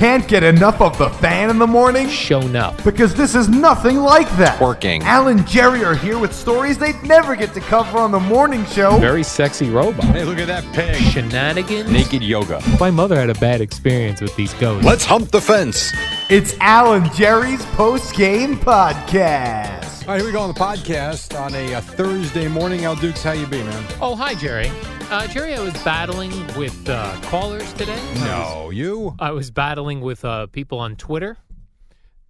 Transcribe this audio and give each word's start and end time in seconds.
Can't 0.00 0.26
get 0.26 0.42
enough 0.42 0.80
of 0.80 0.96
the 0.96 1.10
fan 1.10 1.50
in 1.50 1.58
the 1.58 1.66
morning? 1.66 2.08
shown 2.08 2.56
up. 2.56 2.82
Because 2.84 3.14
this 3.14 3.34
is 3.34 3.50
nothing 3.50 3.98
like 3.98 4.30
that. 4.38 4.58
Working. 4.58 5.02
Al 5.02 5.28
and 5.28 5.46
Jerry 5.46 5.84
are 5.84 5.94
here 5.94 6.18
with 6.18 6.34
stories 6.34 6.78
they'd 6.78 7.02
never 7.02 7.36
get 7.36 7.52
to 7.52 7.60
cover 7.60 7.98
on 7.98 8.10
the 8.10 8.18
morning 8.18 8.64
show. 8.64 8.96
Very 8.96 9.22
sexy 9.22 9.68
robot. 9.68 10.06
Hey, 10.06 10.24
look 10.24 10.38
at 10.38 10.46
that 10.46 10.64
pig. 10.72 10.96
Shenanigans. 11.12 11.90
Naked 11.90 12.22
yoga. 12.22 12.62
My 12.80 12.90
mother 12.90 13.16
had 13.16 13.28
a 13.28 13.34
bad 13.34 13.60
experience 13.60 14.22
with 14.22 14.34
these 14.36 14.54
ghosts. 14.54 14.86
Let's 14.86 15.04
hump 15.04 15.32
the 15.32 15.40
fence. 15.42 15.92
It's 16.30 16.56
Al 16.60 16.94
and 16.94 17.12
Jerry's 17.12 17.62
post 17.66 18.14
game 18.14 18.56
podcast. 18.56 20.08
All 20.08 20.14
right, 20.14 20.16
here 20.16 20.24
we 20.24 20.32
go 20.32 20.40
on 20.40 20.48
the 20.48 20.58
podcast 20.58 21.38
on 21.38 21.54
a, 21.54 21.74
uh 21.74 21.82
Thursday 21.82 22.48
morning. 22.48 22.86
Al 22.86 22.96
Dukes, 22.96 23.22
how 23.22 23.32
you 23.32 23.46
be, 23.46 23.62
man? 23.62 23.84
Oh, 24.00 24.16
hi, 24.16 24.34
Jerry. 24.34 24.70
Uh, 25.10 25.26
Jerry, 25.26 25.54
I 25.54 25.60
was 25.60 25.74
battling 25.82 26.30
with 26.56 26.88
uh, 26.88 27.16
callers 27.22 27.72
today. 27.72 27.98
I 27.98 28.10
was, 28.12 28.20
No, 28.20 28.70
you. 28.70 29.16
I 29.18 29.32
was 29.32 29.50
battling 29.50 30.00
with 30.00 30.24
uh, 30.24 30.46
people 30.46 30.78
on 30.78 30.94
Twitter. 30.94 31.36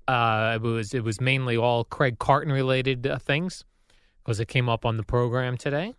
Uh, 0.08 0.52
it 0.56 0.62
was 0.62 0.94
it 0.94 1.04
was 1.04 1.20
mainly 1.20 1.56
all 1.58 1.84
Craig 1.84 2.18
Carton 2.18 2.50
related 2.52 3.06
uh, 3.06 3.18
things 3.18 3.64
because 4.24 4.40
it 4.40 4.48
came 4.48 4.68
up 4.68 4.86
on 4.86 4.96
the 4.96 5.02
program 5.02 5.56
today. 5.58 5.94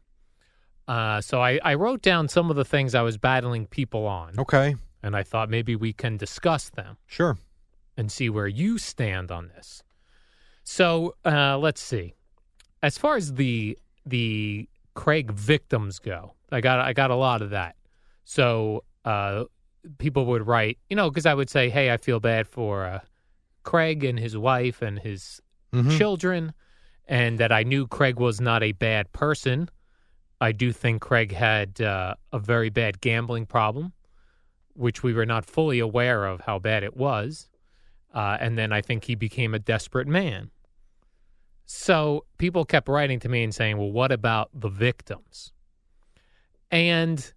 Uh, 0.88 1.22
so 1.22 1.40
I, 1.42 1.60
I 1.64 1.76
wrote 1.76 2.02
down 2.02 2.28
some 2.28 2.50
of 2.50 2.56
the 2.56 2.66
things 2.66 2.96
I 2.96 3.04
was 3.04 3.18
battling 3.18 3.68
people 3.68 4.08
on, 4.08 4.34
Okay, 4.40 4.76
and 5.04 5.16
I 5.16 5.22
thought 5.24 5.50
maybe 5.50 5.76
we 5.76 5.94
can 5.94 6.18
discuss 6.18 6.70
them. 6.70 6.98
sure. 7.06 7.38
and 7.96 8.12
see 8.12 8.30
where 8.30 8.48
you 8.48 8.78
stand 8.80 9.32
on 9.32 9.50
this. 9.56 9.84
So 10.64 11.16
uh, 11.24 11.58
let's 11.60 11.82
see. 11.82 12.16
As 12.82 12.98
far 12.98 13.16
as 13.18 13.36
the 13.36 13.78
the 14.06 14.68
Craig 14.96 15.32
victims 15.32 16.00
go, 16.00 16.34
I 16.52 16.62
got 16.62 16.80
I 16.80 16.94
got 16.94 17.12
a 17.12 17.16
lot 17.16 17.42
of 17.42 17.52
that. 17.52 17.76
So 18.24 18.84
uh, 19.06 19.46
people 19.98 20.26
would 20.28 20.46
write, 20.46 20.78
you 20.90 20.96
know, 20.96 21.10
because 21.10 21.26
I 21.26 21.34
would 21.34 21.50
say, 21.50 21.70
"Hey, 21.70 21.92
I 21.92 21.98
feel 21.98 22.20
bad 22.20 22.48
for 22.48 22.86
uh, 22.86 23.00
Craig 23.64 24.04
and 24.04 24.20
his 24.20 24.38
wife 24.38 24.82
and 24.82 25.00
his 25.00 25.42
Mhm. 25.74 25.98
children, 25.98 26.54
and 27.08 27.40
that 27.40 27.52
I 27.52 27.64
knew 27.64 27.88
Craig 27.88 28.20
was 28.20 28.42
not 28.42 28.62
a 28.62 28.74
bad 28.74 29.12
person. 29.14 29.70
I 30.42 30.52
do 30.52 30.72
think 30.74 31.02
Craig 31.02 31.32
had 31.32 31.80
uh, 31.80 32.16
a 32.34 32.40
very 32.40 32.70
bad 32.70 33.00
gambling 33.00 33.46
problem, 33.46 33.94
which 34.74 35.02
we 35.04 35.14
were 35.14 35.26
not 35.26 35.46
fully 35.46 35.80
aware 35.80 36.26
of 36.26 36.42
how 36.42 36.60
bad 36.60 36.84
it 36.84 36.98
was. 36.98 37.50
Uh, 38.14 38.36
and 38.42 38.58
then 38.58 38.74
I 38.74 38.82
think 38.82 39.06
he 39.06 39.16
became 39.16 39.54
a 39.54 39.60
desperate 39.60 40.08
man. 40.08 40.52
So 41.66 42.26
people 42.38 42.66
kept 42.66 42.90
writing 42.90 43.20
to 43.22 43.30
me 43.30 43.44
and 43.44 43.56
saying, 43.56 43.78
well, 43.78 43.92
what 43.92 44.12
about 44.12 44.50
the 44.54 44.68
victims? 44.70 45.54
And 46.72 47.34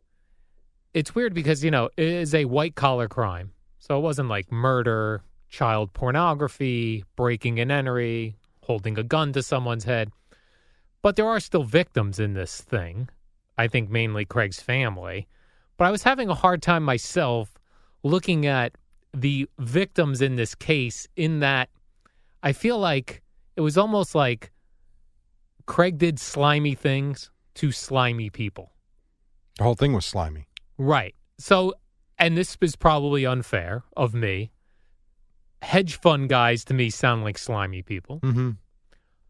it's 0.95 1.15
weird 1.15 1.35
because, 1.35 1.65
you 1.65 1.71
know, 1.71 1.91
it 1.97 2.07
is 2.07 2.35
a 2.35 2.45
white 2.45 2.77
collar 2.77 3.09
crime. 3.09 3.53
So 3.81 3.99
it 3.99 4.01
wasn't 4.01 4.29
like 4.29 4.51
murder, 4.51 5.23
child 5.49 5.93
pornography, 5.93 7.05
breaking 7.17 7.61
and 7.61 7.71
entry, 7.71 8.37
holding 8.63 8.99
a 8.99 9.03
gun 9.03 9.33
to 9.33 9.43
someone's 9.43 9.85
head. 9.85 10.11
But 11.03 11.17
there 11.17 11.29
are 11.29 11.41
still 11.41 11.65
victims 11.65 12.19
in 12.19 12.33
this 12.33 12.61
thing. 12.61 13.09
I 13.59 13.69
think 13.69 13.91
mainly 13.91 14.25
Craig's 14.25 14.61
family. 14.61 15.29
But 15.77 15.87
I 15.87 15.91
was 15.91 16.03
having 16.03 16.29
a 16.29 16.35
hard 16.35 16.63
time 16.63 16.83
myself 16.83 17.53
looking 18.03 18.47
at 18.47 18.77
the 19.13 19.49
victims 19.59 20.21
in 20.23 20.37
this 20.37 20.55
case 20.55 21.07
in 21.17 21.41
that 21.41 21.69
I 22.43 22.53
feel 22.53 22.79
like 22.79 23.23
it 23.57 23.61
was 23.61 23.79
almost 23.79 24.15
like 24.15 24.51
Craig 25.67 25.99
did 25.99 26.19
slimy 26.19 26.75
things 26.75 27.31
to 27.55 27.71
slimy 27.73 28.31
people. 28.31 28.74
The 29.59 29.65
whole 29.65 29.75
thing 29.75 29.93
was 29.93 30.05
slimy. 30.05 30.49
Right. 30.79 31.15
So, 31.39 31.75
and 32.19 32.37
this 32.37 32.57
is 32.61 32.77
probably 32.77 33.25
unfair 33.25 33.85
of 33.97 34.15
me. 34.15 34.51
Hedge 35.63 35.97
fund 35.97 36.29
guys 36.29 36.65
to 36.67 36.75
me 36.75 36.91
sound 36.91 37.25
like 37.25 37.39
slimy 37.39 37.83
people. 37.83 38.21
Mm-hmm. 38.21 38.51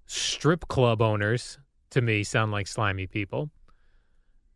Strip 0.07 0.69
club 0.69 1.01
owners 1.01 1.59
to 1.91 2.01
me 2.01 2.25
sound 2.25 2.53
like 2.53 2.67
slimy 2.67 3.07
people. 3.07 3.51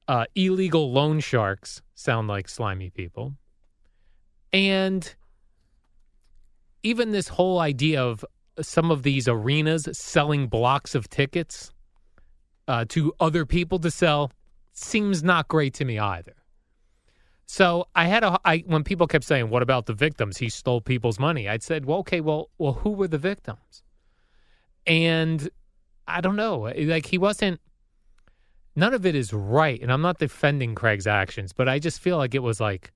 Uh, 0.09 0.25
illegal 0.35 0.91
loan 0.91 1.21
sharks 1.21 1.83
sound 1.95 2.29
like 2.29 2.49
slimy 2.49 2.91
people. 2.91 3.35
And 4.53 5.15
even 6.83 7.11
this 7.11 7.29
whole 7.29 7.61
idea 7.61 8.03
of 8.03 8.25
some 8.61 8.91
of 8.91 9.03
these 9.03 9.29
arenas 9.29 9.89
selling 9.93 10.49
blocks 10.49 10.95
of 10.95 11.09
tickets 11.09 11.73
uh, 12.67 12.85
to 12.89 13.13
other 13.21 13.47
people 13.47 13.79
to 13.79 13.91
sell 13.91 14.33
seems 14.79 15.23
not 15.23 15.49
great 15.49 15.75
to 15.75 15.85
me 15.85 15.99
either. 15.99 16.35
So 17.47 17.89
I 17.95 18.05
had 18.05 18.25
a 18.25 18.39
I 18.45 18.59
when 18.67 18.85
people 18.85 19.07
kept 19.07 19.25
saying, 19.25 19.49
"What 19.49 19.63
about 19.63 19.87
the 19.87 19.95
victims? 19.95 20.37
He 20.37 20.51
stole 20.51 20.81
people's 20.81 21.19
money." 21.19 21.49
I'd 21.49 21.63
said, 21.63 21.87
"Well, 21.87 21.99
okay, 21.99 22.21
well, 22.21 22.51
well, 22.59 22.75
who 22.75 22.91
were 22.91 23.09
the 23.09 23.19
victims?" 23.19 23.83
And 24.87 25.49
I 26.07 26.21
don't 26.21 26.37
know. 26.37 26.73
Like 26.77 27.07
he 27.07 27.19
wasn't. 27.19 27.61
None 28.77 28.95
of 28.95 29.05
it 29.07 29.15
is 29.15 29.33
right, 29.33 29.81
and 29.81 29.91
I'm 29.91 30.03
not 30.03 30.19
defending 30.19 30.75
Craig's 30.75 31.07
actions, 31.07 31.53
but 31.53 31.69
I 31.69 31.79
just 31.79 32.01
feel 32.01 32.17
like 32.17 32.35
it 32.35 32.43
was 32.43 32.61
like 32.61 32.93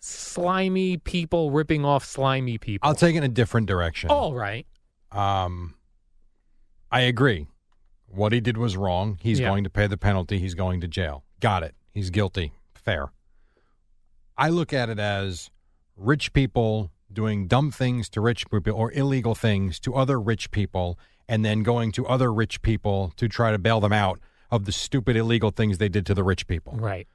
slimy 0.00 0.96
people 0.96 1.50
ripping 1.50 1.84
off 1.84 2.04
slimy 2.04 2.58
people. 2.58 2.88
I'll 2.88 2.94
take 2.94 3.14
it 3.14 3.18
in 3.18 3.24
a 3.24 3.28
different 3.28 3.66
direction. 3.66 4.10
All 4.10 4.34
right. 4.34 4.66
Um, 5.12 5.74
I 6.90 7.02
agree. 7.02 7.46
What 8.12 8.32
he 8.32 8.40
did 8.40 8.56
was 8.58 8.76
wrong. 8.76 9.18
He's 9.20 9.40
Yeah. 9.40 9.48
going 9.48 9.64
to 9.64 9.70
pay 9.70 9.86
the 9.86 9.96
penalty. 9.96 10.38
He's 10.38 10.54
going 10.54 10.80
to 10.80 10.88
jail. 10.88 11.24
Got 11.40 11.62
it. 11.62 11.74
He's 11.94 12.10
guilty. 12.10 12.52
Fair. 12.74 13.10
I 14.36 14.48
look 14.48 14.72
at 14.72 14.88
it 14.88 14.98
as 14.98 15.50
rich 15.96 16.32
people 16.32 16.90
doing 17.12 17.46
dumb 17.46 17.70
things 17.70 18.08
to 18.10 18.20
rich 18.20 18.48
people 18.50 18.72
or 18.74 18.92
illegal 18.92 19.34
things 19.34 19.78
to 19.80 19.94
other 19.94 20.20
rich 20.20 20.50
people 20.50 20.98
and 21.28 21.44
then 21.44 21.62
going 21.62 21.92
to 21.92 22.06
other 22.06 22.32
rich 22.32 22.62
people 22.62 23.12
to 23.16 23.28
try 23.28 23.52
to 23.52 23.58
bail 23.58 23.80
them 23.80 23.92
out 23.92 24.18
of 24.50 24.64
the 24.64 24.72
stupid 24.72 25.16
illegal 25.16 25.50
things 25.50 25.78
they 25.78 25.88
did 25.88 26.04
to 26.06 26.14
the 26.14 26.24
rich 26.24 26.46
people. 26.46 26.72
Right. 26.76 27.06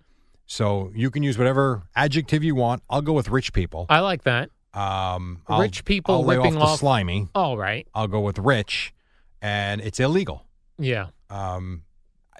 So 0.45 0.91
you 0.95 1.09
can 1.09 1.23
use 1.23 1.37
whatever 1.37 1.83
adjective 1.95 2.43
you 2.43 2.55
want. 2.55 2.83
I'll 2.89 3.01
go 3.01 3.13
with 3.13 3.29
rich 3.29 3.51
people. 3.51 3.85
I 3.89 3.99
like 3.99 4.23
that. 4.23 4.51
Um, 4.73 5.41
Rich 5.49 5.85
people 5.85 6.15
I'll 6.15 6.23
ripping 6.25 6.55
off 6.57 6.59
the 6.59 6.65
off- 6.73 6.79
slimy. 6.79 7.29
All 7.33 7.57
right. 7.57 7.87
I'll 7.93 8.09
go 8.09 8.19
with 8.19 8.37
rich, 8.37 8.93
and 9.41 9.79
it's 9.79 10.01
illegal. 10.01 10.43
Yeah. 10.77 11.07
Um, 11.29 11.83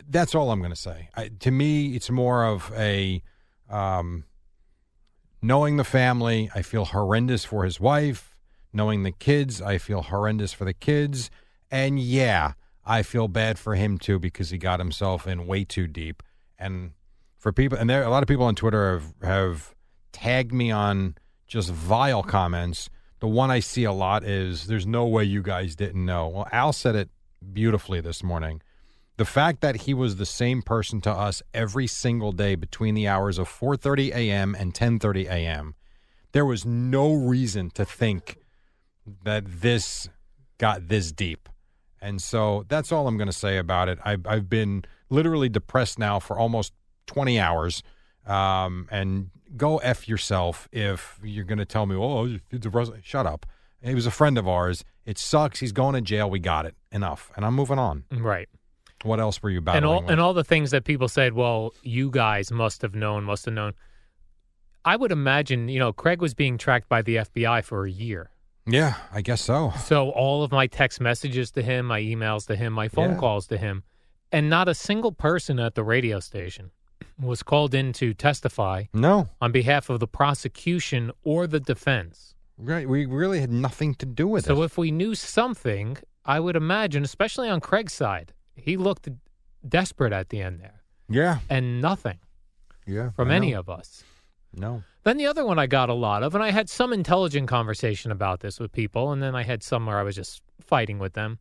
that's 0.09 0.35
all 0.35 0.51
I'm 0.51 0.59
going 0.59 0.71
to 0.71 0.75
say. 0.75 1.09
I, 1.15 1.29
to 1.39 1.51
me, 1.51 1.95
it's 1.95 2.09
more 2.09 2.45
of 2.45 2.71
a 2.75 3.21
um, 3.69 4.25
knowing 5.41 5.77
the 5.77 5.83
family. 5.83 6.49
I 6.53 6.61
feel 6.61 6.85
horrendous 6.85 7.45
for 7.45 7.63
his 7.63 7.79
wife. 7.79 8.31
Knowing 8.73 9.03
the 9.03 9.11
kids, 9.11 9.61
I 9.61 9.77
feel 9.77 10.01
horrendous 10.01 10.51
for 10.51 10.65
the 10.65 10.73
kids. 10.73 11.29
And 11.71 11.97
yeah, 11.97 12.53
I 12.85 13.03
feel 13.03 13.29
bad 13.29 13.57
for 13.57 13.75
him 13.75 13.97
too 13.97 14.19
because 14.19 14.49
he 14.49 14.57
got 14.57 14.79
himself 14.79 15.25
in 15.25 15.47
way 15.47 15.63
too 15.63 15.87
deep. 15.87 16.21
And 16.59 16.91
for 17.37 17.53
people, 17.53 17.77
and 17.77 17.89
there 17.89 18.03
a 18.03 18.09
lot 18.09 18.21
of 18.21 18.27
people 18.27 18.45
on 18.45 18.55
Twitter 18.55 18.93
have 18.93 19.13
have 19.23 19.75
tagged 20.11 20.51
me 20.51 20.71
on 20.71 21.15
just 21.47 21.69
vile 21.69 22.21
comments. 22.21 22.89
The 23.19 23.27
one 23.27 23.49
I 23.49 23.61
see 23.61 23.85
a 23.85 23.93
lot 23.93 24.25
is 24.25 24.67
"There's 24.67 24.85
no 24.85 25.05
way 25.05 25.23
you 25.23 25.41
guys 25.41 25.75
didn't 25.75 26.05
know." 26.05 26.27
Well, 26.27 26.47
Al 26.51 26.73
said 26.73 26.95
it 26.95 27.09
beautifully 27.53 28.01
this 28.01 28.23
morning. 28.23 28.61
The 29.17 29.25
fact 29.25 29.61
that 29.61 29.81
he 29.81 29.93
was 29.93 30.17
the 30.17 30.25
same 30.25 30.61
person 30.61 30.99
to 31.01 31.11
us 31.11 31.41
every 31.53 31.87
single 31.87 32.31
day 32.31 32.55
between 32.55 32.95
the 32.95 33.07
hours 33.07 33.37
of 33.37 33.47
4:30 33.47 34.13
a.m. 34.13 34.55
and 34.55 34.73
10:30 34.73 35.25
a.m. 35.25 35.75
There 36.33 36.45
was 36.45 36.65
no 36.65 37.13
reason 37.13 37.69
to 37.71 37.85
think 37.85 38.37
that 39.23 39.61
this 39.61 40.09
got 40.57 40.89
this 40.89 41.11
deep. 41.11 41.47
And 42.01 42.21
so 42.21 42.65
that's 42.67 42.91
all 42.91 43.07
I'm 43.07 43.17
going 43.17 43.29
to 43.29 43.33
say 43.33 43.57
about 43.57 43.89
it. 43.89 43.99
I've, 44.03 44.27
I've 44.27 44.49
been 44.49 44.85
literally 45.09 45.49
depressed 45.49 45.97
now 45.97 46.19
for 46.19 46.37
almost 46.37 46.73
20 47.07 47.39
hours 47.39 47.83
um, 48.25 48.87
and 48.91 49.29
go 49.55 49.77
F 49.77 50.07
yourself 50.07 50.67
if 50.71 51.19
you're 51.23 51.45
going 51.45 51.57
to 51.57 51.65
tell 51.65 51.85
me, 51.85 51.95
oh, 51.95 52.39
it's 52.51 52.67
Rus-" 52.67 52.91
shut 53.03 53.25
up. 53.25 53.45
He 53.81 53.95
was 53.95 54.05
a 54.05 54.11
friend 54.11 54.37
of 54.37 54.47
ours. 54.47 54.83
It 55.05 55.17
sucks. 55.17 55.59
He's 55.59 55.71
going 55.71 55.93
to 55.95 56.01
jail. 56.01 56.29
We 56.29 56.39
got 56.39 56.65
it. 56.65 56.75
Enough. 56.91 57.31
And 57.35 57.45
I'm 57.45 57.53
moving 57.53 57.77
on. 57.79 58.03
Right. 58.11 58.49
What 59.03 59.19
else 59.19 59.41
were 59.43 59.49
you 59.49 59.61
battling 59.61 59.83
and 59.83 59.85
all 59.85 60.01
with? 60.01 60.09
and 60.11 60.19
all 60.21 60.33
the 60.33 60.43
things 60.43 60.71
that 60.71 60.83
people 60.83 61.07
said, 61.07 61.33
well, 61.33 61.73
you 61.83 62.09
guys 62.09 62.51
must 62.51 62.81
have 62.81 62.95
known, 62.95 63.23
must 63.23 63.45
have 63.45 63.53
known. 63.53 63.73
I 64.83 64.95
would 64.95 65.11
imagine, 65.11 65.67
you 65.69 65.79
know, 65.79 65.91
Craig 65.93 66.21
was 66.21 66.33
being 66.33 66.57
tracked 66.57 66.87
by 66.89 67.01
the 67.01 67.17
FBI 67.17 67.63
for 67.63 67.85
a 67.85 67.91
year. 67.91 68.29
yeah, 68.67 68.95
I 69.11 69.21
guess 69.21 69.41
so. 69.41 69.71
So 69.83 70.09
all 70.11 70.43
of 70.43 70.51
my 70.51 70.65
text 70.67 70.99
messages 71.01 71.51
to 71.51 71.61
him, 71.61 71.85
my 71.87 72.01
emails 72.01 72.47
to 72.47 72.55
him, 72.55 72.73
my 72.73 72.87
phone 72.87 73.11
Yeah. 73.11 73.17
calls 73.19 73.47
to 73.47 73.57
him, 73.57 73.83
and 74.31 74.49
not 74.49 74.67
a 74.67 74.73
single 74.75 75.11
person 75.11 75.59
at 75.59 75.75
the 75.75 75.83
radio 75.83 76.19
station 76.19 76.71
was 77.19 77.43
called 77.43 77.73
in 77.75 77.93
to 77.93 78.13
testify 78.13 78.83
No, 78.93 79.27
on 79.41 79.51
behalf 79.51 79.89
of 79.89 79.99
the 79.99 80.07
prosecution 80.07 81.11
or 81.23 81.47
the 81.47 81.59
defense. 81.59 82.34
Right. 82.57 82.87
We 82.87 83.05
really 83.05 83.39
had 83.39 83.51
nothing 83.51 83.95
to 83.95 84.05
do 84.05 84.27
with 84.27 84.45
So 84.45 84.53
it. 84.53 84.55
So 84.57 84.63
if 84.63 84.77
we 84.77 84.91
knew 84.91 85.15
something, 85.15 85.97
I 86.25 86.39
would 86.39 86.55
imagine, 86.55 87.03
especially 87.03 87.49
on 87.49 87.59
Craig's 87.59 87.93
side, 87.93 88.33
he 88.55 88.77
looked 88.77 89.07
desperate 89.67 90.13
at 90.13 90.29
the 90.29 90.41
end 90.41 90.59
there, 90.59 90.83
yeah, 91.09 91.39
and 91.49 91.81
nothing 91.81 92.19
yeah. 92.85 93.11
from 93.11 93.31
I 93.31 93.35
any 93.35 93.51
know. 93.51 93.59
of 93.59 93.69
us. 93.69 94.03
No. 94.53 94.83
Then 95.03 95.17
the 95.17 95.27
other 95.27 95.45
one 95.45 95.59
I 95.59 95.67
got 95.67 95.89
a 95.89 95.93
lot 95.93 96.23
of, 96.23 96.33
and 96.33 96.43
I 96.43 96.51
had 96.51 96.69
some 96.69 96.93
intelligent 96.93 97.47
conversation 97.47 98.11
about 98.11 98.39
this 98.39 98.59
with 98.59 98.71
people, 98.71 99.11
and 99.11 99.21
then 99.21 99.35
I 99.35 99.43
had 99.43 99.61
some 99.61 99.85
where 99.85 99.99
I 99.99 100.03
was 100.03 100.15
just 100.15 100.41
fighting 100.61 100.97
with 100.97 101.13
them, 101.13 101.39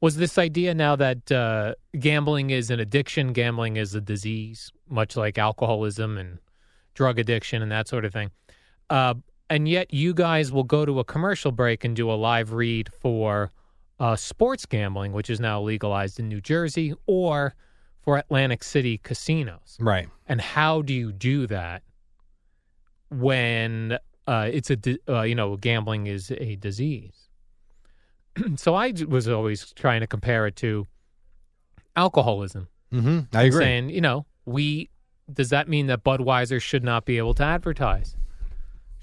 was 0.00 0.16
this 0.16 0.38
idea 0.38 0.74
now 0.74 0.96
that 0.96 1.30
uh, 1.30 1.74
gambling 1.98 2.50
is 2.50 2.70
an 2.70 2.80
addiction, 2.80 3.32
gambling 3.32 3.76
is 3.76 3.94
a 3.94 4.00
disease, 4.00 4.70
much 4.88 5.16
like 5.16 5.38
alcoholism 5.38 6.18
and 6.18 6.38
drug 6.94 7.18
addiction 7.18 7.62
and 7.62 7.70
that 7.70 7.88
sort 7.88 8.04
of 8.04 8.12
thing. 8.12 8.30
Uh, 8.90 9.14
and 9.48 9.68
yet 9.68 9.92
you 9.92 10.14
guys 10.14 10.50
will 10.52 10.64
go 10.64 10.84
to 10.84 10.98
a 10.98 11.04
commercial 11.04 11.52
break 11.52 11.84
and 11.84 11.94
do 11.94 12.10
a 12.10 12.14
live 12.14 12.52
read 12.52 12.90
for 13.00 13.52
uh, 13.98 14.16
sports 14.16 14.66
gambling, 14.66 15.12
which 15.12 15.30
is 15.30 15.40
now 15.40 15.60
legalized 15.60 16.18
in 16.18 16.28
New 16.28 16.40
Jersey, 16.40 16.94
or 17.06 17.54
for 18.02 18.18
Atlantic 18.18 18.62
City 18.62 18.98
casinos. 18.98 19.76
Right. 19.80 20.08
And 20.26 20.40
how 20.40 20.82
do 20.82 20.92
you 20.92 21.12
do 21.12 21.46
that 21.46 21.82
when 23.10 23.98
uh, 24.26 24.50
it's 24.52 24.70
a 24.70 24.78
uh, 25.08 25.22
you 25.22 25.34
know 25.34 25.56
gambling 25.56 26.06
is 26.06 26.30
a 26.32 26.56
disease? 26.56 27.28
so 28.56 28.74
I 28.74 28.92
was 29.08 29.28
always 29.28 29.72
trying 29.72 30.00
to 30.00 30.06
compare 30.06 30.46
it 30.46 30.56
to 30.56 30.86
alcoholism. 31.94 32.68
Mm-hmm. 32.92 33.36
I 33.36 33.44
agree. 33.44 33.64
Saying 33.64 33.90
you 33.90 34.00
know 34.00 34.26
we 34.44 34.90
does 35.32 35.50
that 35.50 35.68
mean 35.68 35.86
that 35.86 36.04
Budweiser 36.04 36.60
should 36.60 36.84
not 36.84 37.04
be 37.04 37.18
able 37.18 37.34
to 37.34 37.42
advertise 37.44 38.16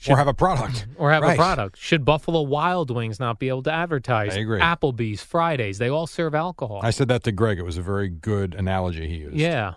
or 0.09 0.17
have 0.17 0.27
a 0.27 0.33
product. 0.33 0.87
or 0.97 1.11
have 1.11 1.23
Right. 1.23 1.33
a 1.33 1.37
product? 1.37 1.77
Should 1.77 2.03
Buffalo 2.05 2.41
Wild 2.41 2.91
Wings 2.91 3.19
not 3.19 3.39
be 3.39 3.47
able 3.49 3.63
to 3.63 3.71
advertise? 3.71 4.35
I 4.35 4.39
agree. 4.39 4.59
Applebee's, 4.59 5.21
Fridays, 5.23 5.77
they 5.77 5.89
all 5.89 6.07
serve 6.07 6.35
alcohol. 6.35 6.79
I 6.83 6.91
said 6.91 7.07
that 7.09 7.23
to 7.23 7.31
Greg. 7.31 7.59
It 7.59 7.63
was 7.63 7.77
a 7.77 7.81
very 7.81 8.09
good 8.09 8.53
analogy 8.53 9.07
he 9.07 9.15
used. 9.17 9.35
yeah, 9.37 9.73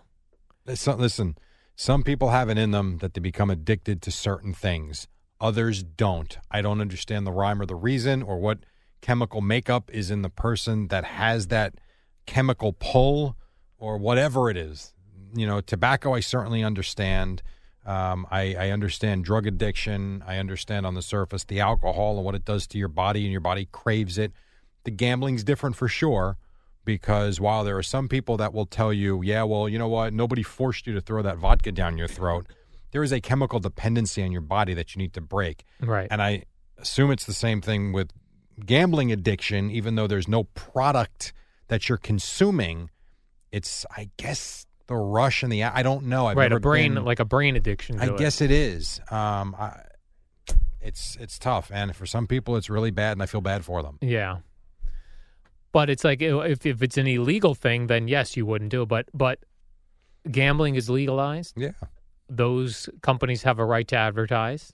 Listen, 0.67 0.99
listen, 0.99 1.39
some 1.77 2.03
people 2.03 2.31
have 2.31 2.49
it 2.49 2.59
in 2.59 2.73
them 2.73 2.99
that 2.99 3.15
they 3.15 3.21
become 3.21 3.51
addicted 3.51 4.03
to 4.03 4.11
certain 4.11 4.53
things. 4.53 5.07
Others 5.41 5.83
don't. 5.85 6.39
I 6.51 6.61
don't 6.63 6.81
understand 6.81 7.27
the 7.27 7.31
rhyme 7.33 7.61
or 7.61 7.67
the 7.67 7.75
reason 7.77 8.23
or 8.23 8.39
what 8.39 8.59
chemical 9.03 9.41
makeup 9.43 9.91
is 9.93 10.11
in 10.11 10.23
the 10.23 10.31
person 10.31 10.89
that 10.89 11.05
has 11.05 11.49
that 11.49 11.75
chemical 12.25 12.73
pull 12.73 13.37
or 13.79 13.99
whatever 13.99 14.51
it 14.51 14.57
is. 14.57 14.95
You 15.35 15.47
know, 15.47 15.61
tobacco, 15.61 16.15
I 16.15 16.21
certainly 16.21 16.65
understand. 16.65 17.43
Um, 17.87 18.27
I, 18.31 18.55
I 18.55 18.71
understand 18.71 19.25
drug 19.25 19.47
addiction. 19.47 20.25
I 20.27 20.39
understand 20.39 20.87
on 20.87 20.95
the 20.95 21.03
surface 21.03 21.45
the 21.45 21.61
alcohol 21.61 22.17
and 22.17 22.25
what 22.25 22.35
it 22.35 22.45
does 22.45 22.67
to 22.69 22.79
your 22.79 22.89
body, 22.89 23.23
and 23.23 23.33
your 23.33 23.41
body 23.41 23.69
craves 23.71 24.19
it. 24.19 24.33
The 24.85 24.91
gambling's 24.91 25.45
different 25.45 25.77
for 25.77 25.89
sure 25.89 26.37
because 26.85 27.41
while 27.41 27.65
there 27.65 27.77
are 27.77 27.83
some 27.83 28.09
people 28.09 28.37
that 28.39 28.53
will 28.55 28.67
tell 28.67 28.93
you, 28.93 29.23
yeah, 29.23 29.43
well, 29.43 29.69
you 29.69 29.79
know 29.79 29.89
what, 29.89 30.13
nobody 30.13 30.43
forced 30.43 30.87
you 30.87 30.95
to 30.95 31.01
throw 31.01 31.23
that 31.23 31.37
vodka 31.37 31.73
down 31.73 31.99
your 31.99 32.09
throat, 32.09 32.47
there 32.93 33.03
is 33.03 33.13
a 33.13 33.21
chemical 33.21 33.61
dependency 33.61 34.23
on 34.23 34.33
your 34.33 34.41
body 34.41 34.73
that 34.75 34.95
you 34.95 35.01
need 35.01 35.13
to 35.13 35.21
break. 35.21 35.65
right. 35.81 36.09
And 36.11 36.23
I 36.23 36.45
assume 36.79 37.11
it's 37.11 37.27
the 37.27 37.35
same 37.35 37.61
thing 37.61 37.93
with 37.93 38.11
gambling 38.65 39.13
addiction, 39.13 39.71
even 39.71 39.97
though 39.97 40.07
there's 40.07 40.29
no 40.29 40.45
product 40.45 41.33
that 41.69 41.89
you're 41.89 41.99
consuming. 41.99 42.91
It's, 43.53 43.85
I 43.91 44.11
guess, 44.17 44.66
the 44.87 44.95
rush 44.97 45.43
and 45.43 45.51
the, 45.51 45.65
I 45.65 45.83
don't 45.83 46.07
know. 46.07 46.27
I've 46.27 46.37
right, 46.37 46.53
a 46.53 46.61
brain 46.61 46.95
been- 46.95 47.05
like 47.05 47.21
a 47.21 47.25
brain 47.25 47.57
addiction. 47.57 48.01
I 48.01 48.07
it. 48.07 48.17
guess 48.19 48.41
it 48.41 48.51
is. 48.51 49.01
Um, 49.11 49.55
I, 49.59 49.83
it's 50.81 51.17
it's 51.21 51.39
tough, 51.39 51.71
and 51.75 51.95
for 51.97 52.07
some 52.07 52.27
people, 52.29 52.57
it's 52.57 52.71
really 52.71 52.93
bad, 52.93 53.13
and 53.13 53.23
I 53.23 53.27
feel 53.27 53.41
bad 53.41 53.65
for 53.65 53.83
them. 53.83 53.99
Yeah. 54.01 54.39
But 55.73 55.91
it's 55.91 56.05
like 56.05 56.23
if 56.23 56.65
if 56.65 56.81
it's 56.83 56.97
an 56.97 57.07
illegal 57.07 57.55
thing, 57.55 57.89
then 57.89 58.07
yes, 58.09 58.37
you 58.37 58.47
wouldn't 58.47 58.71
do 58.71 58.83
it. 58.83 58.89
But 58.89 59.07
but 59.13 59.41
gambling 60.31 60.77
is 60.77 60.89
legalized. 60.89 61.55
Yeah, 61.57 61.73
Those 62.29 62.89
companies 63.03 63.43
have 63.43 63.59
a 63.59 63.65
right 63.65 63.87
to 63.89 63.97
advertise. 63.97 64.73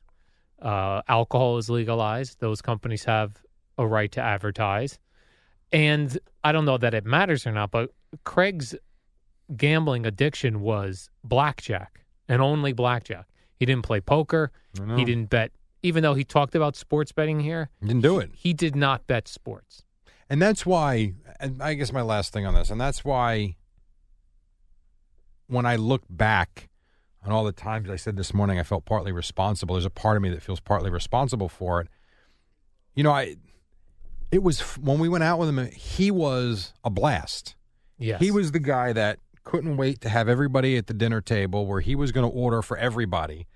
Uh, 0.61 1.03
alcohol 1.09 1.59
is 1.59 1.69
legalized. 1.71 2.39
Those 2.41 2.63
companies 2.63 3.05
have 3.05 3.43
a 3.79 3.87
right 3.87 4.13
to 4.13 4.21
advertise. 4.21 4.99
And 5.73 6.17
I 6.45 6.53
don't 6.53 6.67
know 6.67 6.77
that 6.79 6.95
it 6.95 7.05
matters 7.05 7.47
or 7.47 7.53
not, 7.53 7.71
but 7.71 7.91
Craig's 8.25 8.75
gambling 9.57 10.07
addiction 10.07 10.61
was 10.61 11.11
blackjack 11.25 12.05
and 12.29 12.41
only 12.43 12.73
blackjack. 12.73 13.27
He 13.59 13.67
didn't 13.67 13.85
play 13.85 14.01
poker. 14.01 14.51
He 14.97 15.05
didn't 15.05 15.27
bet. 15.27 15.53
Even 15.83 16.03
though 16.03 16.15
he 16.15 16.25
talked 16.25 16.55
about 16.55 16.77
sports 16.77 17.13
betting 17.13 17.41
here, 17.41 17.69
didn't 17.81 18.03
do 18.03 18.19
it. 18.19 18.31
he 18.35 18.53
did 18.53 18.77
not 18.77 19.07
bet 19.07 19.27
sports. 19.29 19.85
And 20.31 20.41
that's 20.41 20.65
why, 20.65 21.15
and 21.41 21.63
I 21.63 21.75
guess 21.75 21.93
my 21.93 22.03
last 22.03 22.33
thing 22.33 22.47
on 22.47 22.55
this, 22.55 22.71
and 22.71 22.81
that's 22.81 23.05
why 23.05 23.57
when 25.49 25.67
I 25.67 25.77
look 25.77 26.03
back 26.09 26.69
on 27.25 27.33
all 27.33 27.45
the 27.45 27.53
times 27.53 27.91
I 27.91 27.97
said 27.97 28.17
this 28.17 28.33
morning 28.33 28.59
I 28.59 28.63
felt 28.63 28.85
partly 28.85 29.13
responsible, 29.13 29.75
there's 29.75 29.85
a 29.85 29.91
part 29.91 30.17
of 30.17 30.23
me 30.23 30.31
that 30.31 30.43
feels 30.43 30.61
partly 30.61 30.91
responsible 30.91 31.49
for 31.49 31.81
it. 31.81 31.89
You 32.95 33.03
know, 33.03 33.13
I, 33.13 33.37
it 34.31 34.43
was 34.43 34.61
when 34.79 34.99
we 34.99 35.09
went 35.09 35.25
out 35.25 35.39
with 35.39 35.49
him, 35.49 35.67
he 35.73 36.11
was 36.11 36.73
a 36.85 36.91
blast. 36.91 37.55
Yes. 37.99 38.21
He 38.21 38.31
was 38.31 38.53
the 38.53 38.59
guy 38.59 38.93
that 38.93 39.19
couldn't 39.45 39.77
wait 39.77 40.01
to 40.03 40.09
have 40.09 40.29
everybody 40.29 40.77
at 40.77 40.87
the 40.87 40.95
dinner 40.95 41.21
table 41.21 41.67
where 41.67 41.81
he 41.81 41.95
was 41.95 42.13
going 42.13 42.29
to 42.29 42.37
order 42.37 42.63
for 42.63 42.77
everybody. 42.77 43.47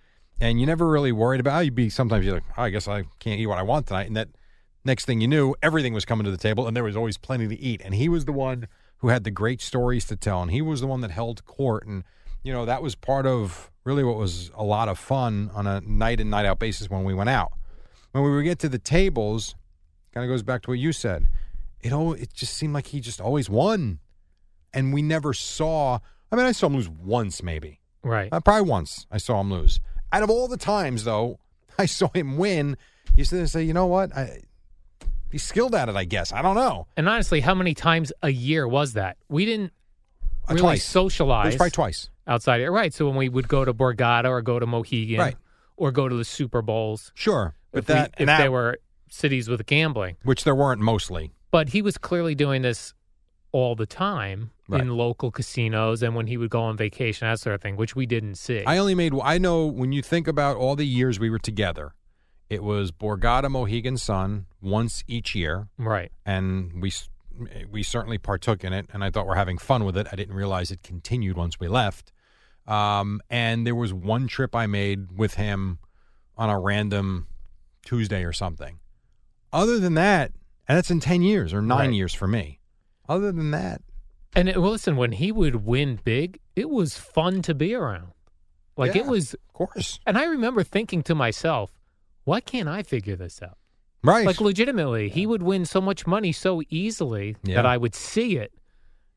And 0.41 0.60
you 0.60 0.67
never 0.67 0.89
really 0.89 1.13
worried 1.13 1.41
about 1.41 1.65
you'd 1.65 1.75
be 1.75 1.89
sometimes 1.89 2.25
you're 2.25 2.34
like, 2.34 2.44
oh, 2.58 2.63
I 2.63 2.70
guess 2.70 2.89
I 2.89 3.05
can't 3.20 3.41
eat 3.41 3.46
what 3.46 3.58
I 3.58 3.63
want 3.63 3.87
tonight. 3.87 4.06
And 4.06 4.17
that 4.17 4.29
next 4.84 5.05
thing 5.05 5.20
you 5.20 5.29
knew, 5.29 5.55
everything 5.63 5.94
was 5.94 6.05
coming 6.05 6.25
to 6.25 6.31
the 6.31 6.37
table 6.37 6.67
and 6.67 6.77
there 6.77 6.84
was 6.84 6.96
always 6.96 7.17
plenty 7.17 7.49
to 7.49 7.58
eat. 7.58 7.81
And 7.84 7.94
he 7.94 8.08
was 8.08 8.25
the 8.25 8.32
one 8.32 8.69
who 8.99 9.08
had 9.08 9.25
the 9.25 9.31
great 9.31 9.60
stories 9.60 10.05
to 10.06 10.17
tell. 10.17 10.43
And 10.43 10.51
he 10.51 10.60
was 10.60 10.81
the 10.81 10.87
one 10.87 11.01
that 11.01 11.10
held 11.10 11.44
court. 11.44 11.87
And, 11.87 12.05
you 12.43 12.53
know, 12.53 12.65
that 12.65 12.82
was 12.82 12.94
part 12.94 13.27
of 13.27 13.70
really 13.84 14.05
what 14.05 14.17
was 14.17 14.51
a 14.55 14.65
lot 14.65 14.89
of 14.89 14.99
fun 14.99 15.51
on 15.55 15.67
a 15.67 15.81
night 15.81 16.20
in, 16.20 16.29
night 16.29 16.46
out 16.46 16.58
basis 16.58 16.91
when 16.91 17.05
we 17.05 17.15
went 17.15 17.31
out. 17.31 17.53
When 18.13 18.25
we 18.25 18.34
would 18.34 18.44
get 18.44 18.58
to 18.60 18.69
the 18.69 18.79
tables, 18.79 19.55
kind 20.13 20.25
of 20.25 20.32
goes 20.32 20.43
back 20.43 20.63
to 20.63 20.70
what 20.70 20.79
you 20.79 20.93
said. 20.93 21.29
It 21.81 21.93
all 21.93 22.15
it 22.15 22.32
just 22.32 22.55
seemed 22.55 22.72
like 22.72 22.89
he 22.89 23.01
just 23.01 23.20
always 23.20 23.49
won 23.51 24.01
and 24.77 24.93
we 24.95 25.03
never 25.03 25.33
saw. 25.35 25.99
I 26.31 26.37
mean, 26.37 26.47
I 26.47 26.53
saw 26.53 26.67
him 26.67 26.75
lose 26.77 26.89
once, 26.89 27.43
maybe. 27.43 27.81
right. 28.03 28.29
Uh, 28.33 28.41
probably 28.41 28.69
once 28.71 29.06
I 29.11 29.19
saw 29.19 29.41
him 29.41 29.51
lose. 29.51 29.81
Out 30.13 30.23
of 30.23 30.31
all 30.31 30.47
the 30.49 30.56
times, 30.56 31.03
though, 31.05 31.41
I 31.79 31.87
saw 31.87 32.09
him 32.15 32.37
win. 32.37 32.77
You 33.17 33.25
sit 33.25 33.37
there 33.37 33.41
and 33.43 33.51
say, 33.51 33.63
you 33.65 33.73
know 33.73 33.87
what? 33.87 34.17
I, 34.17 34.43
he's 35.31 35.43
skilled 35.43 35.75
at 35.75 35.89
it, 35.89 35.97
I 35.97 36.05
guess. 36.05 36.33
I 36.33 36.43
don't 36.43 36.55
know. 36.56 36.87
and 36.97 37.09
honestly, 37.09 37.41
how 37.41 37.55
many 37.55 37.75
times 37.75 38.13
a 38.23 38.31
year 38.31 38.67
was 38.69 38.93
that? 38.95 39.17
We 39.29 39.45
didn't 39.45 39.73
Uh, 40.49 40.55
really 40.55 40.61
twice. 40.61 40.83
It 40.83 40.91
socialize 40.91 41.47
was 41.47 41.56
probably 41.56 41.71
twice. 41.73 42.11
outside. 42.27 42.61
it. 42.61 42.71
Right. 42.71 42.93
So 42.95 43.06
when 43.06 43.17
we 43.17 43.29
would 43.29 43.49
go 43.49 43.65
to 43.65 43.73
Borgata 43.75 44.29
or 44.29 44.43
go 44.43 44.59
to 44.59 44.67
Mohegan 44.67 45.19
Right. 45.19 45.37
or 45.77 45.91
go 45.93 46.09
to 46.09 46.15
the 46.17 46.25
Super 46.25 46.63
Bowls, 46.63 47.11
Sure, 47.15 47.55
but 47.73 47.79
if, 47.81 47.89
we- 47.89 47.95
that, 47.95 48.15
if 48.19 48.27
that 48.27 48.39
they 48.43 48.49
were 48.49 48.79
cities 49.09 49.49
with 49.49 49.65
gambling. 49.67 50.17
which 50.25 50.45
there 50.45 50.55
weren't 50.55 50.81
mostly. 50.81 51.33
But 51.53 51.71
he 51.71 51.81
was 51.83 51.97
clearly 51.97 52.35
doing 52.35 52.63
this 52.63 52.93
all 53.53 53.75
the 53.77 53.87
time 53.87 54.51
Right. 54.69 54.81
in 54.81 54.89
local 54.89 55.31
casinos 55.31 56.03
and 56.03 56.15
when 56.17 56.27
he 56.27 56.37
would 56.37 56.51
go 56.51 56.61
on 56.63 56.77
vacation, 56.77 57.29
that 57.29 57.39
sort 57.39 57.55
of 57.55 57.63
thing, 57.63 57.77
which 57.77 57.94
we 57.94 58.05
didn't 58.06 58.35
see. 58.35 58.65
I 58.65 58.79
only 58.79 58.94
made. 58.96 59.13
I 59.23 59.39
know 59.39 59.67
when 59.67 59.93
you 59.93 60.03
think 60.03 60.27
about 60.27 60.56
all 60.56 60.75
the 60.75 60.87
years 60.87 61.20
we 61.20 61.31
were 61.31 61.39
together, 61.39 61.94
it 62.51 62.63
was 62.65 62.91
Borgata, 62.91 63.49
Mohegan 63.49 63.96
Sun 63.96 64.46
once 64.61 65.05
each 65.06 65.35
year. 65.37 65.69
right. 65.79 66.11
and 66.25 66.82
we 66.82 66.93
we 67.70 67.82
certainly 67.82 68.19
partook 68.19 68.65
in 68.65 68.73
it, 68.73 68.87
and 68.93 69.05
I 69.05 69.11
thought 69.11 69.27
we're 69.27 69.35
having 69.37 69.58
fun 69.58 69.85
with 69.85 69.96
it. 69.96 70.06
I 70.11 70.17
didn't 70.17 70.35
realize 70.35 70.70
it 70.70 70.82
continued 70.82 71.37
once 71.37 71.61
we 71.61 71.69
left. 71.69 72.11
Um, 72.67 73.20
and 73.31 73.67
there 73.67 73.75
was 73.75 73.93
one 73.94 74.27
trip 74.27 74.56
I 74.56 74.67
made 74.67 75.13
with 75.17 75.35
him 75.35 75.79
on 76.37 76.51
a 76.51 76.58
random 76.58 77.27
Tuesday 77.85 78.25
or 78.25 78.32
something. 78.32 78.79
Other 79.53 79.79
than 79.79 79.94
that, 79.94 80.32
and 80.67 80.77
that's 80.77 80.91
in 80.91 80.99
ten 80.99 81.23
years 81.23 81.53
or 81.55 81.63
nine 81.63 81.91
Right. 81.91 81.94
years 81.94 82.15
for 82.15 82.27
me. 82.27 82.58
Other 83.08 83.31
than 83.32 83.51
that, 83.53 83.82
And 84.35 84.49
it, 84.49 84.61
well, 84.61 84.73
listen, 84.73 84.97
when 84.97 85.13
he 85.13 85.33
would 85.33 85.65
win 85.65 85.99
big, 86.05 86.41
it 86.55 86.69
was 86.69 86.97
fun 86.99 87.43
to 87.43 87.55
be 87.55 87.75
around. 87.75 88.13
Like 88.77 88.95
it 88.95 89.06
was, 89.06 89.33
Of 89.35 89.53
course. 89.55 89.99
and 90.06 90.19
I 90.19 90.25
remember 90.25 90.63
thinking 90.63 91.03
to 91.05 91.15
myself, 91.15 91.73
why 92.25 92.41
can't 92.41 92.69
I 92.69 92.83
figure 92.83 93.17
this 93.17 93.41
out? 93.43 93.56
Right. 94.03 94.27
Like 94.27 94.41
legitimately, 94.41 95.09
he 95.09 95.27
would 95.27 95.43
win 95.43 95.65
so 95.65 95.81
much 95.81 96.06
money 96.06 96.33
so 96.33 96.61
easily 96.69 97.37
Yeah. 97.43 97.55
that 97.56 97.67
I 97.67 97.79
would 97.79 97.95
see 97.95 98.37
it 98.37 98.53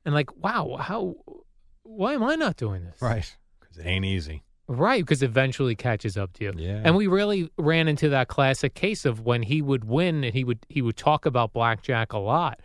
and 0.06 0.16
like, 0.16 0.34
wow, 0.38 0.78
how? 0.80 1.16
Why 1.84 2.14
am 2.14 2.24
I 2.24 2.36
not 2.36 2.56
doing 2.56 2.86
this? 2.86 3.02
right. 3.02 3.36
Because 3.60 3.78
it 3.78 3.86
ain't 3.86 4.06
easy. 4.06 4.44
right, 4.68 5.04
because 5.04 5.22
eventually 5.22 5.76
catches 5.76 6.16
up 6.18 6.32
to 6.34 6.46
you. 6.46 6.54
Yeah. 6.56 6.82
And 6.84 6.96
we 6.96 7.08
really 7.08 7.50
ran 7.58 7.88
into 7.90 8.08
that 8.10 8.30
classic 8.30 8.74
case 8.76 9.04
of 9.06 9.20
when 9.26 9.44
he 9.44 9.62
would 9.62 9.84
win 9.84 10.24
and 10.24 10.34
he 10.34 10.44
would 10.46 10.60
he 10.70 10.82
would 10.82 10.96
talk 10.96 11.26
about 11.26 11.52
blackjack 11.52 12.14
a 12.14 12.18
lot, 12.20 12.62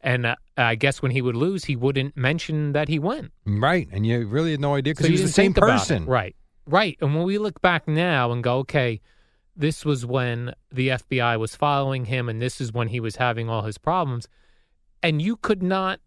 and 0.00 0.26
uh, 0.26 0.36
I 0.56 0.74
guess 0.74 1.02
when 1.02 1.10
he 1.10 1.22
would 1.22 1.36
lose, 1.36 1.64
he 1.64 1.76
wouldn't 1.76 2.16
mention 2.16 2.72
that 2.72 2.88
he 2.88 2.98
won. 2.98 3.30
Right. 3.44 3.88
And 3.90 4.06
you 4.06 4.26
really 4.26 4.52
had 4.52 4.60
no 4.60 4.74
idea 4.74 4.92
because 4.94 5.04
So 5.06 5.08
he 5.08 5.12
was 5.12 5.22
the 5.22 5.28
same 5.28 5.52
think 5.54 5.58
about 5.58 5.68
it. 5.68 5.78
person. 5.78 6.06
Right. 6.06 6.36
Right. 6.66 6.96
And 7.00 7.14
when 7.14 7.24
we 7.24 7.38
look 7.38 7.60
back 7.60 7.86
now 7.88 8.32
and 8.32 8.42
go, 8.42 8.58
okay, 8.58 9.00
this 9.56 9.84
was 9.84 10.04
when 10.04 10.52
the 10.70 10.88
FBI 10.88 11.38
was 11.38 11.56
following 11.56 12.04
him 12.06 12.28
and 12.28 12.42
this 12.42 12.60
is 12.60 12.72
when 12.72 12.88
he 12.88 13.00
was 13.00 13.16
having 13.16 13.48
all 13.48 13.62
his 13.62 13.78
problems. 13.78 14.28
And 15.02 15.22
you 15.22 15.36
could 15.36 15.62
not 15.62 16.00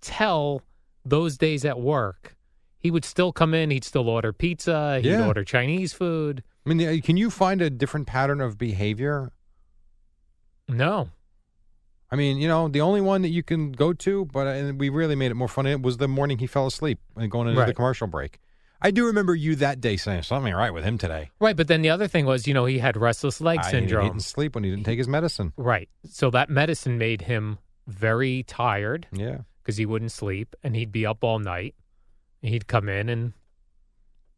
tell 0.00 0.62
those 1.04 1.36
days 1.38 1.64
at 1.64 1.80
work. 1.80 2.36
He 2.78 2.90
would 2.90 3.04
still 3.04 3.32
come 3.32 3.52
in, 3.54 3.70
he'd 3.70 3.84
still 3.84 4.08
order 4.08 4.32
pizza, 4.32 5.00
he'd 5.00 5.08
Yeah. 5.10 5.26
order 5.26 5.44
Chinese 5.44 5.92
food. 5.92 6.42
I 6.64 6.68
mean, 6.72 6.86
uh, 6.86 7.00
can 7.02 7.16
you 7.16 7.30
find 7.30 7.60
a 7.60 7.68
different 7.70 8.06
pattern 8.06 8.40
of 8.40 8.56
behavior? 8.56 9.32
No. 10.68 11.10
I 12.12 12.16
mean, 12.16 12.38
you 12.38 12.48
know, 12.48 12.66
the 12.68 12.80
only 12.80 13.00
one 13.00 13.22
that 13.22 13.28
you 13.28 13.42
can 13.42 13.70
go 13.72 13.92
to, 13.92 14.24
but 14.26 14.46
uh, 14.46 14.50
and 14.50 14.80
we 14.80 14.88
really 14.88 15.14
made 15.14 15.30
it 15.30 15.34
more 15.34 15.48
funny 15.48 15.70
it 15.70 15.82
was 15.82 15.96
the 15.98 16.08
morning 16.08 16.38
he 16.38 16.46
fell 16.46 16.66
asleep 16.66 16.98
and 17.16 17.30
going 17.30 17.48
into 17.48 17.64
the 17.64 17.74
commercial 17.74 18.06
break. 18.08 18.40
I 18.82 18.90
do 18.90 19.06
remember 19.06 19.34
you 19.34 19.56
that 19.56 19.80
day 19.80 19.96
saying 19.98 20.22
something 20.22 20.54
right 20.54 20.72
with 20.72 20.84
him 20.84 20.96
today. 20.96 21.30
Right. 21.38 21.54
But 21.54 21.68
then 21.68 21.82
the 21.82 21.90
other 21.90 22.08
thing 22.08 22.24
was, 22.24 22.46
you 22.48 22.54
know, 22.54 22.64
he 22.64 22.78
had 22.78 22.96
restless 22.96 23.40
leg 23.40 23.58
I, 23.58 23.64
he 23.66 23.70
syndrome. 23.70 24.06
didn't 24.06 24.22
sleep 24.22 24.54
when 24.54 24.64
he 24.64 24.70
didn't 24.70 24.86
take 24.86 24.96
his 24.98 25.06
medicine. 25.06 25.52
Right. 25.58 25.88
So 26.08 26.30
that 26.30 26.48
medicine 26.48 26.96
made 26.96 27.20
him 27.22 27.58
very 27.86 28.42
tired 28.44 29.06
Yeah. 29.12 29.40
because 29.62 29.76
he 29.76 29.84
wouldn't 29.84 30.12
sleep 30.12 30.56
and 30.62 30.74
he'd 30.74 30.90
be 30.92 31.04
up 31.04 31.22
all 31.22 31.38
night. 31.38 31.74
He'd 32.40 32.66
come 32.66 32.88
in 32.88 33.10
and 33.10 33.34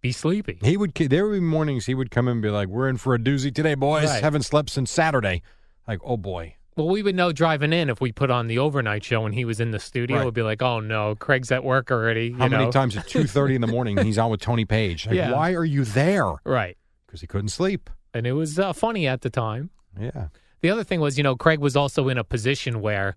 be 0.00 0.11
sleepy. 0.11 0.59
He 0.61 0.76
would. 0.76 0.93
There 0.95 1.29
would 1.29 1.35
be 1.35 1.41
mornings 1.41 1.87
he 1.87 1.95
would 1.95 2.11
come 2.11 2.26
in 2.26 2.33
and 2.33 2.43
be 2.43 2.50
like, 2.50 2.67
"We're 2.67 2.88
in 2.88 2.97
for 2.97 3.14
a 3.14 3.19
doozy 3.21 3.55
today, 3.55 3.76
boys. 3.76 4.09
Right. 4.09 4.21
Haven't 4.23 4.43
slept 4.43 4.71
since 4.71 4.91
Saturday." 4.91 5.43
Like, 5.87 6.00
oh 6.02 6.17
boy. 6.17 6.57
Well, 6.76 6.88
we 6.88 7.02
would 7.02 7.14
know 7.14 7.33
driving 7.33 7.73
in 7.73 7.91
if 7.91 8.00
we 8.00 8.12
put 8.12 8.31
on 8.31 8.47
the 8.47 8.59
overnight 8.59 9.05
show 9.05 9.26
and 9.26 9.35
he 9.35 9.45
was 9.45 9.61
in 9.61 9.73
the 9.73 9.79
studio. 9.79 10.19
Right. 10.19 10.25
We'd 10.25 10.35
be 10.35 10.43
like, 10.43 10.62
"Oh 10.62 10.81
no, 10.81 11.14
Craig's 11.14 11.52
at 11.52 11.62
work 11.64 11.91
already." 11.91 12.33
How 12.33 12.45
you 12.45 12.50
many 12.50 12.71
times 12.71 12.97
at 12.97 13.07
two 13.14 13.25
thirty 13.25 13.55
in 13.55 13.61
the 13.61 13.67
morning 13.67 13.99
he's 13.99 14.17
on 14.19 14.31
with 14.31 14.41
Tony 14.41 14.64
Paige? 14.64 15.07
Like, 15.07 15.17
Yeah. 15.17 15.33
why 15.33 15.52
are 15.52 15.64
you 15.64 15.85
there? 15.85 16.33
Right, 16.45 16.79
Because 17.07 17.21
he 17.21 17.26
couldn't 17.26 17.49
sleep. 17.50 17.91
and 18.14 18.26
it 18.26 18.33
was 18.33 18.59
uh, 18.59 18.73
funny 18.73 19.07
at 19.07 19.21
the 19.21 19.31
time. 19.31 19.71
Yeah. 20.00 20.29
The 20.62 20.71
other 20.71 20.85
thing 20.85 21.00
was, 21.00 21.19
you 21.19 21.25
know, 21.25 21.35
Craig 21.37 21.59
was 21.59 21.76
also 21.76 22.09
in 22.09 22.17
a 22.19 22.25
position 22.25 22.81
where, 22.81 23.17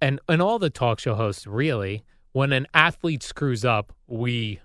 and 0.00 0.18
and 0.28 0.40
all 0.40 0.58
the 0.58 0.70
talk 0.70 0.98
show 1.00 1.14
hosts 1.14 1.46
really, 1.46 2.04
when 2.32 2.52
an 2.52 2.66
athlete 2.72 3.22
screws 3.22 3.64
up, 3.64 3.92
we 4.06 4.60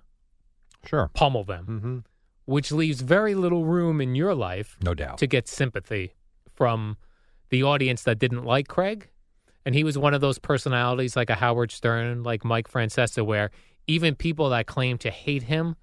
Sure. 0.86 1.10
pummel 1.14 1.44
them, 1.44 1.66
Mm-hmm. 1.66 1.98
which 2.46 2.72
leaves 2.72 3.02
very 3.02 3.36
little 3.36 3.66
room 3.66 4.00
in 4.00 4.16
your 4.16 4.34
life 4.36 4.78
No 4.82 4.94
doubt. 4.94 5.18
to 5.18 5.28
get 5.28 5.48
sympathy 5.48 6.14
from 6.54 6.98
the 7.54 7.62
audience 7.62 8.02
that 8.02 8.18
didn't 8.18 8.46
like 8.46 8.68
Craig. 8.68 9.10
And 9.64 9.76
he 9.76 9.84
was 9.84 9.96
one 9.96 10.16
of 10.16 10.22
those 10.22 10.40
personalities 10.40 11.16
like 11.16 11.30
a 11.30 11.36
Howard 11.36 11.72
Stern, 11.72 12.24
like 12.24 12.44
Mike 12.44 12.68
Francesa, 12.68 13.24
where 13.24 13.52
even 13.86 14.16
people 14.16 14.50
that 14.50 14.66
claim 14.66 14.98
to 14.98 15.12
hate 15.12 15.44
him 15.44 15.76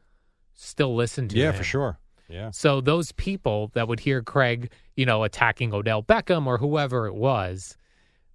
still 0.53 0.97
listen 0.97 1.29
to 1.29 1.37
yeah, 1.37 1.45
him. 1.45 1.53
Yeah, 1.53 1.59
for 1.59 1.65
sure. 1.65 1.99
Yeah. 2.29 2.51
So 2.51 2.81
those 2.81 3.13
people 3.13 3.71
that 3.75 3.87
would 3.87 4.01
hear 4.01 4.21
Craig, 4.21 4.73
you 4.97 5.07
know, 5.07 5.23
attacking 5.23 5.73
Odell 5.73 6.03
Beckham 6.03 6.49
or 6.49 6.59
whoever 6.59 7.07
it 7.07 7.15
was. 7.15 7.77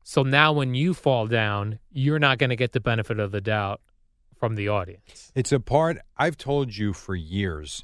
So 0.01 0.23
now 0.23 0.53
when 0.53 0.73
you 0.73 0.93
fall 0.93 1.27
down, 1.27 1.79
you're 1.91 2.19
not 2.19 2.37
going 2.37 2.51
to 2.51 2.55
get 2.55 2.71
the 2.71 2.79
benefit 2.79 3.19
of 3.19 3.33
the 3.33 3.41
doubt 3.41 3.81
from 4.37 4.55
the 4.55 4.69
audience. 4.69 5.33
It's 5.35 5.51
a 5.51 5.59
part 5.59 5.97
I've 6.15 6.37
told 6.37 6.73
you 6.73 6.93
for 6.93 7.15
years. 7.15 7.83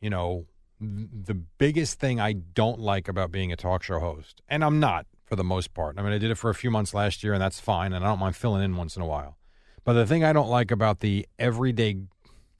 You 0.00 0.10
know, 0.10 0.46
the 0.80 1.34
biggest 1.34 1.98
thing 1.98 2.20
I 2.20 2.32
don't 2.32 2.78
like 2.78 3.08
about 3.08 3.32
being 3.32 3.52
a 3.52 3.56
talk 3.56 3.82
show 3.82 3.98
host, 3.98 4.42
and 4.48 4.64
I'm 4.64 4.80
not 4.80 5.06
for 5.24 5.36
the 5.36 5.44
most 5.44 5.74
part. 5.74 5.98
I 5.98 6.02
mean, 6.02 6.12
I 6.12 6.18
did 6.18 6.30
it 6.30 6.36
for 6.36 6.50
a 6.50 6.54
few 6.54 6.70
months 6.70 6.94
last 6.94 7.22
year, 7.22 7.32
and 7.32 7.42
that's 7.42 7.60
fine, 7.60 7.92
and 7.92 8.04
I 8.04 8.08
don't 8.08 8.18
mind 8.18 8.36
filling 8.36 8.62
in 8.62 8.76
once 8.76 8.96
in 8.96 9.02
a 9.02 9.06
while. 9.06 9.36
But 9.84 9.94
the 9.94 10.06
thing 10.06 10.24
I 10.24 10.32
don't 10.32 10.48
like 10.48 10.70
about 10.70 11.00
the 11.00 11.26
everyday, 11.38 11.96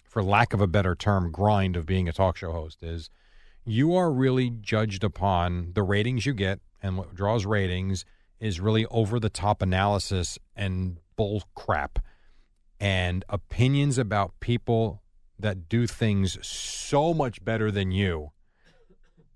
for 0.04 0.22
lack 0.22 0.52
of 0.52 0.60
a 0.60 0.66
better 0.66 0.94
term, 0.94 1.30
grind 1.30 1.76
of 1.76 1.86
being 1.86 2.08
a 2.08 2.12
talk 2.12 2.36
show 2.36 2.52
host 2.52 2.82
is 2.82 3.10
you 3.64 3.94
are 3.94 4.10
really 4.10 4.50
judged 4.50 5.04
upon 5.04 5.72
the 5.74 5.82
ratings 5.82 6.26
you 6.26 6.34
get, 6.34 6.60
and 6.82 6.96
what 6.96 7.14
draws 7.14 7.46
ratings 7.46 8.04
is 8.40 8.60
really 8.60 8.86
over 8.86 9.18
the 9.18 9.30
top 9.30 9.62
analysis 9.62 10.38
and 10.54 10.98
bull 11.16 11.42
crap 11.54 11.98
and 12.80 13.24
opinions 13.28 13.98
about 13.98 14.38
people 14.40 15.02
that 15.38 15.68
do 15.68 15.86
things 15.86 16.38
so 16.46 17.14
much 17.14 17.44
better 17.44 17.70
than 17.70 17.90
you, 17.92 18.32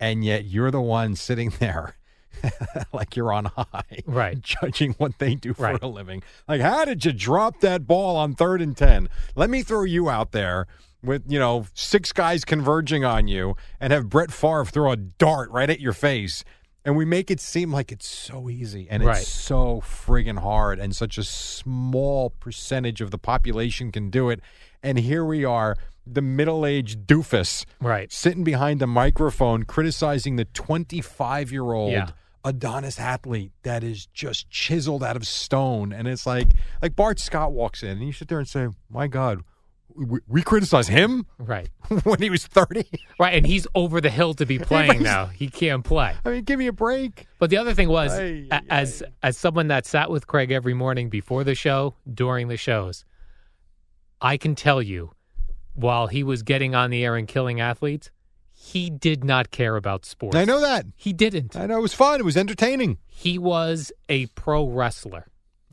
and 0.01 0.25
yet 0.25 0.45
you're 0.45 0.71
the 0.71 0.81
one 0.81 1.15
sitting 1.17 1.51
there 1.61 1.95
like 2.93 3.15
you're 3.15 3.33
on 3.33 3.45
high, 3.45 4.03
Right. 4.07 4.41
Judging 4.43 4.93
what 4.95 5.19
they 5.19 5.35
do 5.35 5.55
for 5.55 5.63
Right. 5.65 5.83
a 5.83 5.87
living. 5.87 6.23
Like, 6.49 6.61
how 6.61 6.85
did 6.85 7.05
you 7.05 7.13
drop 7.13 7.61
that 7.61 7.87
ball 7.87 8.17
on 8.17 8.35
third 8.35 8.61
and 8.63 8.77
10? 8.77 9.09
Let 9.37 9.51
me 9.51 9.63
throw 9.63 9.85
you 9.85 10.09
out 10.09 10.33
there 10.33 10.67
with, 11.05 11.23
you 11.31 11.39
know, 11.39 11.67
six 11.75 12.13
guys 12.13 12.45
converging 12.45 13.05
on 13.05 13.29
you 13.29 13.55
and 13.81 13.93
have 13.93 14.09
Brett 14.09 14.33
Favre 14.33 14.65
throw 14.65 14.93
a 14.93 14.97
dart 14.97 15.51
right 15.51 15.69
at 15.69 15.79
your 15.81 15.93
face. 15.93 16.43
And 16.85 16.97
we 16.97 17.05
make 17.05 17.31
it 17.31 17.39
seem 17.39 17.71
like 17.71 17.93
it's 17.93 18.09
so 18.09 18.49
easy 18.51 18.89
and 18.91 19.05
Right. 19.05 19.19
it's 19.19 19.29
so 19.29 19.81
friggin' 19.83 20.41
hard, 20.41 20.81
and 20.81 20.97
such 20.97 21.17
a 21.19 21.23
small 21.23 22.31
percentage 22.31 23.01
of 23.01 23.13
the 23.13 23.19
population 23.19 23.93
can 23.93 24.11
do 24.11 24.31
it. 24.31 24.41
And 24.83 24.99
here 24.99 25.25
we 25.25 25.45
are, 25.45 25.77
the 26.07 26.23
middle 26.23 26.67
aged 26.67 27.07
doofus 27.07 27.65
Right. 27.81 28.11
sitting 28.13 28.45
behind 28.45 28.81
the 28.81 28.87
microphone 28.87 29.63
criticizing 29.65 30.37
the 30.37 30.45
25 30.47 31.53
year 31.53 31.73
old 31.73 31.93
Yeah. 31.93 32.09
Adonis 32.45 32.99
athlete 32.99 33.53
that 33.63 33.85
is 33.85 34.07
just 34.07 34.51
chiseled 34.51 35.05
out 35.05 35.15
of 35.15 35.27
stone. 35.27 35.93
And 35.93 36.09
it's 36.09 36.27
like, 36.27 36.49
like 36.83 36.97
Bart 36.97 37.21
Scott 37.21 37.53
walks 37.53 37.83
in 37.85 37.91
and 37.91 38.03
you 38.03 38.13
sit 38.13 38.27
there 38.29 38.39
and 38.41 38.49
say, 38.49 38.67
My 38.91 39.07
God, 39.07 39.43
we, 39.95 40.19
we 40.27 40.43
criticize 40.43 40.89
him 40.89 41.25
Right. 41.39 41.69
when 42.03 42.21
he 42.21 42.31
was 42.31 42.45
30? 42.49 42.85
Right. 43.21 43.35
And 43.35 43.47
he's 43.47 43.69
over 43.77 44.01
the 44.01 44.11
hill 44.11 44.35
to 44.35 44.45
be 44.45 44.59
playing 44.71 45.05
now. 45.05 45.27
He 45.27 45.49
can't 45.49 45.85
play. 45.85 46.17
I 46.25 46.31
mean, 46.31 46.43
give 46.43 46.59
me 46.59 46.67
a 46.67 46.73
break. 46.73 47.29
But 47.39 47.51
the 47.51 47.59
other 47.59 47.75
thing 47.75 47.89
was, 47.89 48.11
Ay, 48.13 48.49
a- 48.51 48.55
ay, 48.55 48.63
as 48.71 49.05
as 49.23 49.37
someone 49.37 49.69
that 49.69 49.87
sat 49.87 50.11
with 50.11 50.27
Craig 50.27 50.51
every 50.51 50.75
morning 50.75 51.11
before 51.11 51.45
the 51.45 51.55
show, 51.55 51.95
during 52.13 52.49
the 52.49 52.57
shows, 52.57 53.05
I 54.21 54.37
can 54.37 54.55
tell 54.57 54.83
you, 54.83 55.13
while 55.75 56.07
he 56.09 56.23
was 56.23 56.43
getting 56.43 56.75
on 56.75 56.91
the 56.91 57.05
air 57.05 57.17
and 57.17 57.27
killing 57.29 57.61
athletes, 57.61 58.11
he 58.53 58.91
did 58.91 59.25
not 59.25 59.51
care 59.51 59.77
about 59.77 60.05
sports. 60.05 60.37
I 60.37 60.45
know 60.45 60.61
that. 60.61 60.87
he 60.97 61.13
didn't. 61.13 61.57
I 61.57 61.67
know 61.67 61.79
it 61.79 61.83
was 61.83 61.95
fun. 61.95 62.21
It 62.21 62.25
was 62.25 62.37
entertaining. 62.37 62.99
He 63.07 63.39
was 63.39 63.93
a 64.09 64.27
pro 64.27 64.67
wrestler. 64.69 65.27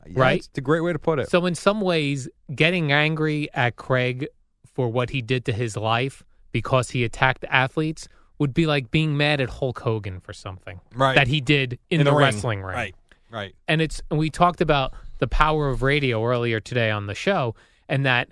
Yeah, 0.07 0.13
Right. 0.15 0.39
It's 0.39 0.57
a 0.57 0.61
great 0.61 0.81
way 0.81 0.93
to 0.93 0.99
put 0.99 1.19
it. 1.19 1.29
So 1.29 1.45
in 1.45 1.53
some 1.55 1.81
ways, 1.81 2.27
getting 2.53 2.91
angry 2.91 3.47
at 3.53 3.75
Craig 3.75 4.27
for 4.65 4.89
what 4.89 5.11
he 5.11 5.21
did 5.21 5.45
to 5.45 5.53
his 5.53 5.75
life 5.77 6.23
because 6.51 6.89
he 6.91 7.03
attacked 7.03 7.45
athletes 7.49 8.07
would 8.39 8.53
be 8.53 8.65
like 8.65 8.89
being 8.89 9.17
mad 9.17 9.39
at 9.41 9.49
Hulk 9.49 9.79
Hogan 9.81 10.19
for 10.21 10.33
something 10.33 10.79
Right. 10.95 11.15
that 11.15 11.27
he 11.27 11.41
did 11.41 11.77
in, 11.89 12.03
the, 12.05 12.13
wrestling 12.15 12.61
ring. 12.63 12.75
Right. 12.75 12.95
Right. 13.31 13.53
and 13.67 13.79
it's 13.81 14.01
and 14.09 14.17
we 14.17 14.31
talked 14.31 14.61
about 14.61 14.93
the 15.19 15.27
power 15.27 15.69
of 15.69 15.83
radio 15.83 16.25
earlier 16.25 16.59
today 16.59 16.89
on 16.89 17.05
the 17.05 17.13
show 17.13 17.53
and 17.87 18.03
that 18.05 18.29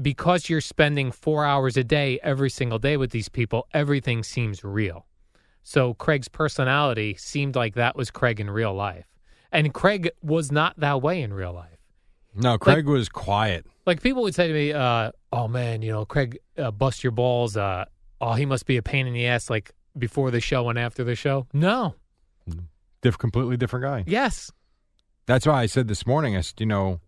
because 0.00 0.48
you're 0.48 0.60
spending 0.60 1.10
4 1.10 1.44
hours 1.44 1.76
a 1.76 1.84
day 1.84 2.18
every 2.22 2.50
single 2.50 2.78
day 2.78 2.96
with 2.96 3.10
these 3.10 3.28
people 3.28 3.66
everything 3.72 4.22
seems 4.22 4.62
real. 4.64 5.06
So 5.62 5.94
Craig's 5.94 6.28
personality 6.28 7.14
seemed 7.18 7.56
like 7.56 7.74
that 7.74 7.96
was 7.96 8.10
Craig 8.10 8.38
in 8.40 8.48
real 8.50 8.72
life. 8.74 9.06
And 9.50 9.72
Craig 9.74 10.10
was 10.22 10.52
not 10.52 10.78
that 10.78 11.02
way 11.02 11.22
in 11.22 11.32
real 11.32 11.52
life. 11.52 11.78
No, 12.34 12.58
Craig 12.58 12.86
was 12.86 13.08
quiet. 13.08 13.64
like 13.86 14.02
people 14.02 14.22
would 14.22 14.34
say 14.34 14.46
to 14.48 14.52
me 14.52 14.72
uh, 14.72 15.10
oh 15.32 15.48
man 15.48 15.80
you 15.82 15.90
know 15.92 16.04
Craig 16.04 16.38
uh, 16.58 16.70
bust 16.70 17.02
your 17.02 17.10
balls 17.12 17.56
uh, 17.56 17.86
oh 18.20 18.34
he 18.34 18.44
must 18.44 18.66
be 18.66 18.76
a 18.76 18.82
pain 18.82 19.06
in 19.06 19.14
the 19.14 19.26
ass 19.26 19.48
like 19.48 19.70
before 19.98 20.30
the 20.30 20.40
show 20.40 20.68
and 20.68 20.78
after 20.78 21.02
the 21.04 21.14
show. 21.14 21.46
No. 21.54 21.94
Diff- 23.02 23.18
completely 23.18 23.56
different 23.56 23.84
guy. 23.84 24.04
yes. 24.06 24.50
That's 25.26 25.44
why 25.46 25.62
I 25.62 25.66
said 25.66 25.88
this 25.88 26.06
morning, 26.06 26.36
I 26.36 26.40
said, 26.42 26.60
you 26.60 26.66
know, 26.66 27.00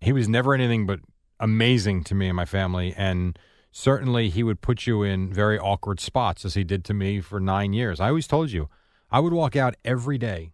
he 0.00 0.12
was 0.12 0.28
never 0.28 0.54
anything 0.54 0.86
but 0.86 1.00
amazing 1.42 2.04
to 2.04 2.14
me 2.14 2.28
and 2.28 2.36
my 2.36 2.46
family. 2.46 2.94
And 2.96 3.38
certainly 3.72 4.30
he 4.30 4.42
would 4.42 4.62
put 4.62 4.86
you 4.86 5.02
in 5.02 5.32
very 5.32 5.58
awkward 5.58 6.00
spots 6.00 6.44
as 6.46 6.54
he 6.54 6.64
did 6.64 6.84
to 6.86 6.94
me 6.94 7.20
for 7.20 7.40
nine 7.40 7.74
years. 7.74 8.00
I 8.00 8.08
always 8.08 8.26
told 8.28 8.50
you, 8.52 8.70
I 9.10 9.20
would 9.20 9.34
walk 9.34 9.56
out 9.56 9.74
every 9.84 10.18
day 10.18 10.52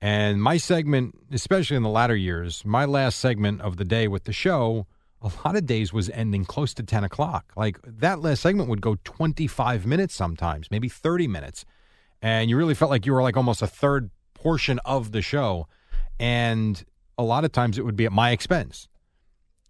And 0.00 0.42
my 0.42 0.58
segment, 0.58 1.14
especially 1.32 1.78
in 1.78 1.82
the 1.82 1.88
latter 1.88 2.14
years, 2.16 2.62
my 2.64 2.84
last 2.84 3.18
segment 3.18 3.62
of 3.62 3.78
the 3.78 3.86
day 3.86 4.06
with 4.06 4.24
the 4.24 4.34
show, 4.34 4.86
a 5.22 5.30
lot 5.46 5.56
of 5.56 5.64
days 5.64 5.94
was 5.94 6.10
ending 6.10 6.44
close 6.44 6.74
to 6.74 6.82
10 6.82 7.04
o'clock. 7.04 7.54
Like 7.56 7.78
that 7.86 8.20
last 8.20 8.42
segment 8.42 8.68
would 8.68 8.82
go 8.82 8.96
25 9.04 9.86
minutes 9.86 10.14
sometimes, 10.14 10.70
maybe 10.70 10.90
30 10.90 11.26
minutes. 11.28 11.64
And 12.20 12.50
you 12.50 12.58
really 12.58 12.74
felt 12.74 12.90
like 12.90 13.06
you 13.06 13.14
were 13.14 13.22
like 13.22 13.38
almost 13.38 13.62
a 13.62 13.66
third 13.66 14.10
portion 14.34 14.78
of 14.84 15.12
the 15.12 15.22
show. 15.22 15.68
And 16.20 16.84
a 17.16 17.22
lot 17.22 17.44
of 17.44 17.52
times 17.52 17.78
it 17.78 17.86
would 17.86 17.96
be 17.96 18.04
at 18.04 18.12
my 18.12 18.32
expense. 18.32 18.88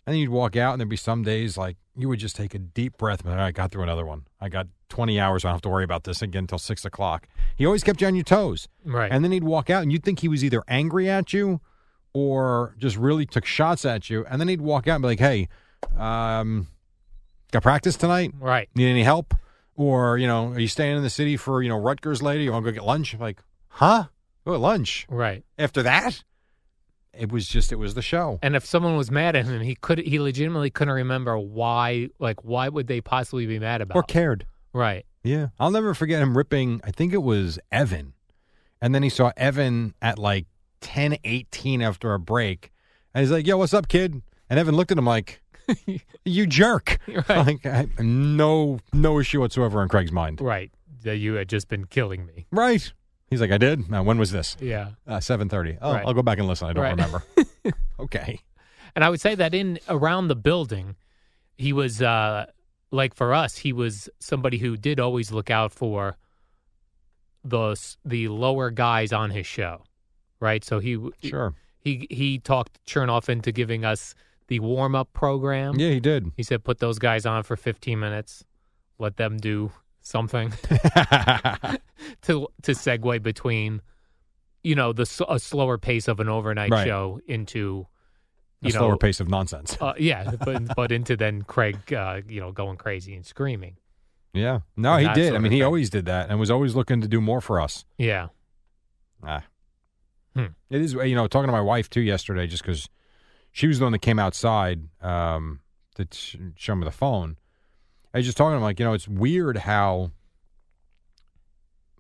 And 0.07 0.15
then 0.15 0.21
you'd 0.21 0.31
walk 0.31 0.57
out, 0.57 0.73
and 0.73 0.81
there'd 0.81 0.89
be 0.89 0.97
some 0.97 1.23
days 1.23 1.57
like 1.57 1.77
you 1.97 2.09
would 2.09 2.19
just 2.19 2.37
take 2.37 2.55
a 2.55 2.59
deep 2.59 2.99
breath. 2.99 3.25
But 3.25 3.39
I 3.39 3.53
got 3.53 3.71
through 3.71 3.85
another 3.85 4.05
one. 4.05 4.27
I 4.41 4.49
got 4.49 4.67
20 4.91 5.19
hours. 5.19 5.45
I 5.45 5.49
don't 5.49 5.55
have 5.55 5.63
to 5.63 5.69
worry 5.69 5.85
about 5.85 6.05
this 6.05 6.21
again 6.21 6.45
until 6.45 6.59
six 6.59 6.85
o'clock. 6.85 7.27
He 7.57 7.65
always 7.65 7.83
kept 7.83 8.01
you 8.01 8.07
on 8.07 8.15
your 8.15 8.25
toes. 8.25 8.69
Right. 8.85 9.11
And 9.11 9.25
then 9.25 9.33
he'd 9.33 9.45
walk 9.45 9.71
out, 9.71 9.83
and 9.83 9.91
you'd 9.93 10.05
think 10.05 10.21
he 10.21 10.29
was 10.29 10.45
either 10.45 10.63
angry 10.69 11.09
at 11.09 11.33
you 11.33 11.61
or 12.13 12.75
just 12.79 12.97
really 12.97 13.27
took 13.27 13.45
shots 13.45 13.85
at 13.85 14.09
you. 14.11 14.25
And 14.29 14.41
then 14.41 14.49
he'd 14.49 14.61
walk 14.61 14.87
out 14.87 14.97
and 14.97 15.03
be 15.03 15.09
like, 15.09 15.19
hey, 15.19 15.49
um, 15.99 16.69
got 17.51 17.63
practice 17.63 17.97
tonight? 17.97 18.33
right. 18.39 18.69
Need 18.75 18.91
any 18.91 19.03
help? 19.03 19.35
Or, 19.77 20.19
you 20.19 20.29
know, 20.29 20.49
are 20.49 20.61
you 20.61 20.69
staying 20.69 20.97
in 20.97 21.03
the 21.03 21.11
city 21.11 21.37
for, 21.37 21.61
you 21.63 21.69
know, 21.69 21.77
Rutgers 21.77 22.23
later? 22.23 22.41
You 22.43 22.53
want 22.53 22.65
to 22.65 22.71
go 22.71 22.75
get 22.75 22.85
lunch? 22.85 23.13
I'm 23.15 23.21
like, 23.21 23.41
huh? 23.69 24.05
Go 24.45 24.53
get 24.53 24.61
lunch. 24.61 25.07
Right. 25.11 25.45
After 25.59 25.83
that, 25.83 26.23
it 27.19 27.33
was 27.33 27.47
just, 27.47 27.73
it 27.73 27.77
was 27.77 27.95
the 27.95 28.03
show. 28.03 28.39
And 28.43 28.57
if 28.57 28.65
someone 28.65 28.97
was 28.97 29.11
mad 29.11 29.37
at 29.37 29.47
him, 29.47 29.61
he 29.61 29.75
could 29.75 29.99
he 29.99 30.19
legitimately 30.21 30.71
couldn't 30.71 30.95
remember 30.95 31.39
why. 31.39 32.09
Like, 32.19 32.45
why 32.45 32.69
would 32.69 32.87
they 32.87 33.01
possibly 33.01 33.47
be 33.47 33.59
mad 33.59 33.81
about? 33.81 33.97
Or 33.97 34.03
cared. 34.03 34.47
Right. 34.73 35.07
Yeah. 35.23 35.49
I'll 35.59 35.71
never 35.71 35.95
forget 35.95 36.21
him 36.21 36.37
ripping, 36.37 36.81
I 36.85 36.91
think 36.91 37.13
it 37.13 37.23
was 37.23 37.59
Evan. 37.73 38.13
And 38.81 38.95
then 38.95 39.03
he 39.03 39.09
saw 39.09 39.33
Evan 39.37 39.95
at 40.03 40.19
like 40.19 40.47
10 40.83 41.17
18 41.25 41.81
after 41.81 42.13
a 42.13 42.19
break. 42.19 42.71
And 43.15 43.23
he's 43.23 43.31
like, 43.31 43.47
yo, 43.47 43.57
what's 43.57 43.73
up, 43.73 43.89
kid? 43.89 44.21
And 44.51 44.59
Evan 44.59 44.77
looked 44.77 44.93
at 44.93 44.99
him 44.99 45.07
like, 45.07 45.41
you 46.25 46.47
jerk. 46.47 46.99
Right. 47.29 47.29
Like, 47.47 47.67
I, 47.67 47.87
no, 47.99 48.81
no 48.93 49.19
issue 49.19 49.41
whatsoever 49.41 49.83
in 49.83 49.89
Craig's 49.89 50.13
mind. 50.13 50.41
Right. 50.41 50.71
That 51.05 51.17
you 51.17 51.35
had 51.35 51.49
just 51.49 51.69
been 51.69 51.87
killing 51.87 52.27
me. 52.27 52.47
Right. 52.51 52.93
He's 53.35 53.41
like, 53.41 53.51
I 53.51 53.59
did. 53.59 53.91
Now, 53.91 54.03
when 54.05 54.17
was 54.17 54.31
this? 54.31 54.57
Yeah. 54.61 54.91
Uh, 55.07 55.17
7.30. 55.19 55.79
Oh, 55.83 55.93
Right. 55.93 56.05
I'll 56.07 56.15
go 56.15 56.23
back 56.23 56.39
and 56.39 56.47
listen. 56.47 56.69
I 56.69 56.73
don't 56.73 56.85
Right. 56.85 56.91
remember. 56.93 57.23
okay. 57.99 58.39
And 58.95 59.03
I 59.05 59.11
would 59.11 59.21
say 59.21 59.35
that 59.35 59.55
in 59.55 59.81
around 59.89 60.29
the 60.29 60.37
building, 60.37 60.95
he 61.59 61.73
was 61.73 62.01
uh 62.01 62.47
like 62.93 63.13
for 63.15 63.35
us, 63.35 63.57
he 63.59 63.73
was 63.73 64.09
somebody 64.21 64.59
who 64.59 64.77
did 64.77 65.01
always 65.01 65.33
look 65.33 65.51
out 65.51 65.73
for 65.73 66.17
the 67.45 67.77
the 68.05 68.29
lower 68.29 68.71
guys 68.71 69.13
on 69.13 69.31
his 69.31 69.47
show, 69.47 69.83
right? 70.41 70.65
So 70.65 70.79
he 70.79 70.99
Sure. 71.23 71.55
he 71.81 72.07
he 72.11 72.39
talked 72.39 72.79
Chernoff 72.87 73.29
into 73.29 73.53
giving 73.53 73.85
us 73.85 74.15
the 74.49 74.61
warm 74.61 74.95
up 74.95 75.13
program. 75.13 75.75
Yeah, 75.79 75.91
he 75.91 76.01
did. 76.01 76.31
He 76.37 76.43
said 76.43 76.65
put 76.65 76.79
those 76.79 76.99
guys 76.99 77.27
on 77.27 77.43
for 77.43 77.57
15 77.57 77.99
minutes, 77.99 78.45
let 78.99 79.17
them 79.17 79.37
do 79.39 79.73
something 80.05 80.51
to 82.23 82.47
to 82.63 82.73
segue 82.73 83.23
between 83.23 83.81
you 84.63 84.75
know 84.75 84.93
the 84.93 85.03
a 85.29 85.39
slower 85.39 85.79
pace 85.79 86.07
of 86.09 86.21
an 86.21 86.29
overnight 86.29 86.71
Right. 86.71 86.87
show 86.87 87.21
into 87.27 87.59
you 88.61 88.69
a 88.69 88.69
you 88.69 88.71
slower 88.73 88.97
pace 88.97 89.19
of 89.21 89.29
nonsense. 89.29 89.77
uh, 89.81 89.95
yeah, 89.99 90.31
but 90.45 90.75
but 90.77 90.93
into 90.93 91.17
then 91.17 91.43
Craig, 91.43 91.93
uh, 91.93 92.21
you 92.29 92.41
know, 92.41 92.53
going 92.53 92.77
crazy 92.77 93.15
and 93.15 93.27
screaming. 93.27 93.77
yeah. 94.33 94.61
No, 94.77 94.97
he 94.97 95.09
did. 95.13 95.35
I 95.35 95.39
mean, 95.39 95.53
he 95.53 95.59
thing. 95.59 95.65
always 95.65 95.91
did 95.91 96.07
that 96.07 96.31
and 96.31 96.39
was 96.41 96.51
always 96.51 96.75
looking 96.75 97.01
to 97.03 97.09
do 97.09 97.21
more 97.21 97.41
for 97.43 97.61
us. 97.61 97.85
Yeah, 97.99 98.29
Ah. 99.23 99.43
Hmm. 100.37 100.47
It 100.71 100.81
is, 100.81 100.95
you 100.95 101.15
know, 101.15 101.27
talking 101.29 101.47
to 101.49 101.53
my 101.53 101.61
wife 101.61 101.89
too 101.91 102.01
yesterday, 102.01 102.47
just 102.47 102.63
because 102.63 102.89
she 103.53 103.67
was 103.69 103.79
the 103.79 103.85
one 103.85 103.93
that 103.93 104.01
came 104.01 104.19
outside 104.19 104.89
um, 105.01 105.61
to 105.97 106.09
sh- 106.11 106.37
show 106.57 106.75
me 106.75 106.85
the 106.85 106.91
phone. 106.91 107.37
I 108.15 108.19
was 108.19 108.27
just 108.27 108.39
talking 108.39 108.53
to 108.53 108.57
him, 108.59 108.63
like, 108.63 108.79
you 108.79 108.87
know, 108.87 108.93
it's 108.93 109.09
weird 109.09 109.59
how 109.59 110.13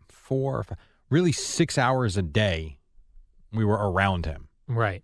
four, 0.09 0.61
f- 0.61 0.79
really 1.11 1.33
six 1.33 1.77
hours 1.77 2.17
a 2.17 2.23
day 2.23 2.79
we 3.53 3.65
were 3.65 3.75
around 3.75 4.25
him, 4.25 4.49
right. 4.69 5.03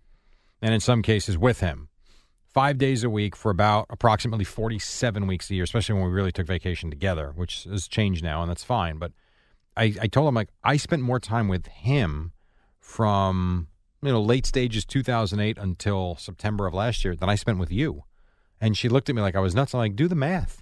and 0.61 0.73
in 0.73 0.79
some 0.79 1.01
cases 1.01 1.37
with 1.37 1.59
him. 1.59 1.89
Five 2.53 2.77
days 2.77 3.03
a 3.03 3.09
week 3.09 3.35
for 3.35 3.49
about 3.49 3.87
approximately 3.89 4.45
47 4.45 5.27
weeks 5.27 5.49
a 5.49 5.55
year, 5.55 5.63
especially 5.63 5.95
when 5.95 6.05
we 6.05 6.11
really 6.11 6.31
took 6.31 6.47
vacation 6.47 6.89
together, 6.89 7.31
which 7.35 7.65
has 7.65 7.87
changed 7.87 8.23
now, 8.23 8.41
and 8.41 8.49
that's 8.49 8.63
fine. 8.63 8.97
But 8.97 9.11
I, 9.75 9.93
I 10.01 10.07
told 10.07 10.27
him, 10.27 10.35
like, 10.35 10.49
I 10.63 10.77
spent 10.77 11.01
more 11.01 11.19
time 11.19 11.47
with 11.47 11.67
him 11.67 12.31
from 12.79 13.67
you 14.01 14.11
know 14.11 14.21
late 14.21 14.45
stages 14.45 14.83
2008 14.85 15.57
until 15.57 16.15
September 16.17 16.67
of 16.67 16.73
last 16.73 17.05
year 17.05 17.15
than 17.15 17.29
I 17.29 17.35
spent 17.35 17.59
with 17.59 17.71
you. 17.71 18.03
And 18.59 18.77
she 18.77 18.89
looked 18.89 19.09
at 19.09 19.15
me 19.15 19.21
like 19.21 19.35
I 19.35 19.39
was 19.39 19.55
nuts. 19.55 19.73
I'm 19.73 19.79
like, 19.79 19.95
do 19.95 20.07
the 20.07 20.15
math. 20.15 20.60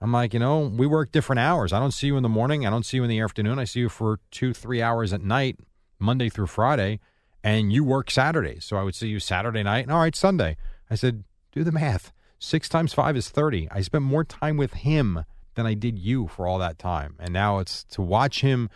I'm 0.00 0.12
like, 0.12 0.34
you 0.34 0.40
know, 0.40 0.60
we 0.60 0.86
work 0.86 1.10
different 1.10 1.40
hours. 1.40 1.72
I 1.72 1.80
don't 1.80 1.92
see 1.92 2.06
you 2.06 2.16
in 2.16 2.22
the 2.22 2.28
morning. 2.28 2.66
I 2.66 2.70
don't 2.70 2.84
see 2.84 2.98
you 2.98 3.04
in 3.04 3.08
the 3.08 3.20
afternoon. 3.20 3.58
I 3.58 3.64
see 3.64 3.80
you 3.80 3.88
for 3.88 4.20
two, 4.30 4.52
three 4.52 4.82
hours 4.82 5.12
at 5.12 5.22
night, 5.22 5.58
Monday 5.98 6.28
through 6.28 6.48
Friday, 6.48 7.00
and 7.42 7.72
you 7.72 7.82
work 7.82 8.10
Saturdays. 8.10 8.64
So 8.64 8.76
I 8.76 8.82
would 8.82 8.94
see 8.94 9.08
you 9.08 9.20
Saturday 9.20 9.62
night 9.62 9.84
and 9.84 9.92
all 9.92 10.00
right, 10.00 10.14
Sunday. 10.14 10.56
I 10.90 10.96
said, 10.96 11.24
do 11.52 11.64
the 11.64 11.72
math. 11.72 12.12
Six 12.38 12.68
times 12.68 12.92
five 12.92 13.16
is 13.16 13.30
30. 13.30 13.68
I 13.70 13.80
spent 13.80 14.04
more 14.04 14.24
time 14.24 14.58
with 14.58 14.74
him 14.74 15.24
than 15.54 15.66
I 15.66 15.72
did 15.72 15.98
you 15.98 16.28
for 16.28 16.46
all 16.46 16.58
that 16.58 16.78
time. 16.78 17.16
And 17.18 17.32
now 17.32 17.58
it's 17.58 17.84
to 17.84 18.02
watch 18.02 18.42
him. 18.42 18.68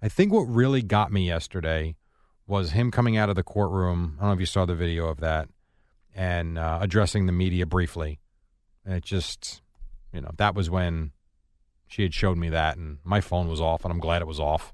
I 0.00 0.08
think 0.08 0.32
what 0.32 0.42
really 0.42 0.82
got 0.82 1.10
me 1.10 1.26
yesterday 1.26 1.96
was 2.46 2.70
him 2.70 2.92
coming 2.92 3.16
out 3.16 3.28
of 3.28 3.34
the 3.34 3.42
courtroom. 3.42 4.16
I 4.18 4.22
don't 4.22 4.30
know 4.30 4.34
if 4.34 4.40
you 4.40 4.46
saw 4.46 4.64
the 4.64 4.76
video 4.76 5.08
of 5.08 5.18
that 5.18 5.48
and 6.14 6.58
uh, 6.58 6.78
addressing 6.80 7.26
the 7.26 7.32
media 7.32 7.66
briefly. 7.66 8.20
And 8.84 8.94
it 8.94 9.04
just, 9.04 9.60
you 10.12 10.20
know, 10.20 10.30
that 10.36 10.54
was 10.54 10.70
when 10.70 11.12
she 11.86 12.02
had 12.02 12.14
showed 12.14 12.36
me 12.36 12.48
that, 12.50 12.76
and 12.76 12.98
my 13.04 13.20
phone 13.20 13.48
was 13.48 13.60
off, 13.60 13.84
and 13.84 13.92
I'm 13.92 14.00
glad 14.00 14.22
it 14.22 14.28
was 14.28 14.40
off. 14.40 14.72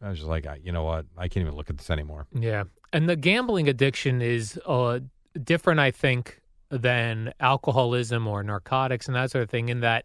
I 0.00 0.10
was 0.10 0.18
just 0.18 0.28
like, 0.28 0.46
you 0.62 0.72
know 0.72 0.84
what? 0.84 1.06
I 1.16 1.28
can't 1.28 1.42
even 1.42 1.56
look 1.56 1.70
at 1.70 1.78
this 1.78 1.90
anymore. 1.90 2.26
Yeah, 2.32 2.64
and 2.92 3.08
the 3.08 3.16
gambling 3.16 3.68
addiction 3.68 4.22
is 4.22 4.58
uh, 4.66 5.00
different, 5.42 5.80
I 5.80 5.90
think, 5.90 6.40
than 6.70 7.32
alcoholism 7.40 8.26
or 8.26 8.42
narcotics 8.42 9.06
and 9.06 9.16
that 9.16 9.30
sort 9.30 9.42
of 9.42 9.50
thing. 9.50 9.68
In 9.68 9.80
that, 9.80 10.04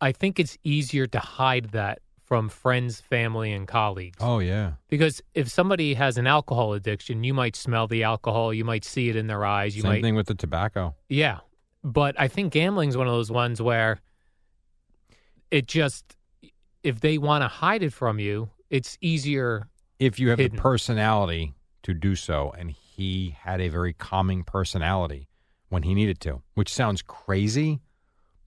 I 0.00 0.12
think 0.12 0.38
it's 0.40 0.56
easier 0.64 1.06
to 1.08 1.18
hide 1.18 1.70
that 1.72 2.00
from 2.24 2.48
friends, 2.48 3.00
family, 3.00 3.52
and 3.52 3.68
colleagues. 3.68 4.16
Oh 4.20 4.38
yeah, 4.38 4.72
Because 4.88 5.20
if 5.34 5.50
somebody 5.50 5.94
has 5.94 6.16
an 6.16 6.26
alcohol 6.26 6.72
addiction, 6.72 7.24
you 7.24 7.34
might 7.34 7.56
smell 7.56 7.86
the 7.86 8.04
alcohol, 8.04 8.54
you 8.54 8.64
might 8.64 8.84
see 8.84 9.10
it 9.10 9.16
in 9.16 9.26
their 9.26 9.44
eyes, 9.44 9.76
you 9.76 9.82
same 9.82 9.90
might 9.92 10.02
thing 10.02 10.14
with 10.14 10.28
the 10.28 10.34
tobacco. 10.34 10.94
Yeah. 11.10 11.40
But 11.84 12.14
I 12.18 12.28
think 12.28 12.52
gambling's 12.52 12.96
one 12.96 13.06
of 13.06 13.12
those 13.12 13.30
ones 13.30 13.60
where 13.60 14.00
it 15.50 15.66
just 15.66 16.16
if 16.82 17.00
they 17.00 17.18
want 17.18 17.42
to 17.42 17.48
hide 17.48 17.82
it 17.82 17.92
from 17.92 18.18
you, 18.18 18.50
it's 18.70 18.98
easier. 19.00 19.68
If 19.98 20.18
you 20.18 20.30
have 20.30 20.38
Hidden. 20.38 20.56
the 20.56 20.62
personality 20.62 21.54
to 21.84 21.94
do 21.94 22.16
so, 22.16 22.52
and 22.58 22.70
he 22.70 23.36
had 23.40 23.60
a 23.60 23.68
very 23.68 23.92
calming 23.92 24.44
personality 24.44 25.28
when 25.68 25.84
he 25.84 25.94
needed 25.94 26.20
to, 26.20 26.42
which 26.54 26.72
sounds 26.72 27.02
crazy, 27.02 27.80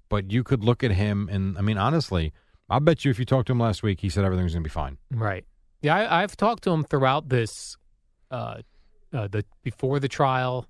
but 0.10 0.32
you 0.32 0.44
could 0.44 0.64
look 0.64 0.84
at 0.84 0.92
him 0.92 1.30
and 1.32 1.58
I 1.58 1.62
mean, 1.62 1.78
honestly, 1.78 2.34
I 2.70 2.80
bet 2.80 3.06
you 3.06 3.12
if 3.12 3.20
you 3.20 3.26
talked 3.26 3.48
to 3.48 3.54
him 3.54 3.60
last 3.60 3.84
week, 3.84 4.02
he 4.02 4.10
said 4.10 4.26
everything 4.26 4.44
was 4.44 4.54
going 4.54 4.64
to 4.64 4.68
be 4.70 4.74
fine. 4.74 4.98
Right. 5.12 5.46
Yeah, 5.82 5.96
I, 5.96 6.24
I've 6.24 6.36
talked 6.36 6.64
to 6.64 6.72
him 6.72 6.84
throughout 6.84 7.30
this 7.30 7.78
uh, 8.32 8.62
uh 9.14 9.28
the 9.28 9.46
before 9.64 10.00
the 10.00 10.08
trial, 10.08 10.68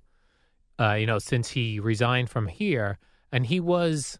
uh, 0.78 0.94
you 0.94 1.06
know, 1.06 1.18
since 1.18 1.50
he 1.50 1.80
resigned 1.80 2.30
from 2.30 2.48
here, 2.48 2.98
and 3.32 3.46
he 3.46 3.60
was 3.60 4.18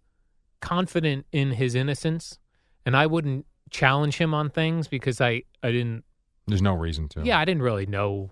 confident 0.61 1.27
in 1.33 1.53
his 1.53 1.75
innocence, 1.75 2.39
and 2.85 2.97
I 2.97 3.07
wouldn't 3.07 3.47
challenge 3.71 4.17
him 4.17 4.33
on 4.33 4.49
things 4.49 4.89
because 4.89 5.21
I 5.21 5.43
I 5.63 5.73
didn't 5.73 6.05
There's 6.47 6.63
no 6.63 6.75
reason 6.75 7.09
to. 7.11 7.23
Yeah, 7.25 7.39
I 7.39 7.45
didn't 7.45 7.63
really 7.63 7.87
know 7.87 8.31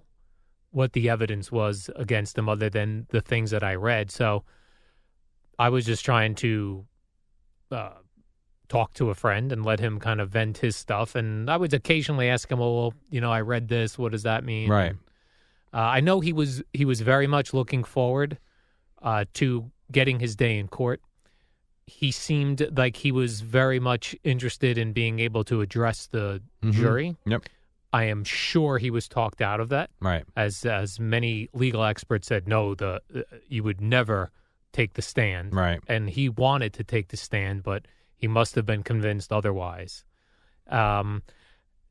what 0.70 0.92
the 0.92 1.08
evidence 1.08 1.52
was 1.52 1.88
against 1.94 2.36
him 2.36 2.48
other 2.48 2.68
than 2.68 3.06
the 3.10 3.20
things 3.20 3.50
that 3.52 3.62
I 3.62 3.74
read. 3.76 4.10
So 4.10 4.44
I 5.58 5.68
was 5.68 5.86
just 5.86 6.04
trying 6.04 6.34
to 6.36 6.84
uh, 7.70 7.90
talk 8.68 8.92
to 8.94 9.10
a 9.10 9.14
friend 9.14 9.52
and 9.52 9.64
let 9.64 9.78
him 9.78 10.00
kind 10.00 10.20
of 10.20 10.30
vent 10.30 10.58
his 10.58 10.74
stuff. 10.74 11.14
And 11.14 11.48
I 11.48 11.56
would 11.56 11.72
occasionally 11.72 12.28
ask 12.28 12.50
him, 12.50 12.58
"Well, 12.58 12.94
you 13.10 13.20
know, 13.20 13.30
I 13.30 13.40
read 13.42 13.68
this. 13.68 13.98
What 13.98 14.12
does 14.12 14.24
that 14.24 14.44
mean?" 14.44 14.68
Right. 14.68 14.94
Uh, 15.74 15.78
I 15.78 16.00
know 16.00 16.20
he 16.20 16.32
was 16.32 16.62
he 16.72 16.84
was 16.84 17.00
very 17.00 17.26
much 17.26 17.52
looking 17.52 17.82
forward 17.84 18.38
uh, 19.02 19.24
to 19.34 19.70
getting 19.90 20.20
his 20.20 20.36
day 20.36 20.58
in 20.58 20.68
court. 20.68 21.00
He 21.86 22.10
seemed 22.12 22.66
like 22.78 22.96
he 22.96 23.12
was 23.12 23.40
very 23.42 23.80
much 23.80 24.14
interested 24.24 24.78
in 24.78 24.92
being 24.92 25.18
able 25.18 25.44
to 25.44 25.60
address 25.60 26.06
the 26.06 26.40
Mhm. 26.62 26.72
jury. 26.72 27.16
Yep. 27.26 27.42
I 27.92 28.04
am 28.04 28.24
sure 28.24 28.78
he 28.78 28.90
was 28.90 29.08
talked 29.08 29.40
out 29.42 29.60
of 29.60 29.68
that, 29.68 29.90
Right. 30.00 30.24
as 30.36 30.64
as 30.64 30.98
many 31.00 31.48
legal 31.52 31.84
experts 31.84 32.28
said. 32.28 32.48
No, 32.48 32.74
the 32.74 33.02
uh, 33.14 33.22
you 33.48 33.62
would 33.64 33.80
never 33.80 34.30
take 34.72 34.94
the 34.94 35.02
stand, 35.02 35.54
Right. 35.54 35.80
and 35.86 36.10
he 36.10 36.28
wanted 36.28 36.72
to 36.74 36.84
take 36.84 37.08
the 37.08 37.16
stand, 37.16 37.62
but 37.62 37.86
he 38.16 38.26
must 38.28 38.54
have 38.54 38.66
been 38.66 38.82
convinced 38.82 39.32
otherwise. 39.32 40.04
Um, 40.68 41.22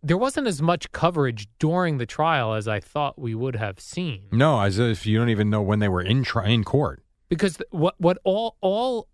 there 0.04 0.18
wasn't 0.18 0.48
as 0.48 0.62
much 0.62 0.92
coverage 0.92 1.48
during 1.60 1.98
the 1.98 2.06
trial 2.06 2.54
as 2.54 2.68
I 2.68 2.80
thought 2.80 3.18
we 3.18 3.34
would 3.34 3.56
have 3.56 3.80
seen. 3.80 4.24
No, 4.32 4.60
as 4.60 4.78
if 4.78 5.06
you 5.06 5.18
don't 5.18 5.30
even 5.30 5.50
know 5.50 5.62
when 5.62 5.80
they 5.80 5.88
were 5.90 6.02
in 6.02 6.24
tri- 6.24 6.50
in 6.50 6.64
court. 6.64 7.02
because 7.30 7.58
th- 7.58 7.68
what 7.72 7.96
what 7.98 8.18
all 8.26 8.58
all 8.62 9.08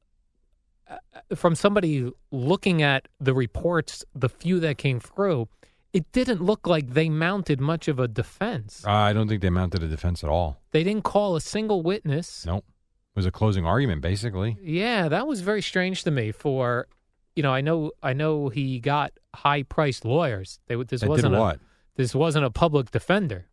uh, 0.90 0.98
from 1.36 1.54
somebody 1.56 2.10
looking 2.32 2.82
at 2.82 3.08
the 3.20 3.34
reports, 3.34 4.04
the 4.16 4.30
few 4.30 4.60
that 4.60 4.78
came 4.80 5.00
through, 5.00 5.48
it 5.94 6.12
didn't 6.12 6.42
look 6.42 6.66
like 6.68 6.94
they 6.94 7.10
mounted 7.10 7.60
much 7.62 7.88
of 7.88 8.00
a 8.00 8.08
defense. 8.08 8.84
Uh, 8.86 8.92
I 8.92 9.14
don't 9.14 9.28
think 9.28 9.42
they 9.42 9.50
mounted 9.52 9.84
a 9.84 9.88
defense 9.88 10.24
at 10.24 10.30
all. 10.30 10.60
They 10.72 10.84
didn't 10.84 11.04
call 11.04 11.36
a 11.36 11.42
single 11.42 11.82
witness. 11.84 12.46
Nope. 12.46 12.66
It 12.68 13.20
was 13.20 13.26
a 13.26 13.32
closing 13.32 13.66
argument, 13.66 14.02
basically. 14.02 14.58
Yeah, 14.62 15.08
that 15.10 15.28
was 15.28 15.42
very 15.42 15.62
strange 15.62 16.04
to 16.04 16.12
me. 16.12 16.32
For 16.32 16.88
you 17.40 17.44
know, 17.44 17.54
I 17.54 17.62
know 17.62 17.92
I 18.04 18.12
know 18.12 18.50
he 18.50 18.82
got 18.82 19.14
high 19.34 19.64
priced 19.64 20.04
lawyers. 20.04 20.60
They 20.68 20.76
this 20.84 21.00
That 21.00 21.10
wasn't 21.10 21.36
a, 21.36 21.58
this 21.96 22.14
wasn't 22.14 22.44
a 22.44 22.50
public 22.50 22.92
defender 22.92 23.46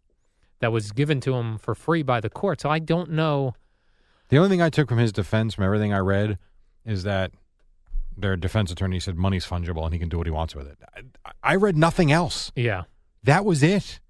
that 0.59 0.73
was 0.73 0.91
given 0.91 1.21
to 1.21 1.35
him 1.35 1.57
for 1.57 1.73
free 1.77 2.03
by 2.03 2.19
the 2.21 2.29
court. 2.29 2.61
So 2.61 2.69
I 2.69 2.81
don't 2.81 3.13
know. 3.13 3.55
The 4.29 4.39
only 4.39 4.49
thing 4.49 4.61
I 4.61 4.71
took 4.71 4.89
from 4.89 4.99
his 4.99 5.13
defense, 5.13 5.55
from 5.55 5.63
everything 5.63 5.93
I 5.93 5.99
read, 5.99 6.37
is 6.85 7.05
that 7.05 7.31
their 8.17 8.35
defense 8.35 8.73
attorney 8.73 8.99
said 8.99 9.15
money's 9.15 9.47
fungible 9.47 9.85
and 9.85 9.93
he 9.93 10.01
can 10.01 10.09
do 10.09 10.19
what 10.19 10.27
he 10.27 10.33
wants 10.33 10.57
with 10.57 10.67
it. 10.67 10.79
I, 11.25 11.31
I 11.45 11.55
read 11.55 11.77
nothing 11.77 12.11
else. 12.11 12.51
Yeah, 12.57 12.85
That 13.23 13.45
was 13.45 13.63
it. 13.63 14.01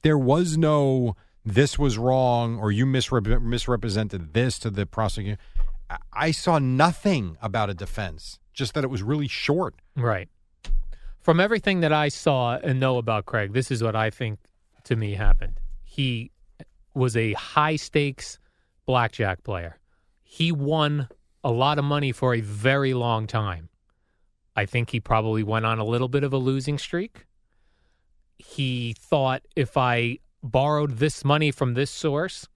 There 0.00 0.16
was 0.16 0.56
no 0.56 1.16
this 1.44 1.78
was 1.78 1.98
wrong 1.98 2.58
or 2.58 2.72
you 2.72 2.86
misrep- 2.86 3.42
misrepresented 3.42 4.32
this 4.32 4.58
to 4.60 4.70
the 4.70 4.86
prosecutor. 4.86 5.36
I, 5.90 5.98
I 6.14 6.30
saw 6.30 6.58
nothing 6.58 7.36
about 7.42 7.68
a 7.68 7.74
defense, 7.74 8.38
just 8.58 8.74
that 8.74 8.84
it 8.84 8.88
was 8.88 9.02
really 9.02 9.28
short. 9.28 9.76
Right. 9.96 10.28
From 11.20 11.40
everything 11.40 11.80
that 11.80 11.92
I 11.92 12.08
saw 12.08 12.56
and 12.56 12.80
know 12.80 12.98
about 12.98 13.24
Craig, 13.24 13.52
this 13.52 13.70
is 13.70 13.82
what 13.82 13.94
I 13.94 14.10
think 14.10 14.40
to 14.84 14.96
me 14.96 15.14
happened. 15.14 15.60
He 15.84 16.32
was 16.92 17.16
a 17.16 17.34
high 17.34 17.76
stakes 17.76 18.38
blackjack 18.84 19.44
player. 19.44 19.78
He 20.22 20.50
won 20.50 21.08
a 21.44 21.52
lot 21.52 21.78
of 21.78 21.84
money 21.84 22.10
for 22.10 22.34
a 22.34 22.40
very 22.40 22.94
long 22.94 23.26
time. 23.26 23.68
I 24.56 24.66
think 24.66 24.90
he 24.90 24.98
probably 24.98 25.44
went 25.44 25.64
on 25.64 25.78
a 25.78 25.84
little 25.84 26.08
bit 26.08 26.24
of 26.24 26.32
a 26.32 26.38
losing 26.38 26.78
streak. 26.78 27.26
He 28.38 28.94
thought 28.98 29.42
if 29.54 29.76
I 29.76 30.18
borrowed 30.42 30.98
this 30.98 31.24
money 31.24 31.52
from 31.52 31.74
this 31.74 31.90
source, 31.90 32.48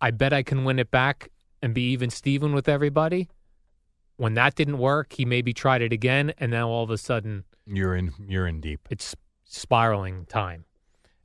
I 0.00 0.10
bet 0.10 0.34
I 0.34 0.42
can 0.42 0.64
win 0.64 0.78
it 0.78 0.90
back 0.90 1.30
and 1.62 1.72
be 1.72 1.90
even 1.92 2.10
Steven 2.10 2.52
with 2.54 2.68
everybody. 2.68 3.28
When 4.18 4.34
that 4.34 4.54
didn't 4.54 4.78
work, 4.78 5.14
he 5.14 5.24
maybe 5.24 5.52
tried 5.54 5.80
it 5.80 5.92
again, 5.92 6.32
and 6.38 6.50
now 6.50 6.68
all 6.68 6.84
of 6.84 6.90
a 6.90 6.98
sudden 6.98 7.44
You're 7.66 7.96
in 7.96 8.12
you're 8.28 8.46
in 8.46 8.60
deep. 8.60 8.80
it's 8.90 9.16
spiraling 9.44 10.26
time. 10.26 10.64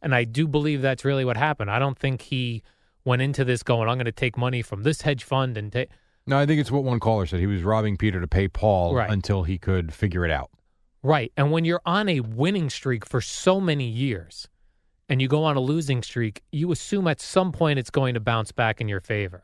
And 0.02 0.14
I 0.16 0.24
do 0.24 0.48
believe 0.48 0.82
that's 0.82 1.04
really 1.06 1.26
what 1.26 1.36
happened. 1.38 1.70
I 1.72 1.80
don't 1.80 1.98
think 1.98 2.22
he 2.22 2.62
went 3.06 3.22
into 3.22 3.44
this 3.44 3.64
going, 3.64 3.90
I'm 3.90 3.96
going 3.98 4.06
to 4.06 4.12
take 4.12 4.38
money 4.38 4.62
from 4.62 4.84
this 4.84 5.02
hedge 5.02 5.24
fund 5.24 5.58
and 5.58 5.72
take. 5.72 5.90
No, 6.26 6.38
I 6.38 6.46
think 6.46 6.60
it's 6.62 6.72
what 6.72 6.84
one 6.84 7.00
caller 7.02 7.26
said. 7.26 7.40
He 7.42 7.48
was 7.48 7.64
robbing 7.64 7.98
Peter 7.98 8.22
to 8.22 8.28
pay 8.28 8.48
Paul 8.48 8.96
Right. 8.96 9.10
until 9.10 9.44
he 9.44 9.58
could 9.58 9.94
figure 9.94 10.24
it 10.26 10.32
out. 10.32 10.50
Right. 11.02 11.32
And 11.36 11.52
when 11.52 11.66
you're 11.66 11.82
on 11.86 12.08
a 12.08 12.22
winning 12.22 12.70
streak 12.70 13.06
for 13.06 13.20
so 13.22 13.60
many 13.60 13.88
years 13.88 14.48
and 15.10 15.22
you 15.22 15.28
go 15.28 15.44
on 15.44 15.58
a 15.58 15.60
losing 15.60 16.02
streak, 16.02 16.44
you 16.52 16.72
assume 16.72 17.08
at 17.08 17.20
some 17.20 17.52
point 17.52 17.78
it's 17.80 17.90
going 17.90 18.14
to 18.14 18.22
bounce 18.22 18.52
back 18.54 18.80
in 18.80 18.88
your 18.88 19.02
favor. 19.02 19.44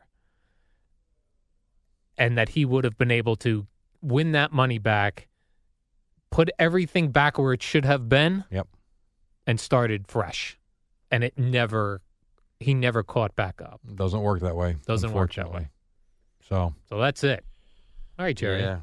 And 2.20 2.38
that 2.38 2.50
he 2.50 2.64
would 2.64 2.84
have 2.84 2.96
been 2.96 3.10
able 3.10 3.34
to 3.36 3.66
win 4.02 4.30
that 4.32 4.52
money 4.52 4.78
back, 4.78 5.26
put 6.30 6.50
everything 6.58 7.08
back 7.10 7.38
where 7.38 7.52
it 7.52 7.62
should 7.62 7.84
have 7.84 8.08
been, 8.08 8.44
Yep. 8.50 8.68
and 9.46 9.58
started 9.58 10.06
fresh. 10.06 10.56
And 11.10 11.24
it 11.24 11.36
never, 11.38 12.02
he 12.60 12.74
never 12.74 13.02
caught 13.02 13.34
back 13.34 13.60
up. 13.60 13.80
Doesn't 13.94 14.20
work 14.20 14.40
that 14.42 14.54
way. 14.54 14.76
Doesn't 14.86 15.12
work 15.12 15.34
that 15.34 15.40
unfortunately. 15.40 15.62
way. 15.64 15.70
So 16.48 16.74
So 16.88 16.98
that's 16.98 17.24
it. 17.24 17.44
All 18.18 18.24
right, 18.26 18.36
Jerry. 18.36 18.60
Yeah. 18.60 18.80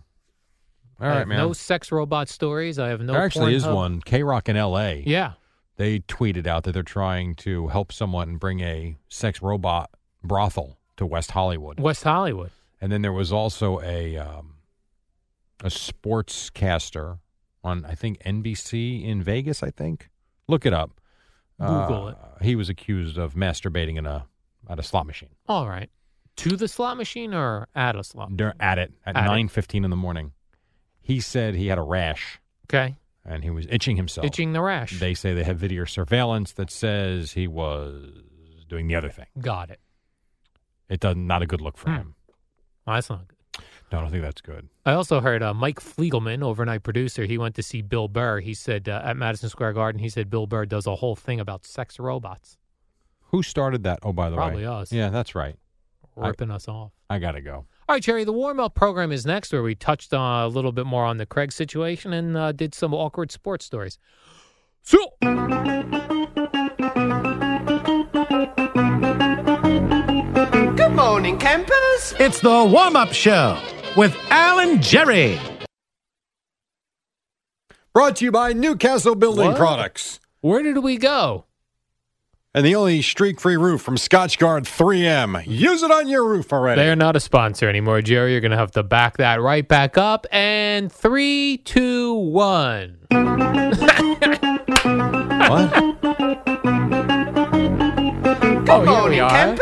All 0.99 1.07
I 1.07 1.19
have 1.19 1.27
man. 1.27 1.37
No 1.37 1.53
sex 1.53 1.91
robot 1.91 2.27
stories. 2.27 2.79
I 2.79 2.87
have 2.89 3.01
no. 3.01 3.13
there 3.13 3.21
actually 3.23 3.53
is 3.53 3.63
Pornhub. 3.65 3.75
one. 3.75 4.01
KROQ 4.01 4.49
in 4.49 4.57
L.A. 4.57 5.03
Yeah. 5.05 5.33
They 5.75 5.99
tweeted 5.99 6.47
out 6.47 6.63
that 6.63 6.71
they're 6.71 6.81
trying 6.81 7.35
to 7.35 7.67
help 7.67 7.91
someone 7.91 8.37
bring 8.37 8.61
a 8.61 8.97
sex 9.09 9.43
robot 9.43 9.91
brothel 10.23 10.79
to 10.97 11.05
West 11.05 11.29
Hollywood. 11.31 11.79
West 11.79 12.03
Hollywood. 12.03 12.49
And 12.79 12.91
then 12.91 13.01
there 13.01 13.13
was 13.13 13.31
also 13.31 13.79
a 13.81 14.17
um, 14.17 14.55
a 15.63 15.69
sportscaster 15.69 17.19
on 17.63 17.85
I 17.85 17.95
think 17.95 18.19
NBC 18.23 19.03
in 19.05 19.21
Vegas. 19.23 19.63
I 19.63 19.71
think 19.71 20.09
look 20.47 20.65
it 20.65 20.73
up. 20.73 20.91
Google 21.59 22.07
Uh, 22.07 22.11
it. 22.11 22.17
He 22.43 22.55
was 22.55 22.69
accused 22.69 23.17
of 23.17 23.33
masturbating 23.33 23.97
in 23.97 24.05
a 24.05 24.27
at 24.69 24.79
a 24.79 24.83
slot 24.83 25.07
machine. 25.07 25.29
All 25.47 25.67
right. 25.67 25.89
To 26.37 26.55
the 26.55 26.67
slot 26.67 26.97
machine 26.97 27.33
or 27.33 27.67
at 27.73 27.95
a 27.95 28.03
slot? 28.03 28.35
Dur- 28.37 28.53
at 28.59 28.77
it 28.77 28.93
at 29.05 29.15
At 29.15 29.25
nine 29.25 29.47
fifteen 29.47 29.83
in 29.83 29.89
the 29.89 29.95
morning. 29.95 30.33
He 31.01 31.19
said 31.19 31.55
he 31.55 31.67
had 31.67 31.77
a 31.79 31.81
rash 31.83 32.39
Okay. 32.69 32.95
and 33.25 33.43
he 33.43 33.49
was 33.49 33.65
itching 33.69 33.95
himself. 33.97 34.27
Itching 34.27 34.51
the 34.53 34.61
rash. 34.61 34.99
They 34.99 35.13
say 35.15 35.33
they 35.33 35.43
have 35.45 35.57
video 35.57 35.85
surveillance 35.85 36.51
that 36.53 36.69
says 36.69 37.31
he 37.31 37.47
was 37.47 38.11
doing 38.67 38.87
the 38.87 38.95
other 38.95 39.09
thing. 39.09 39.25
Got 39.39 39.71
it. 39.71 39.79
It 40.89 40.99
does 40.99 41.15
not 41.15 41.41
a 41.41 41.47
good 41.47 41.61
look 41.61 41.77
for 41.77 41.89
Hmm. 41.89 41.95
him. 41.95 42.15
Well, 42.87 42.95
that's 42.95 43.09
not 43.09 43.27
good. 43.27 43.37
No, 43.91 43.99
I 43.99 44.01
don't 44.01 44.11
think 44.11 44.23
that's 44.23 44.41
good. 44.41 44.67
I 44.85 44.93
also 44.93 45.21
heard 45.21 45.41
uh, 45.43 45.53
Mike 45.53 45.79
Fliegelman, 45.79 46.43
overnight 46.43 46.83
producer. 46.83 47.23
He 47.25 47.37
went 47.37 47.55
to 47.55 47.63
see 47.63 47.81
Bill 47.81 48.07
Burr. 48.07 48.39
He 48.39 48.53
said 48.53 48.89
uh, 48.89 49.01
at 49.03 49.15
Madison 49.17 49.49
Square 49.49 49.73
Garden, 49.73 49.99
he 49.99 50.09
said 50.09 50.29
Bill 50.29 50.45
Burr 50.47 50.65
does 50.65 50.87
a 50.87 50.95
whole 50.95 51.15
thing 51.15 51.39
about 51.39 51.65
sex 51.65 51.99
robots, 51.99 52.57
Who 53.31 53.43
started 53.43 53.83
that? 53.83 53.99
Oh, 54.03 54.11
by 54.13 54.29
the 54.29 54.35
way. 54.35 54.41
Probably 54.41 54.63
way, 54.63 54.67
us. 54.67 54.91
Yeah, 54.91 55.09
that's 55.09 55.35
right. 55.35 55.55
I- 56.17 56.27
ripping 56.27 56.49
us 56.51 56.67
off. 56.67 56.91
I 57.09 57.19
gotta 57.19 57.41
go. 57.41 57.65
All 57.87 57.95
right, 57.95 58.01
Jerry, 58.03 58.25
the 58.25 58.33
warm 58.33 58.59
up 58.59 58.75
program 58.75 59.13
is 59.13 59.25
next, 59.25 59.53
where 59.53 59.63
we 59.63 59.73
touched 59.75 60.13
on 60.13 60.43
a 60.43 60.47
little 60.47 60.73
bit 60.73 60.85
more 60.85 61.05
on 61.05 61.17
the 61.17 61.25
Craig 61.25 61.53
situation 61.53 62.11
and 62.11 62.35
uh, 62.35 62.51
did 62.51 62.75
some 62.75 62.93
awkward 62.93 63.31
sports 63.31 63.63
stories. 63.65 63.97
So, 64.81 64.97
It's 72.27 72.41
the 72.41 72.65
warm 72.65 72.97
up 72.97 73.13
show 73.13 73.57
with 73.95 74.13
Alan 74.29 74.81
Jerry. 74.81 75.39
Brought 77.93 78.17
to 78.17 78.25
you 78.25 78.33
by 78.33 78.51
Newcastle 78.51 79.15
Building 79.15 79.47
What? 79.47 79.55
Products 79.55 80.19
where 80.41 80.61
did 80.61 80.79
we 80.79 80.97
go? 80.97 81.45
and 82.53 82.65
the 82.65 82.75
only 82.75 83.01
streak-free 83.01 83.55
roof 83.55 83.81
from 83.81 83.95
Scotchgard 83.95 84.63
3M. 84.63 85.47
Use 85.47 85.83
it 85.83 85.89
on 85.89 86.09
your 86.09 86.27
roof 86.27 86.51
already. 86.51 86.81
They're 86.81 86.97
not 86.97 87.15
a 87.15 87.21
sponsor 87.21 87.69
anymore, 87.69 88.01
Jerry. 88.01 88.33
You're 88.33 88.41
going 88.41 88.51
to 88.51 88.57
have 88.57 88.71
to 88.71 88.83
back 88.83 89.15
that 89.17 89.39
right 89.39 89.65
back 89.65 89.97
up. 89.97 90.27
And 90.29 90.91
three, 90.91 91.59
two, 91.59 92.13
one. 92.13 92.97
What? 95.47 95.71
oh, 98.69 99.01
here 99.01 99.09
we 99.09 99.19
are. 99.21 99.55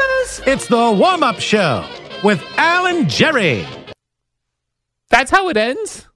It's 0.47 0.65
the 0.65 0.95
warm 0.97 1.21
up 1.21 1.39
show 1.39 1.87
with 2.23 2.43
Alan 2.57 3.07
Jerry. 3.09 3.65
That's 5.09 5.31
how 5.31 5.49
it 5.49 5.57
ends? 5.57 6.07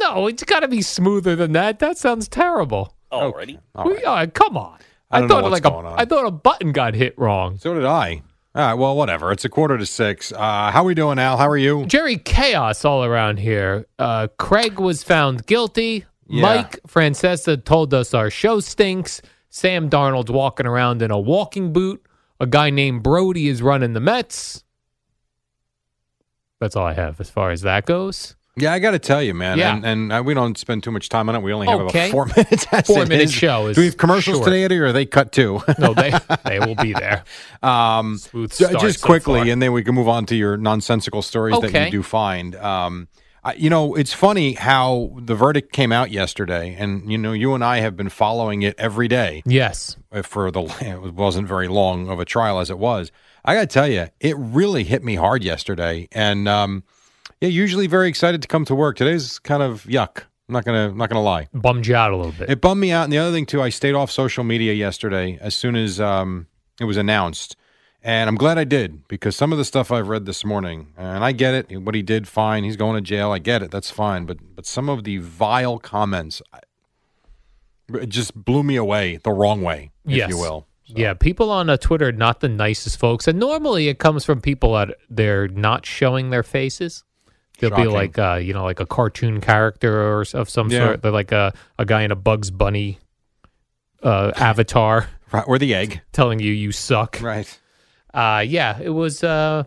No, 0.00 0.26
it's 0.26 0.42
got 0.44 0.60
to 0.60 0.68
be 0.68 0.82
smoother 0.82 1.36
than 1.36 1.52
that. 1.52 1.78
That 1.78 1.96
sounds 1.98 2.28
terrible. 2.28 2.94
Already. 3.12 3.58
All 3.74 3.84
right. 3.84 3.98
We- 3.98 4.04
uh, 4.04 4.26
come 4.28 4.56
on. 4.56 4.78
I 5.10 5.20
don't 5.20 5.28
know 5.28 5.34
thought 5.36 5.42
what's 5.44 5.52
like 5.52 5.62
going 5.62 5.86
a, 5.86 5.90
on. 5.90 6.00
I 6.00 6.04
thought 6.04 6.26
a 6.26 6.30
button 6.32 6.72
got 6.72 6.94
hit 6.94 7.16
wrong. 7.16 7.58
So 7.58 7.74
did 7.74 7.84
I. 7.84 8.22
All 8.56 8.66
right. 8.66 8.74
Well, 8.74 8.96
whatever. 8.96 9.30
It's 9.30 9.44
a 9.44 9.48
quarter 9.48 9.78
to 9.78 9.86
six. 9.86 10.32
Uh, 10.32 10.70
how 10.72 10.82
we 10.82 10.94
doing, 10.94 11.18
Al? 11.20 11.36
How 11.36 11.48
are 11.48 11.56
you? 11.56 11.86
Jerry, 11.86 12.16
chaos 12.18 12.84
all 12.84 13.04
around 13.04 13.38
here. 13.38 13.86
Uh, 14.00 14.26
Craig 14.38 14.80
was 14.80 15.04
found 15.04 15.46
guilty. 15.46 16.04
Yeah. 16.26 16.42
Mike 16.42 16.80
Francesa 16.88 17.64
told 17.64 17.94
us 17.94 18.12
our 18.14 18.30
show 18.30 18.58
stinks. 18.58 19.22
Sam 19.48 19.88
Darnold's 19.88 20.30
walking 20.30 20.66
around 20.66 21.00
in 21.02 21.12
a 21.12 21.18
walking 21.20 21.72
boot. 21.72 22.04
A 22.40 22.46
guy 22.46 22.70
named 22.70 23.04
Brodie 23.04 23.46
is 23.48 23.62
running 23.62 23.92
the 23.92 24.00
Mets. 24.00 24.64
That's 26.66 26.74
all 26.74 26.84
I 26.86 26.94
have 26.94 27.20
as 27.20 27.30
far 27.30 27.52
as 27.52 27.62
that 27.62 27.86
goes. 27.86 28.34
Yeah, 28.58 28.72
I 28.72 28.80
got 28.80 28.90
to 28.92 28.98
tell 28.98 29.22
you, 29.22 29.34
man. 29.34 29.56
Yeah. 29.58 29.76
And, 29.76 29.84
and 29.84 30.12
uh, 30.12 30.22
we 30.24 30.34
don't 30.34 30.58
spend 30.58 30.82
too 30.82 30.90
much 30.90 31.08
time 31.08 31.28
on 31.28 31.36
it. 31.36 31.42
We 31.42 31.52
only 31.52 31.68
have 31.68 31.78
Okay. 31.82 32.08
about 32.08 32.10
four 32.10 32.26
minutes. 32.36 32.66
as 32.72 32.86
Four-minute 32.86 33.24
is. 33.24 33.32
show 33.32 33.66
is 33.68 33.76
Do 33.76 33.82
we 33.82 33.86
have 33.86 33.98
commercials 33.98 34.38
short. 34.38 34.46
today, 34.46 34.64
Eddie, 34.64 34.78
or 34.78 34.86
are 34.86 34.92
they 34.92 35.06
cut 35.06 35.30
too? 35.30 35.60
No, 35.78 35.94
they 35.94 36.12
they 36.44 36.58
will 36.58 36.74
be 36.74 36.92
there. 36.92 37.22
um, 37.62 38.18
Smooth 38.18 38.52
start 38.52 38.80
just 38.80 39.00
so 39.00 39.06
quickly, 39.06 39.40
far. 39.40 39.48
and 39.50 39.60
then 39.62 39.72
we 39.72 39.84
can 39.84 39.94
move 39.94 40.08
on 40.08 40.26
to 40.26 40.34
your 40.34 40.56
nonsensical 40.56 41.22
stories 41.22 41.60
that 41.60 41.72
you 41.84 41.90
do 41.90 42.02
find. 42.02 42.56
Um, 42.56 43.08
I, 43.44 43.52
you 43.54 43.68
know, 43.70 43.94
it's 43.94 44.12
funny 44.14 44.54
how 44.54 45.12
the 45.20 45.34
verdict 45.36 45.72
came 45.72 45.92
out 45.92 46.10
yesterday, 46.10 46.74
and 46.78 47.12
you 47.12 47.18
know, 47.18 47.32
you 47.32 47.54
and 47.54 47.62
I 47.62 47.80
have 47.80 47.94
been 47.96 48.08
following 48.08 48.62
it 48.62 48.74
every 48.78 49.06
day 49.06 49.42
Yes. 49.46 49.96
uh, 50.10 50.22
for 50.22 50.50
the. 50.50 50.62
It 50.80 51.12
wasn't 51.14 51.46
very 51.46 51.68
long 51.68 52.08
of 52.08 52.18
a 52.18 52.24
trial 52.24 52.58
as 52.58 52.70
it 52.70 52.78
was. 52.78 53.12
I 53.46 53.54
got 53.54 53.60
to 53.60 53.66
tell 53.66 53.88
you, 53.88 54.06
it 54.20 54.36
really 54.36 54.82
hit 54.84 55.04
me 55.04 55.14
hard 55.14 55.44
yesterday, 55.44 56.08
and 56.12 56.48
um, 56.48 56.82
yeah, 57.40 57.48
usually 57.48 57.86
very 57.86 58.08
excited 58.08 58.42
to 58.42 58.48
come 58.48 58.64
to 58.64 58.74
work. 58.74 58.96
Today's 58.96 59.38
kind 59.38 59.62
of 59.62 59.84
yuck. 59.84 60.24
I'm 60.48 60.52
not 60.52 60.64
gonna 60.64 60.88
I'm 60.90 60.96
not 60.96 61.08
gonna 61.08 61.22
lie. 61.22 61.48
Bummed 61.52 61.86
you 61.86 61.96
out 61.96 62.12
a 62.12 62.16
little 62.16 62.32
bit. 62.32 62.48
It 62.50 62.60
bummed 62.60 62.80
me 62.80 62.92
out. 62.92 63.04
And 63.04 63.12
the 63.12 63.18
other 63.18 63.32
thing 63.32 63.46
too, 63.46 63.62
I 63.62 63.68
stayed 63.68 63.94
off 63.94 64.10
social 64.10 64.44
media 64.44 64.72
yesterday 64.72 65.38
as 65.40 65.54
soon 65.54 65.74
as 65.76 66.00
um, 66.00 66.46
it 66.80 66.84
was 66.84 66.96
announced, 66.96 67.56
and 68.02 68.28
I'm 68.28 68.36
glad 68.36 68.56
I 68.58 68.64
did 68.64 69.06
because 69.08 69.34
some 69.36 69.50
of 69.52 69.58
the 69.58 69.64
stuff 69.64 69.90
I've 69.90 70.08
read 70.08 70.24
this 70.24 70.44
morning, 70.44 70.92
and 70.96 71.24
I 71.24 71.32
get 71.32 71.54
it. 71.54 71.82
What 71.82 71.94
he 71.94 72.02
did, 72.02 72.28
fine. 72.28 72.62
He's 72.64 72.76
going 72.76 72.94
to 72.94 73.00
jail. 73.00 73.32
I 73.32 73.38
get 73.38 73.62
it. 73.62 73.70
That's 73.70 73.90
fine. 73.90 74.24
But 74.24 74.38
but 74.54 74.66
some 74.66 74.88
of 74.88 75.02
the 75.04 75.18
vile 75.18 75.78
comments, 75.78 76.42
it 77.92 78.08
just 78.08 78.34
blew 78.34 78.62
me 78.62 78.76
away 78.76 79.16
the 79.22 79.32
wrong 79.32 79.62
way, 79.62 79.90
if 80.04 80.12
Yes. 80.16 80.28
you 80.30 80.38
will. 80.38 80.66
Yeah, 80.86 81.14
people 81.14 81.50
on 81.50 81.68
uh, 81.68 81.76
Twitter 81.76 82.08
are 82.08 82.12
not 82.12 82.40
the 82.40 82.48
nicest 82.48 82.98
folks, 82.98 83.26
and 83.26 83.38
normally 83.38 83.88
it 83.88 83.98
comes 83.98 84.24
from 84.24 84.40
people 84.40 84.74
that 84.74 84.96
they're 85.10 85.48
not 85.48 85.84
showing 85.84 86.30
their 86.30 86.42
faces. 86.44 87.02
They'll 87.58 87.74
be 87.74 87.86
like, 87.86 88.18
uh, 88.18 88.34
you 88.34 88.52
know, 88.52 88.64
like 88.64 88.80
a 88.80 88.86
cartoon 88.86 89.40
character 89.40 90.00
or 90.00 90.24
of 90.34 90.48
some 90.50 90.70
Yeah. 90.70 90.78
sort. 90.88 91.02
They're 91.02 91.10
like 91.10 91.32
a, 91.32 91.52
a 91.78 91.84
guy 91.86 92.02
in 92.02 92.10
a 92.12 92.16
Bugs 92.16 92.50
Bunny 92.50 92.98
uh, 94.02 94.32
avatar 94.36 95.08
Right, 95.32 95.44
or 95.46 95.58
the 95.58 95.74
egg. 95.74 96.02
telling 96.12 96.38
you 96.38 96.52
you 96.52 96.70
suck. 96.70 97.18
Right. 97.20 97.58
Uh, 98.14 98.44
yeah, 98.46 98.78
it 98.80 98.90
was. 98.90 99.24
Uh, 99.24 99.64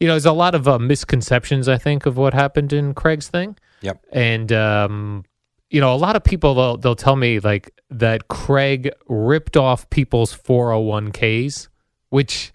you 0.00 0.06
know, 0.06 0.14
there's 0.14 0.24
a 0.26 0.32
lot 0.32 0.54
of 0.54 0.66
uh, 0.66 0.78
misconceptions. 0.78 1.68
I 1.68 1.78
think 1.78 2.06
of 2.06 2.16
what 2.16 2.32
happened 2.34 2.72
in 2.72 2.94
Craig's 2.94 3.28
thing. 3.28 3.56
Yep. 3.82 4.04
And 4.12 4.52
um, 4.52 5.24
you 5.72 5.80
know, 5.80 5.94
a 5.94 5.96
lot 5.96 6.16
of 6.16 6.22
people 6.22 6.54
they'll, 6.54 6.76
they'll 6.76 6.94
tell 6.94 7.16
me 7.16 7.40
like 7.40 7.72
that 7.90 8.28
Craig 8.28 8.92
ripped 9.08 9.56
off 9.56 9.88
people's 9.88 10.36
401ks, 10.36 11.68
which 12.10 12.52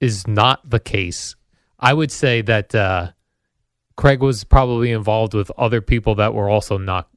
is 0.00 0.26
not 0.26 0.68
the 0.68 0.80
case. 0.80 1.36
I 1.78 1.92
would 1.92 2.10
say 2.10 2.40
that 2.40 2.74
uh, 2.74 3.10
Craig 3.96 4.20
was 4.20 4.44
probably 4.44 4.92
involved 4.92 5.34
with 5.34 5.50
other 5.58 5.82
people 5.82 6.14
that 6.14 6.32
were 6.32 6.48
also 6.48 6.78
not 6.78 7.08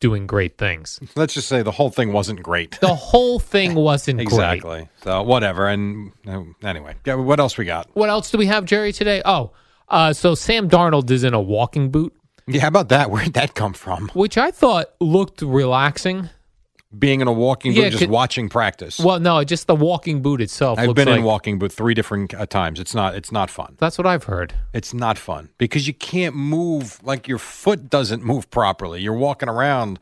doing 0.00 0.26
great 0.26 0.58
things. 0.58 0.98
Let's 1.14 1.34
just 1.34 1.46
say 1.46 1.62
the 1.62 1.70
whole 1.70 1.90
thing 1.90 2.12
wasn't 2.12 2.42
great. 2.42 2.80
The 2.80 2.94
whole 2.94 3.38
thing 3.38 3.74
wasn't 3.76 4.16
great. 4.18 4.26
Exactly. 4.26 4.88
So 5.02 5.22
whatever. 5.22 5.68
And 5.68 6.10
uh, 6.26 6.42
anyway, 6.64 6.96
yeah, 7.04 7.14
what 7.14 7.38
else 7.38 7.56
we 7.56 7.66
got? 7.66 7.88
What 7.94 8.08
else 8.08 8.32
do 8.32 8.38
we 8.38 8.46
have, 8.46 8.64
Jerry, 8.64 8.92
today? 8.92 9.22
Oh, 9.24 9.52
uh, 9.88 10.12
so 10.12 10.34
Sam 10.34 10.68
Darnold 10.68 11.08
is 11.10 11.22
in 11.22 11.34
a 11.34 11.40
walking 11.40 11.90
boot, 11.90 12.14
Yeah, 12.52 12.62
how 12.62 12.68
about 12.68 12.88
that? 12.90 13.10
Where'd 13.12 13.32
that 13.34 13.54
come 13.54 13.72
from? 13.72 14.08
which 14.14 14.36
I 14.38 14.50
thought 14.50 14.86
looked 15.00 15.42
relaxing. 15.42 16.28
Being 16.98 17.20
in 17.20 17.28
a 17.28 17.32
walking 17.32 17.72
Yeah, 17.72 17.82
boot, 17.84 17.90
just 17.90 18.00
could- 18.02 18.10
watching 18.10 18.48
practice. 18.48 18.98
Well, 18.98 19.20
no, 19.20 19.44
just 19.44 19.68
the 19.68 19.76
walking 19.76 20.22
boot 20.22 20.40
itself. 20.40 20.76
I've 20.76 20.88
looks 20.88 20.96
been 20.98 21.06
in 21.06 21.16
like- 21.18 21.24
walking 21.24 21.58
boot 21.60 21.70
three 21.72 21.94
different 21.94 22.34
uh, 22.34 22.46
times. 22.46 22.80
It's 22.80 22.96
not. 22.96 23.14
It's 23.14 23.30
not 23.30 23.48
fun. 23.48 23.76
That's 23.78 23.96
what 23.96 24.08
I've 24.08 24.24
heard. 24.24 24.54
It's 24.72 24.92
not 24.92 25.16
fun 25.16 25.50
because 25.56 25.86
you 25.86 25.94
can't 25.94 26.34
move. 26.34 26.98
Like 27.04 27.28
your 27.28 27.38
foot 27.38 27.88
doesn't 27.90 28.24
move 28.24 28.50
properly. 28.50 29.00
You're 29.02 29.14
walking 29.14 29.48
around 29.48 30.00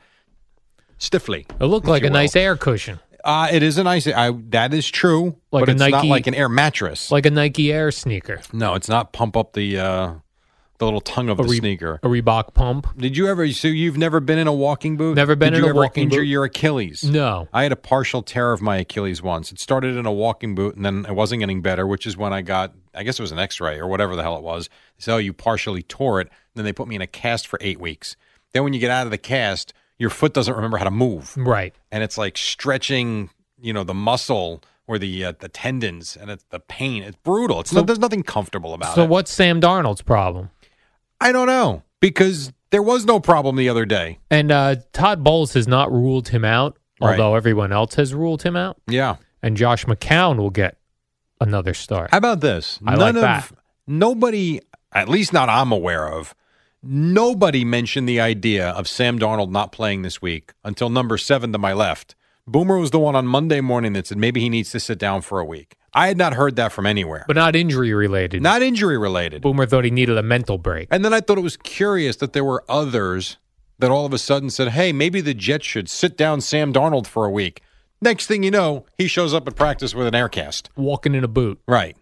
stiffly. 0.97 1.47
It 1.61 1.65
looked 1.67 1.87
like 1.87 2.03
a 2.03 2.07
will. 2.07 2.13
nice 2.13 2.35
air 2.35 2.57
cushion, 2.57 3.01
Uh, 3.23 3.49
it 3.53 3.63
is 3.63 3.77
a 3.79 3.85
nice. 3.85 4.07
I, 4.07 4.31
that 4.49 4.73
is 4.73 4.91
true, 4.91 5.37
Like 5.53 5.63
but 5.63 5.69
a 5.69 5.73
it's 5.73 5.79
not 5.81 5.91
Nike- 5.91 6.09
like 6.09 6.27
an 6.27 6.35
air 6.35 6.49
mattress. 6.49 7.11
like 7.11 7.27
a 7.27 7.31
Nike 7.31 7.71
Air 7.73 7.91
sneaker, 7.91 8.41
no, 8.53 8.75
it's 8.75 8.89
not. 8.89 9.13
Pump 9.13 9.37
up 9.37 9.53
the 9.53 9.79
uh, 9.79 10.13
the 10.79 10.85
little 10.85 11.01
tongue 11.01 11.29
of 11.29 11.38
A 11.41 11.43
the 11.43 11.49
Re- 11.49 11.59
sneaker. 11.59 11.99
a 12.03 12.09
Reebok 12.09 12.55
pump. 12.55 12.87
Did 12.97 13.17
you 13.17 13.27
ever? 13.29 13.49
So 13.53 13.69
you've 13.69 13.97
never 13.99 14.21
been 14.21 14.38
in 14.38 14.47
a 14.47 14.53
walking 14.53 14.97
boot? 14.97 15.17
Never 15.17 15.35
been 15.37 15.53
Did 15.53 15.59
in 15.59 15.64
you 15.64 15.67
a 15.67 15.71
ever 15.71 15.81
walking 15.81 16.05
injure 16.05 16.21
boot. 16.21 16.27
your 16.29 16.45
Achilles? 16.45 17.03
No. 17.05 17.49
I 17.53 17.64
had 17.64 17.73
a 17.73 17.77
partial 17.77 18.23
tear 18.23 18.53
of 18.53 18.62
my 18.62 18.77
Achilles 18.79 19.21
once. 19.23 19.51
It 19.53 19.59
started 19.61 19.97
in 19.97 20.07
a 20.07 20.12
walking 20.12 20.55
boot, 20.55 20.77
and 20.77 20.85
then 20.85 21.05
it 21.09 21.14
wasn't 21.14 21.41
getting 21.41 21.62
better, 21.62 21.87
which 21.87 22.07
is 22.07 22.17
when 22.17 22.33
I 22.33 22.43
got, 22.43 22.75
I 22.95 23.03
guess 23.03 23.19
it 23.19 23.23
was 23.23 23.33
an 23.33 23.38
X-ray 23.38 23.79
or 23.79 23.87
whatever 23.88 24.14
the 24.17 24.23
hell 24.23 24.37
it 24.37 24.43
was. 24.43 24.69
They 24.97 25.03
said, 25.03 25.14
"Oh, 25.14 25.19
you 25.19 25.33
partially 25.33 25.83
tore 25.83 26.21
it." 26.21 26.29
Then 26.55 26.64
they 26.64 26.73
put 26.73 26.88
me 26.88 26.97
in 26.97 27.03
a 27.03 27.07
cast 27.07 27.47
for 27.47 27.59
eight 27.61 27.81
weeks. 27.81 28.17
Then 28.53 28.64
when 28.64 28.73
you 28.73 28.81
get 28.81 28.91
out 28.91 29.07
of 29.07 29.11
the 29.11 29.19
cast, 29.19 29.73
your 29.99 30.11
foot 30.11 30.33
doesn't 30.33 30.55
remember 30.55 30.79
how 30.79 30.85
to 30.85 30.91
move, 30.91 31.35
Right. 31.37 31.75
and 31.91 32.03
it's 32.05 32.17
like 32.17 32.37
stretching, 32.69 33.31
you 33.61 33.73
know, 33.73 33.83
the 33.85 33.95
muscle 33.95 34.62
or 34.87 34.99
the 34.99 35.25
uh, 35.25 35.33
the 35.38 35.49
tendons, 35.49 36.17
and 36.17 36.31
it's 36.31 36.45
the 36.51 36.61
pain. 36.61 37.03
It's 37.03 37.17
brutal. 37.25 37.61
It's 37.61 37.71
So- 37.71 37.77
not, 37.79 37.87
there's 37.87 37.99
nothing 37.99 38.23
comfortable 38.23 38.75
about 38.75 38.95
So 38.95 39.03
it. 39.03 39.05
So 39.05 39.09
what's 39.09 39.31
Sam 39.33 39.61
Darnold's 39.61 40.03
problem? 40.03 40.51
I 41.21 41.33
don't 41.33 41.47
know 41.47 41.83
because 42.01 42.53
there 42.71 42.83
was 42.83 43.05
no 43.05 43.19
problem 43.21 43.57
the 43.57 43.69
other 43.69 43.85
day. 43.85 44.19
And 44.31 44.53
uh, 44.53 44.77
Todd 44.93 45.25
Bowles 45.25 45.55
has 45.55 45.67
not 45.67 45.91
ruled 45.93 46.29
him 46.29 46.45
out, 46.45 46.79
Right. 47.01 47.13
although 47.19 47.35
everyone 47.37 47.73
else 47.73 47.95
has 47.95 48.13
ruled 48.15 48.43
him 48.43 48.57
out. 48.57 48.77
Yeah. 48.89 49.17
And 49.43 49.57
Josh 49.57 49.85
McCown 49.87 50.37
will 50.37 50.51
get 50.51 50.79
another 51.41 51.75
start. 51.75 52.11
How 52.11 52.19
about 52.19 52.41
this? 52.41 52.79
I 52.87 52.95
like 52.97 53.15
that. 53.15 53.51
Nobody, 53.87 54.61
at 54.93 55.09
least 55.09 55.33
not 55.33 55.49
I'm 55.49 55.73
aware 55.73 56.09
of, 56.09 56.35
nobody 56.83 57.65
mentioned 57.65 58.09
the 58.09 58.21
idea 58.21 58.69
of 58.71 58.87
Sam 58.89 59.19
Darnold 59.19 59.51
not 59.51 59.73
playing 59.73 60.03
this 60.03 60.21
week 60.21 60.53
until 60.65 60.91
number 60.91 61.17
seven 61.19 61.53
to 61.53 61.59
my 61.59 61.73
left. 61.73 62.15
Boomer 62.47 62.79
was 62.79 62.91
the 62.91 62.99
one 62.99 63.15
on 63.17 63.27
Monday 63.27 63.61
morning 63.61 63.93
that 63.95 64.07
said 64.07 64.19
maybe 64.19 64.41
he 64.41 64.49
needs 64.49 64.71
to 64.73 64.81
sit 64.81 64.99
down 64.99 65.21
for 65.23 65.39
a 65.41 65.45
week. 65.45 65.77
I 65.94 66.09
had 66.09 66.16
not 66.18 66.35
heard 66.35 66.57
that 66.57 66.72
from 66.72 66.87
anywhere. 66.87 67.24
But 67.27 67.37
not 67.37 67.57
injury 67.57 67.92
related. 67.94 68.42
not 68.42 68.62
injury 68.62 68.98
related. 68.98 69.42
Boomer 69.42 69.66
thought 69.66 69.85
he 69.85 69.90
needed 69.90 70.18
a 70.18 70.22
mental 70.22 70.59
break. 70.59 70.88
And 70.90 71.05
then 71.05 71.14
I 71.14 71.20
thought 71.20 71.38
it 71.38 71.42
was 71.42 71.57
curious 71.57 72.16
that 72.16 72.33
there 72.33 72.44
were 72.44 72.64
others 72.68 73.38
that 73.79 73.90
all 73.90 74.05
of 74.05 74.12
a 74.12 74.18
sudden 74.18 74.51
said, 74.51 74.68
hey, 74.68 74.92
maybe 74.92 75.20
the 75.20 75.35
Jets 75.35 75.64
should 75.64 75.88
sit 75.88 76.16
down 76.16 76.40
Sam 76.40 76.72
Darnold 76.72 77.07
for 77.07 77.24
a 77.24 77.31
week. 77.31 77.62
Next 78.01 78.27
thing 78.27 78.42
you 78.42 78.51
know, 78.51 78.87
he 78.96 79.07
shows 79.07 79.35
up 79.35 79.48
at 79.48 79.57
practice 79.57 79.94
with 79.94 80.07
an 80.07 80.14
air 80.14 80.29
cast. 80.29 80.70
Walking 80.77 81.14
in 81.14 81.24
a 81.24 81.29
boot. 81.29 81.61
Right. 81.66 81.96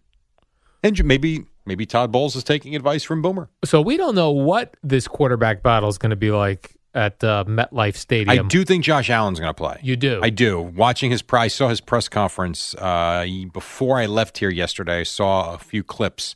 And 0.83 1.03
maybe 1.05 1.46
maybe 1.64 1.87
Todd 1.87 2.12
Bowles 2.12 2.37
is 2.37 2.44
taking 2.44 2.77
advice 2.77 3.03
from 3.03 3.22
Boomer. 3.22 3.49
So 3.64 3.81
we 3.81 3.96
don't 3.96 4.14
know 4.14 4.31
what 4.31 4.77
this 4.83 5.09
quarterback 5.09 5.62
battle 5.62 5.88
is 5.88 5.99
going 5.99 6.11
to 6.11 6.16
be 6.16 6.31
like 6.31 6.76
at 6.97 7.23
uh, 7.23 7.45
MetLife 7.47 7.95
Stadium. 7.95 8.47
I 8.47 8.49
do 8.49 8.65
think 8.65 8.83
Josh 8.83 9.11
Allen's 9.11 9.39
going 9.39 9.51
to 9.51 9.55
play. 9.55 9.79
You 9.83 9.97
do? 9.97 10.19
I 10.23 10.31
do. 10.31 10.61
Watching 10.61 11.11
his, 11.11 11.23
I 11.31 11.49
saw 11.49 11.69
his 11.69 11.81
press 11.81 12.09
conference 12.09 12.75
uh, 12.77 13.27
before 13.53 13.99
I 13.99 14.07
left 14.07 14.39
here 14.39 14.51
yesterday. 14.51 15.01
I 15.01 15.05
saw 15.05 15.55
a 15.55 15.59
few 15.59 15.85
clips. 15.85 16.35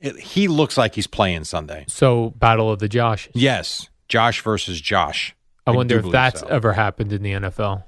It, 0.00 0.18
he 0.18 0.48
looks 0.48 0.78
like 0.78 0.94
he's 0.94 1.06
playing 1.06 1.44
Sunday. 1.44 1.84
So 1.88 2.30
battle 2.30 2.72
of 2.72 2.78
the 2.78 2.88
Josh. 2.88 3.28
Yes, 3.34 3.90
Josh 4.08 4.40
versus 4.42 4.80
Josh. 4.80 5.36
I 5.66 5.72
do 5.72 5.76
wonder 5.76 5.98
if 5.98 6.10
that's 6.10 6.40
so. 6.40 6.46
ever 6.46 6.72
happened 6.72 7.12
in 7.12 7.22
the 7.22 7.32
NFL. 7.32 7.84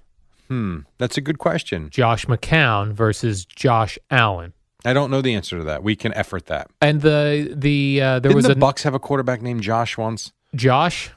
Hmm, 0.49 0.81
that's 0.99 1.17
a 1.17 1.21
good 1.21 1.39
question. 1.39 1.89
Josh 1.91 2.27
McCown 2.27 2.93
versus 2.93 3.47
Josh 3.47 3.99
Allen. 4.11 4.53
I 4.85 4.93
don't 4.93 5.11
know 5.11 5.23
the 5.23 5.35
answer 5.35 5.59
to 5.59 5.65
that. 5.65 5.83
We 5.83 5.97
can 5.97 6.13
effort 6.15 6.47
that. 6.47 6.71
And 6.81 7.01
the 7.01 7.55
the 7.57 8.01
uh, 8.03 8.05
there 8.19 8.21
Didn't 8.21 8.37
was 8.37 8.45
the 8.47 8.53
a 8.53 8.57
Bucs 8.57 8.83
have 8.83 8.95
a 8.95 8.99
quarterback 8.99 9.41
named 9.41 9.63
Josh 9.63 9.97
once? 9.97 10.33
Josh. 10.55 11.13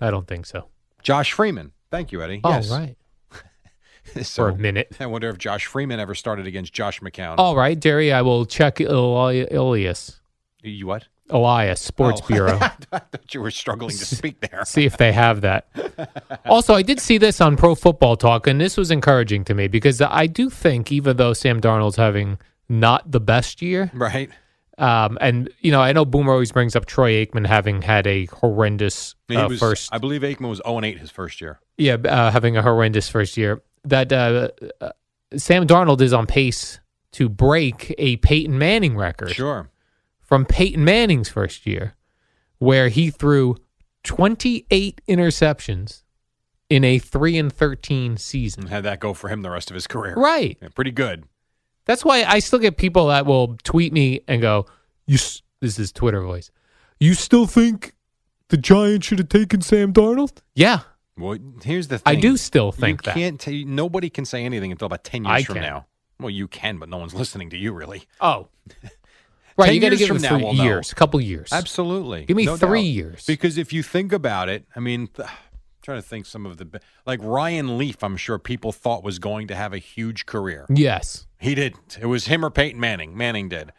I 0.00 0.10
don't 0.10 0.26
think 0.26 0.46
so. 0.46 0.68
Josh 1.02 1.32
Freeman. 1.32 1.72
Thank 1.90 2.12
you, 2.12 2.22
Eddie. 2.22 2.40
Oh 2.44 2.50
yes. 2.50 2.70
right, 2.70 2.96
so, 4.24 4.42
for 4.44 4.48
a 4.50 4.56
minute. 4.56 4.94
I 5.00 5.06
wonder 5.06 5.28
if 5.28 5.38
Josh 5.38 5.66
Freeman 5.66 6.00
ever 6.00 6.14
started 6.14 6.46
against 6.46 6.72
Josh 6.72 7.00
McCown. 7.00 7.36
All 7.38 7.56
right, 7.56 7.78
Jerry. 7.78 8.12
I 8.12 8.22
will 8.22 8.44
check 8.46 8.80
Eli- 8.80 9.46
Elias. 9.50 10.20
You 10.62 10.86
what? 10.86 11.06
Elias 11.30 11.80
Sports 11.80 12.20
Oh. 12.24 12.26
Bureau. 12.28 12.58
I 12.60 12.68
thought 12.68 13.34
you 13.34 13.40
were 13.40 13.50
struggling 13.50 13.90
to 13.96 14.04
speak 14.04 14.40
there. 14.40 14.64
see 14.64 14.84
if 14.84 14.96
they 14.96 15.12
have 15.12 15.40
that. 15.42 15.66
Also, 16.46 16.74
I 16.74 16.82
did 16.82 17.00
see 17.00 17.18
this 17.18 17.40
on 17.40 17.56
Pro 17.56 17.74
Football 17.74 18.16
Talk, 18.16 18.46
and 18.46 18.60
this 18.60 18.76
was 18.76 18.92
encouraging 18.92 19.42
to 19.46 19.54
me 19.54 19.66
because 19.66 20.00
I 20.00 20.28
do 20.28 20.48
think, 20.48 20.92
even 20.92 21.16
though 21.16 21.32
Sam 21.32 21.60
Darnold's 21.60 21.96
having 21.96 22.38
not 22.68 23.10
the 23.10 23.18
best 23.18 23.60
year, 23.60 23.90
Right. 23.92 24.30
Um, 24.78 25.16
and 25.20 25.48
you 25.60 25.70
know, 25.70 25.80
I 25.80 25.92
know 25.92 26.04
Boomer 26.04 26.32
always 26.32 26.52
brings 26.52 26.76
up 26.76 26.86
Troy 26.86 27.24
Aikman 27.24 27.46
having 27.46 27.82
had 27.82 28.06
a 28.06 28.26
horrendous 28.26 29.14
uh, 29.34 29.46
was, 29.48 29.58
first, 29.58 29.88
I 29.92 29.98
believe 29.98 30.22
Aikman 30.22 30.48
was 30.48 30.60
0 30.66 30.76
and 30.78 30.86
8 30.86 30.98
his 30.98 31.10
first 31.10 31.40
year. 31.40 31.60
yeah, 31.78 31.94
uh, 31.94 32.30
having 32.30 32.56
a 32.56 32.62
horrendous 32.62 33.08
first 33.08 33.36
year. 33.36 33.62
That 33.84 34.12
uh, 34.12 34.48
uh, 34.80 34.90
Sam 35.36 35.66
Darnold 35.66 36.00
is 36.00 36.12
on 36.12 36.26
pace 36.26 36.80
to 37.12 37.28
break 37.28 37.94
a 37.98 38.16
Peyton 38.16 38.58
Manning 38.58 38.96
record 38.96 39.30
Sure. 39.30 39.70
from 40.20 40.44
Peyton 40.44 40.84
Manning's 40.84 41.28
first 41.28 41.66
year, 41.66 41.94
where 42.58 42.88
he 42.88 43.10
threw 43.10 43.56
28 44.02 45.00
interceptions 45.08 46.02
in 46.68 46.82
a 46.84 46.98
3 46.98 47.38
and 47.38 47.52
13 47.52 48.16
season. 48.16 48.64
And 48.64 48.70
had 48.70 48.84
that 48.84 48.98
go 49.00 49.14
for 49.14 49.28
him 49.28 49.42
the 49.42 49.50
rest 49.50 49.70
of 49.70 49.74
his 49.74 49.86
career. 49.86 50.14
Right. 50.16 50.58
Yeah, 50.60 50.68
pretty 50.74 50.90
good. 50.90 51.24
That's 51.86 52.04
why 52.04 52.24
I 52.24 52.40
still 52.40 52.58
get 52.58 52.76
people 52.76 53.06
that 53.08 53.24
will 53.26 53.56
tweet 53.64 53.92
me 53.92 54.20
and 54.28 54.42
go, 54.42 54.66
"You 55.06 55.14
s- 55.14 55.42
this 55.60 55.78
is 55.78 55.92
Twitter 55.92 56.20
voice. 56.20 56.50
You 57.00 57.14
still 57.14 57.46
think 57.46 57.94
the 58.48 58.56
Giants 58.56 59.06
should 59.06 59.18
have 59.18 59.28
taken 59.28 59.60
Sam 59.62 59.92
Darnold?" 59.92 60.38
Yeah, 60.54 60.80
Well, 61.18 61.38
here's 61.64 61.88
the 61.88 61.98
thing. 61.98 62.16
I 62.16 62.20
do 62.20 62.36
still 62.36 62.72
think 62.72 63.02
you 63.02 63.06
that. 63.06 63.14
can't 63.14 63.40
tell 63.40 63.54
nobody 63.66 64.10
can 64.10 64.24
say 64.24 64.44
anything 64.44 64.70
until 64.72 64.86
about 64.86 65.04
10 65.04 65.24
years 65.24 65.32
I 65.32 65.42
from 65.44 65.54
can. 65.54 65.62
now. 65.62 65.86
Well, 66.20 66.30
you 66.30 66.46
can, 66.48 66.78
but 66.78 66.88
no 66.88 66.96
one's 66.98 67.14
listening 67.14 67.50
to 67.50 67.56
you, 67.56 67.72
really. 67.72 68.04
Oh. 68.20 68.48
Right, 69.58 69.72
you 69.72 69.80
got 69.80 69.88
to 69.88 69.96
give 69.96 70.20
now, 70.20 70.36
three 70.38 70.50
years, 70.50 70.92
a 70.92 70.94
couple 70.94 71.18
years. 71.18 71.50
Absolutely. 71.50 72.26
Give 72.26 72.36
me 72.36 72.44
No 72.44 72.58
three 72.58 72.82
doubt. 72.82 72.94
years. 72.94 73.24
Because 73.24 73.56
if 73.56 73.72
you 73.72 73.82
think 73.82 74.12
about 74.12 74.50
it, 74.50 74.66
I 74.76 74.80
mean, 74.80 75.06
th- 75.06 75.26
trying 75.86 76.02
to 76.02 76.06
think 76.06 76.26
some 76.26 76.44
of 76.44 76.58
the, 76.58 76.80
like 77.06 77.20
Ryan 77.22 77.78
Leaf, 77.78 78.02
I'm 78.02 78.16
sure 78.16 78.38
people 78.38 78.72
thought 78.72 79.02
was 79.02 79.18
going 79.18 79.46
to 79.48 79.54
have 79.54 79.72
a 79.72 79.78
huge 79.78 80.26
career. 80.26 80.66
Yes. 80.68 81.26
He 81.38 81.54
didn't. 81.54 81.96
It 82.00 82.06
was 82.06 82.26
him 82.26 82.44
or 82.44 82.50
Peyton 82.50 82.78
Manning. 82.78 83.16
Manning 83.16 83.48
did. 83.48 83.72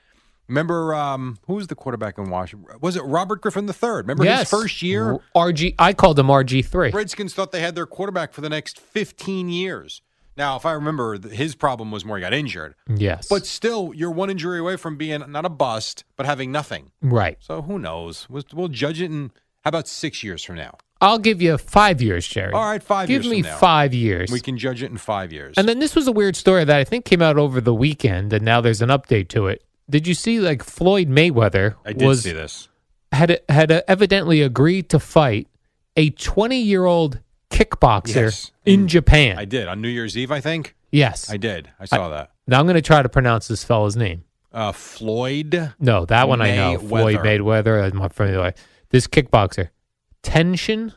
Remember 0.47 0.95
um, 0.95 1.37
who 1.45 1.55
was 1.55 1.67
the 1.67 1.75
quarterback 1.75 2.17
in 2.17 2.29
Washington? 2.29 2.77
Was 2.79 2.95
it 2.95 3.01
Robert 3.01 3.41
Griffin 3.41 3.67
III? 3.67 3.89
Remember 3.89 4.23
yes. 4.23 4.49
his 4.49 4.49
first 4.49 4.81
year? 4.81 5.19
RG. 5.35 5.75
I 5.77 5.91
called 5.93 6.17
him 6.17 6.27
RG 6.27 6.65
three. 6.65 6.91
Redskins 6.91 7.33
thought 7.33 7.51
they 7.51 7.59
had 7.59 7.75
their 7.75 7.85
quarterback 7.85 8.31
for 8.31 8.39
the 8.39 8.49
next 8.49 8.79
15 8.79 9.49
years. 9.49 10.01
Now, 10.37 10.55
if 10.55 10.65
I 10.65 10.71
remember, 10.71 11.19
his 11.19 11.55
problem 11.55 11.91
was 11.91 12.05
more 12.05 12.15
he 12.17 12.21
got 12.21 12.33
injured. 12.33 12.75
Yes, 12.87 13.27
But 13.27 13.45
still, 13.45 13.91
you're 13.93 14.11
one 14.11 14.29
injury 14.29 14.59
away 14.59 14.77
from 14.77 14.95
being 14.95 15.23
not 15.29 15.45
a 15.45 15.49
bust, 15.49 16.05
but 16.15 16.25
having 16.25 16.51
nothing. 16.51 16.91
right. 17.01 17.37
So 17.41 17.63
who 17.63 17.79
knows? 17.79 18.27
We'll, 18.29 18.43
we'll 18.53 18.67
judge 18.69 19.01
it 19.01 19.11
in 19.11 19.31
how 19.63 19.69
about 19.69 19.89
six 19.89 20.23
years 20.23 20.43
from 20.45 20.55
now? 20.55 20.77
I'll 20.99 21.19
give 21.19 21.41
you 21.41 21.57
five 21.57 22.01
years, 22.01 22.27
Jerry. 22.27 22.53
All 22.53 22.61
right, 22.63 22.81
five 22.81 23.07
Give 23.07 23.23
years 23.23 23.35
Give 23.35 23.45
me 23.45 23.51
five 23.59 23.93
years. 23.93 24.31
We 24.31 24.39
can 24.39 24.57
judge 24.57 24.81
it 24.81 24.89
in 24.91 24.97
five 24.97 25.31
years. 25.31 25.55
And 25.57 25.67
then 25.67 25.79
this 25.79 25.95
was 25.95 26.07
a 26.07 26.11
weird 26.11 26.35
story 26.35 26.63
that 26.65 26.75
I 26.77 26.83
think 26.83 27.05
came 27.05 27.21
out 27.21 27.37
over 27.37 27.61
the 27.61 27.73
weekend, 27.73 28.33
and 28.33 28.43
now 28.43 28.61
there's 28.61 28.81
an 28.81 28.89
update 28.89 29.27
to 29.29 29.47
it. 29.47 29.63
Did 29.89 30.07
you 30.07 30.13
see 30.13 30.39
like 30.39 30.63
Floyd 30.63 31.07
Mayweather 31.09 31.75
I 31.85 31.93
did 31.93 32.05
was 32.05 32.23
see 32.23 32.31
this. 32.33 32.67
had 33.11 33.39
had 33.47 33.71
evidently 33.87 34.41
agreed 34.41 34.89
to 34.89 34.99
fight 34.99 35.47
a 35.95 36.09
20 36.09 36.59
year 36.59 36.85
old 36.85 37.19
kickboxer 37.49 38.15
Yes. 38.15 38.51
in. 38.65 38.87
Japan? 38.87 39.37
I 39.37 39.45
did 39.45 39.67
on 39.67 39.81
New 39.81 39.87
Year's 39.87 40.17
Eve, 40.17 40.31
I 40.31 40.41
think. 40.41 40.75
yes. 40.91 41.29
I 41.31 41.37
did. 41.37 41.69
I 41.79 41.85
saw 41.85 42.09
that. 42.09 42.31
now 42.47 42.59
I'm 42.59 42.65
going 42.65 42.75
to 42.75 42.81
try 42.81 43.01
to 43.01 43.09
pronounce 43.09 43.47
this 43.47 43.63
fella's 43.63 43.95
name. 43.95 44.23
Uh, 44.51 44.71
Floyd. 44.71 45.73
No, 45.79 46.05
that 46.05 46.27
one 46.27 46.41
I 46.41 46.55
know. 46.55 46.79
Floyd 46.79 47.17
Mayweather. 47.19 47.83
I'm 47.91 47.97
not 47.99 48.13
familiar. 48.13 48.53
This 48.89 49.05
kickboxer, 49.07 49.69
Tenshin 50.27 50.93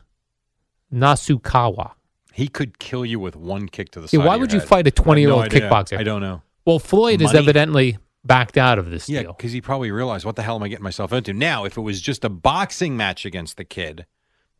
Nasukawa. 0.93 1.91
He 2.33 2.47
could 2.47 2.79
kill 2.79 3.05
you 3.05 3.19
with 3.19 3.35
one 3.35 3.67
kick 3.67 3.91
to 3.91 3.99
the 4.01 4.05
Yeah, 4.11 4.19
side. 4.19 4.25
why 4.25 4.25
of 4.25 4.31
your 4.33 4.39
would 4.41 4.53
you 4.53 4.59
head. 4.59 4.67
fight 4.67 4.87
a 4.87 4.89
I 4.89 4.93
have 4.97 5.05
20 5.05 5.21
year 5.21 5.29
no 5.29 5.35
old 5.35 5.45
idea. 5.45 5.61
kickboxer? 5.69 5.97
I 5.97 6.03
don't 6.03 6.21
know. 6.21 6.41
Well, 6.65 6.79
Floyd 6.79 7.21
is 7.21 7.33
evidently 7.33 7.97
backed 8.23 8.57
out 8.57 8.77
of 8.77 8.89
this 8.89 9.09
Yeah, 9.09 9.23
deal. 9.23 9.33
because 9.33 9.51
he 9.51 9.61
probably 9.61 9.91
realized 9.91 10.25
what 10.25 10.35
the 10.35 10.43
hell 10.43 10.55
am 10.55 10.63
I 10.63 10.67
getting 10.67 10.83
myself 10.83 11.11
into. 11.11 11.33
Now, 11.33 11.65
if 11.65 11.77
it 11.77 11.81
was 11.81 11.99
just 12.01 12.23
a 12.23 12.29
boxing 12.29 12.95
match 12.95 13.25
against 13.25 13.57
the 13.57 13.63
kid, 13.63 14.05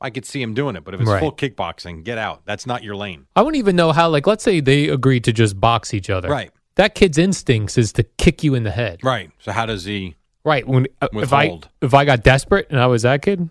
I 0.01 0.10
could 0.10 0.25
see 0.25 0.41
him 0.41 0.53
doing 0.53 0.75
it. 0.75 0.84
But 0.84 0.95
if 0.95 1.01
it's 1.01 1.10
Right. 1.10 1.19
full 1.19 1.31
kickboxing, 1.31 2.03
get 2.03 2.17
out. 2.17 2.41
That's 2.45 2.65
not 2.65 2.84
your 2.84 2.95
lane. 2.95 3.27
I 3.36 3.41
wouldn't 3.41 3.60
even 3.60 3.75
know 3.75 3.91
how. 3.91 4.10
Like, 4.10 4.25
let's 4.25 4.43
say 4.43 4.60
they 4.62 4.88
agreed 4.89 5.23
to 5.25 5.31
just 5.34 5.60
box 5.60 5.93
each 5.93 6.10
other. 6.10 6.29
Right. 6.29 6.49
That 6.75 6.95
kid's 6.95 7.17
instincts 7.19 7.77
is 7.77 7.93
to 7.93 8.03
kick 8.03 8.43
you 8.43 8.55
in 8.55 8.63
the 8.63 8.71
head. 8.71 8.99
Right. 9.03 9.29
So 9.39 9.51
how 9.51 9.65
does 9.67 9.86
he? 9.86 10.15
Right. 10.43 10.67
When 10.67 10.88
uh, 11.01 11.07
if 11.13 11.31
I 11.34 11.60
if 11.81 11.93
I 11.93 12.03
got 12.05 12.23
desperate 12.23 12.67
and 12.71 12.79
I 12.79 12.88
was 12.88 13.03
that 13.03 13.21
kid, 13.21 13.47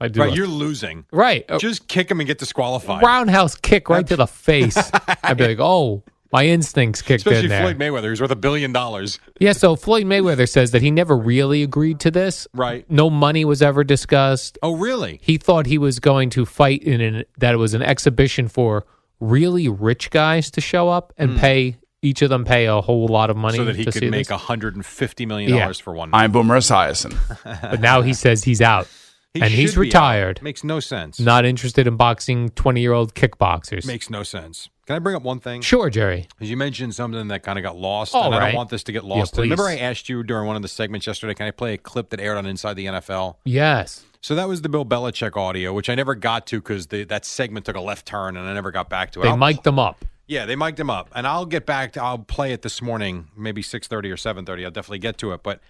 I 0.00 0.08
do. 0.08 0.20
Right. 0.20 0.32
a- 0.32 0.36
You're 0.36 0.46
losing. 0.46 1.04
right. 1.12 1.44
A 1.48 1.58
Just 1.58 1.88
kick 1.88 2.10
him 2.10 2.20
and 2.20 2.26
get 2.26 2.38
disqualified. 2.38 3.02
roundhouse 3.02 3.54
kick 3.54 3.88
right 3.88 4.06
to 4.06 4.16
the 4.16 4.26
face. 4.48 4.76
I'd 5.22 5.36
be 5.36 5.46
like, 5.46 5.58
oh, 5.60 6.02
my 6.32 6.46
instincts 6.46 7.00
kicked 7.00 7.20
Especially 7.20 7.44
in 7.44 7.48
there. 7.50 7.62
Floyd 7.62 7.78
Mayweather, 7.78 8.08
who's 8.08 8.20
worth 8.20 8.32
a 8.32 8.36
billion 8.36 8.72
dollars. 8.72 9.20
Yeah. 9.38 9.52
So 9.52 9.76
Floyd 9.76 10.04
Mayweather 10.04 10.48
says 10.48 10.72
that 10.72 10.82
he 10.82 10.90
never 10.90 11.16
really 11.16 11.62
agreed 11.62 12.00
to 12.00 12.10
this. 12.10 12.48
Right. 12.52 12.90
No 12.90 13.08
money 13.08 13.44
was 13.44 13.62
ever 13.62 13.84
discussed. 13.84 14.58
Oh, 14.62 14.72
really? 14.76 15.20
He 15.22 15.38
thought 15.38 15.66
he 15.66 15.78
was 15.78 16.00
going 16.00 16.30
to 16.30 16.44
fight 16.44 16.82
in 16.82 17.00
an 17.00 17.24
that 17.38 17.54
it 17.54 17.58
was 17.58 17.72
an 17.74 17.82
exhibition 17.82 18.48
for 18.48 18.84
really 19.20 19.68
rich 19.68 20.10
guys 20.10 20.50
to 20.50 20.60
show 20.60 20.88
up 20.88 21.12
and 21.16 21.38
pay 21.38 21.76
each 22.02 22.20
of 22.20 22.28
them 22.28 22.44
pay 22.44 22.66
a 22.66 22.80
whole 22.82 23.06
lot 23.06 23.30
of 23.30 23.36
money 23.36 23.56
Hmm. 23.56 23.62
so 23.62 23.64
that 23.66 23.76
he 23.76 23.84
to 23.86 23.92
could 23.92 24.10
make 24.10 24.26
this. 24.26 24.40
hundred 24.42 24.74
and 24.74 24.84
fifty 24.84 25.24
million 25.24 25.56
dollars 25.56 25.78
for 25.78 25.94
one. 25.94 26.10
I'm 26.12 26.32
Boomer 26.32 26.58
Esiason. 26.58 27.16
But 27.62 27.80
now 27.80 28.02
he 28.02 28.12
says 28.12 28.42
he's 28.44 28.60
out 28.60 28.88
He 29.34 29.42
and 29.42 29.50
he's 29.52 29.76
retired. 29.76 30.40
Makes 30.42 30.62
no 30.62 30.78
sense. 30.78 31.18
Not 31.18 31.44
interested 31.44 31.88
in 31.88 31.96
boxing 31.96 32.50
twenty 32.50 32.80
year 32.80 32.92
old 32.92 33.14
kickboxers. 33.16 33.84
Makes 33.84 34.08
no 34.08 34.22
sense. 34.22 34.68
Can 34.86 34.94
I 34.94 35.00
bring 35.00 35.16
up 35.16 35.22
one 35.24 35.40
thing? 35.40 35.60
Sure, 35.60 35.90
Jerry. 35.90 36.28
Because 36.36 36.50
you 36.50 36.56
mentioned 36.56 36.94
something 36.94 37.26
that 37.28 37.42
kind 37.42 37.58
of 37.58 37.62
got 37.64 37.76
lost, 37.76 38.14
All 38.14 38.26
and 38.26 38.34
I 38.34 38.38
right. 38.38 38.46
don't 38.48 38.56
want 38.56 38.70
this 38.70 38.84
to 38.84 38.92
get 38.92 39.02
Yeah, 39.02 39.14
lost. 39.16 39.36
Remember. 39.36 39.64
I 39.66 39.76
asked 39.78 40.08
you 40.08 40.22
during 40.22 40.46
one 40.46 40.54
of 40.56 40.62
the 40.62 40.68
segments 40.68 41.06
yesterday, 41.06 41.34
can 41.34 41.46
I 41.46 41.50
play 41.50 41.74
a 41.74 41.78
clip 41.78 42.10
that 42.10 42.20
aired 42.20 42.36
on 42.36 42.46
Inside 42.46 42.74
the 42.74 42.86
NFL? 42.86 43.36
Yes. 43.44 44.04
So 44.20 44.34
that 44.36 44.46
was 44.46 44.62
the 44.62 44.68
Bill 44.68 44.84
Belichick 44.84 45.36
audio, 45.36 45.72
which 45.72 45.88
I 45.90 45.94
never 45.96 46.14
got 46.14 46.46
to 46.48 46.60
because 46.60 46.86
that 46.88 47.24
segment 47.24 47.66
took 47.66 47.76
a 47.76 47.80
left 47.80 48.06
turn, 48.06 48.36
and 48.36 48.46
I 48.48 48.52
never 48.54 48.70
got 48.70 48.88
back 48.88 49.10
to 49.12 49.20
it. 49.20 49.22
They 49.24 49.30
I'll- 49.30 49.36
mic'd 49.36 49.64
them 49.64 49.78
up. 49.80 50.04
Yeah, 50.28 50.46
they 50.46 50.54
mic'd 50.54 50.76
them 50.78 50.90
up, 50.90 51.10
and 51.14 51.26
I'll 51.26 51.44
get 51.44 51.66
back. 51.66 51.92
to 51.94 52.02
I'll 52.02 52.18
play 52.18 52.52
it 52.52 52.62
this 52.62 52.80
morning, 52.80 53.28
maybe 53.36 53.62
six 53.62 53.86
thirty 53.88 54.10
or 54.12 54.16
seven 54.16 54.46
thirty. 54.46 54.64
I'll 54.64 54.70
definitely 54.70 55.00
get 55.00 55.18
to 55.18 55.32
it. 55.32 55.42
But 55.42 55.60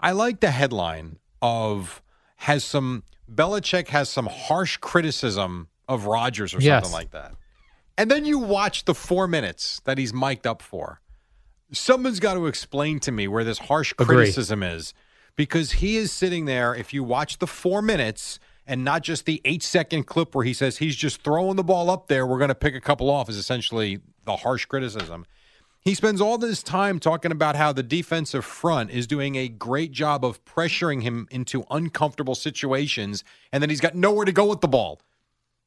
I 0.00 0.10
like 0.12 0.40
the 0.40 0.50
headline 0.50 1.18
of 1.40 2.02
has 2.36 2.62
some 2.64 3.04
Belichick 3.34 3.88
has 3.88 4.08
some 4.08 4.26
harsh 4.26 4.76
criticism 4.78 5.68
of 5.88 6.06
Rodgers 6.06 6.54
or 6.54 6.60
Yes. 6.60 6.84
something 6.84 6.92
like 6.92 7.10
that, 7.12 7.32
and 7.96 8.10
then 8.10 8.24
you 8.24 8.38
watch 8.38 8.84
the 8.84 8.94
four 8.94 9.26
minutes 9.26 9.80
that 9.84 9.98
he's 9.98 10.12
mic'd 10.12 10.46
up 10.46 10.62
for. 10.62 11.00
Someone's 11.72 12.20
got 12.20 12.34
to 12.34 12.46
explain 12.46 13.00
to 13.00 13.12
me 13.12 13.26
where 13.28 13.44
this 13.44 13.58
harsh 13.58 13.92
Agree. 13.98 14.16
criticism 14.16 14.62
is, 14.62 14.92
because 15.36 15.72
he 15.72 15.96
is 15.96 16.12
sitting 16.12 16.44
there. 16.44 16.74
If 16.74 16.92
you 16.92 17.02
watch 17.02 17.38
the 17.38 17.46
four 17.46 17.82
minutes. 17.82 18.38
And 18.64 18.84
not 18.84 19.02
just 19.02 19.26
the 19.26 19.40
eight 19.44 19.60
second 19.64 20.04
clip 20.06 20.36
where 20.36 20.44
he 20.44 20.52
says 20.54 20.78
he's 20.78 20.94
just 20.94 21.24
throwing 21.24 21.56
the 21.56 21.64
ball 21.64 21.90
up 21.90 22.06
there. 22.06 22.24
We're 22.24 22.38
going 22.38 22.46
to 22.46 22.54
pick 22.54 22.76
a 22.76 22.80
couple 22.80 23.10
off, 23.10 23.28
is 23.28 23.36
essentially 23.36 23.98
the 24.24 24.36
harsh 24.36 24.66
criticism. 24.66 25.26
He 25.84 25.94
spends 25.94 26.20
all 26.20 26.38
this 26.38 26.62
time 26.62 27.00
talking 27.00 27.32
about 27.32 27.56
how 27.56 27.72
the 27.72 27.82
defensive 27.82 28.44
front 28.44 28.90
is 28.90 29.08
doing 29.08 29.34
a 29.34 29.48
great 29.48 29.90
job 29.90 30.24
of 30.24 30.44
pressuring 30.44 31.02
him 31.02 31.26
into 31.32 31.64
uncomfortable 31.70 32.36
situations 32.36 33.24
and 33.50 33.60
then 33.60 33.68
he's 33.68 33.80
got 33.80 33.96
nowhere 33.96 34.24
to 34.24 34.30
go 34.30 34.46
with 34.46 34.60
the 34.60 34.68
ball. 34.68 35.00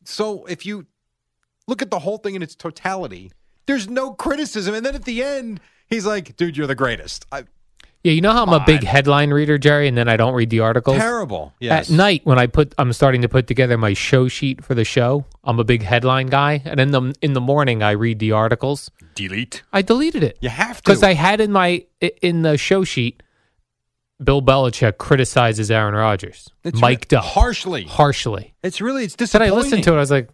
So 0.06 0.45
if 0.45 0.65
you 0.65 0.86
look 1.67 1.82
at 1.82 1.91
the 1.91 1.99
whole 1.99 2.17
thing 2.17 2.36
in 2.36 2.41
its 2.41 2.56
totality, 2.56 3.34
there's 3.65 3.89
no 3.89 4.13
criticism. 4.13 4.73
And 4.73 4.86
then 4.86 4.95
at 4.95 5.04
the 5.04 5.21
end, 5.21 5.60
he's 5.89 6.06
like, 6.06 6.38
dude, 6.38 6.56
you're 6.56 6.67
the 6.67 6.75
greatest. 6.75 7.25
I, 7.34 7.43
Yeah, 8.06 8.12
you 8.12 8.22
know 8.22 8.34
how 8.34 8.44
I'm 8.46 8.54
a 8.54 8.63
big 8.63 8.84
headline 8.84 9.32
reader, 9.32 9.58
Jerry, 9.58 9.88
and 9.88 9.98
then 9.98 10.08
I 10.08 10.15
don't 10.15 10.36
read 10.36 10.52
the 10.52 10.60
articles. 10.60 10.98
terrible. 10.98 11.54
Yes. 11.60 11.89
At 11.89 11.96
night, 11.96 12.22
when 12.24 12.38
I 12.38 12.46
put, 12.46 12.76
I'm 12.78 12.94
starting 12.94 13.24
to 13.24 13.28
put 13.30 13.48
together 13.48 13.80
my 13.80 13.94
show 13.94 14.28
sheet 14.28 14.63
for 14.63 14.76
the 14.76 14.84
show. 14.86 15.26
I'm 15.44 15.60
a 15.60 15.63
big 15.63 15.82
headline 15.82 16.28
guy, 16.28 16.62
and 16.65 16.80
in 16.80 16.91
the 16.91 17.15
in 17.24 17.34
the 17.34 17.41
morning, 17.41 17.82
I 17.82 17.91
read 17.91 18.20
the 18.20 18.32
articles. 18.32 18.91
Delete. 19.15 19.63
I 19.74 19.82
deleted 19.82 20.22
it 20.24 20.38
You 20.39 20.50
have 20.50 20.78
to. 20.78 20.84
because 20.84 21.02
I 21.02 21.13
had 21.15 21.41
in 21.41 21.52
my 21.52 21.86
in 22.22 22.44
the 22.44 22.58
show 22.58 22.84
sheet, 22.84 23.24
Bill 24.24 24.41
Belichick 24.41 24.98
criticizes 25.00 25.72
Aaron 25.72 25.96
Rodgers, 25.96 26.50
It's 26.63 26.80
mic'd 26.80 27.13
up 27.13 27.24
harshly. 27.26 27.86
harshly. 27.86 28.54
It's 28.62 28.80
really, 28.82 29.06
it's 29.06 29.15
Then 29.15 29.26
I 29.41 29.46
disappointing. 29.48 29.56
listened 29.58 29.84
to 29.86 29.94
it. 29.94 29.98
I 29.98 30.00
was 30.00 30.12
like, 30.12 30.30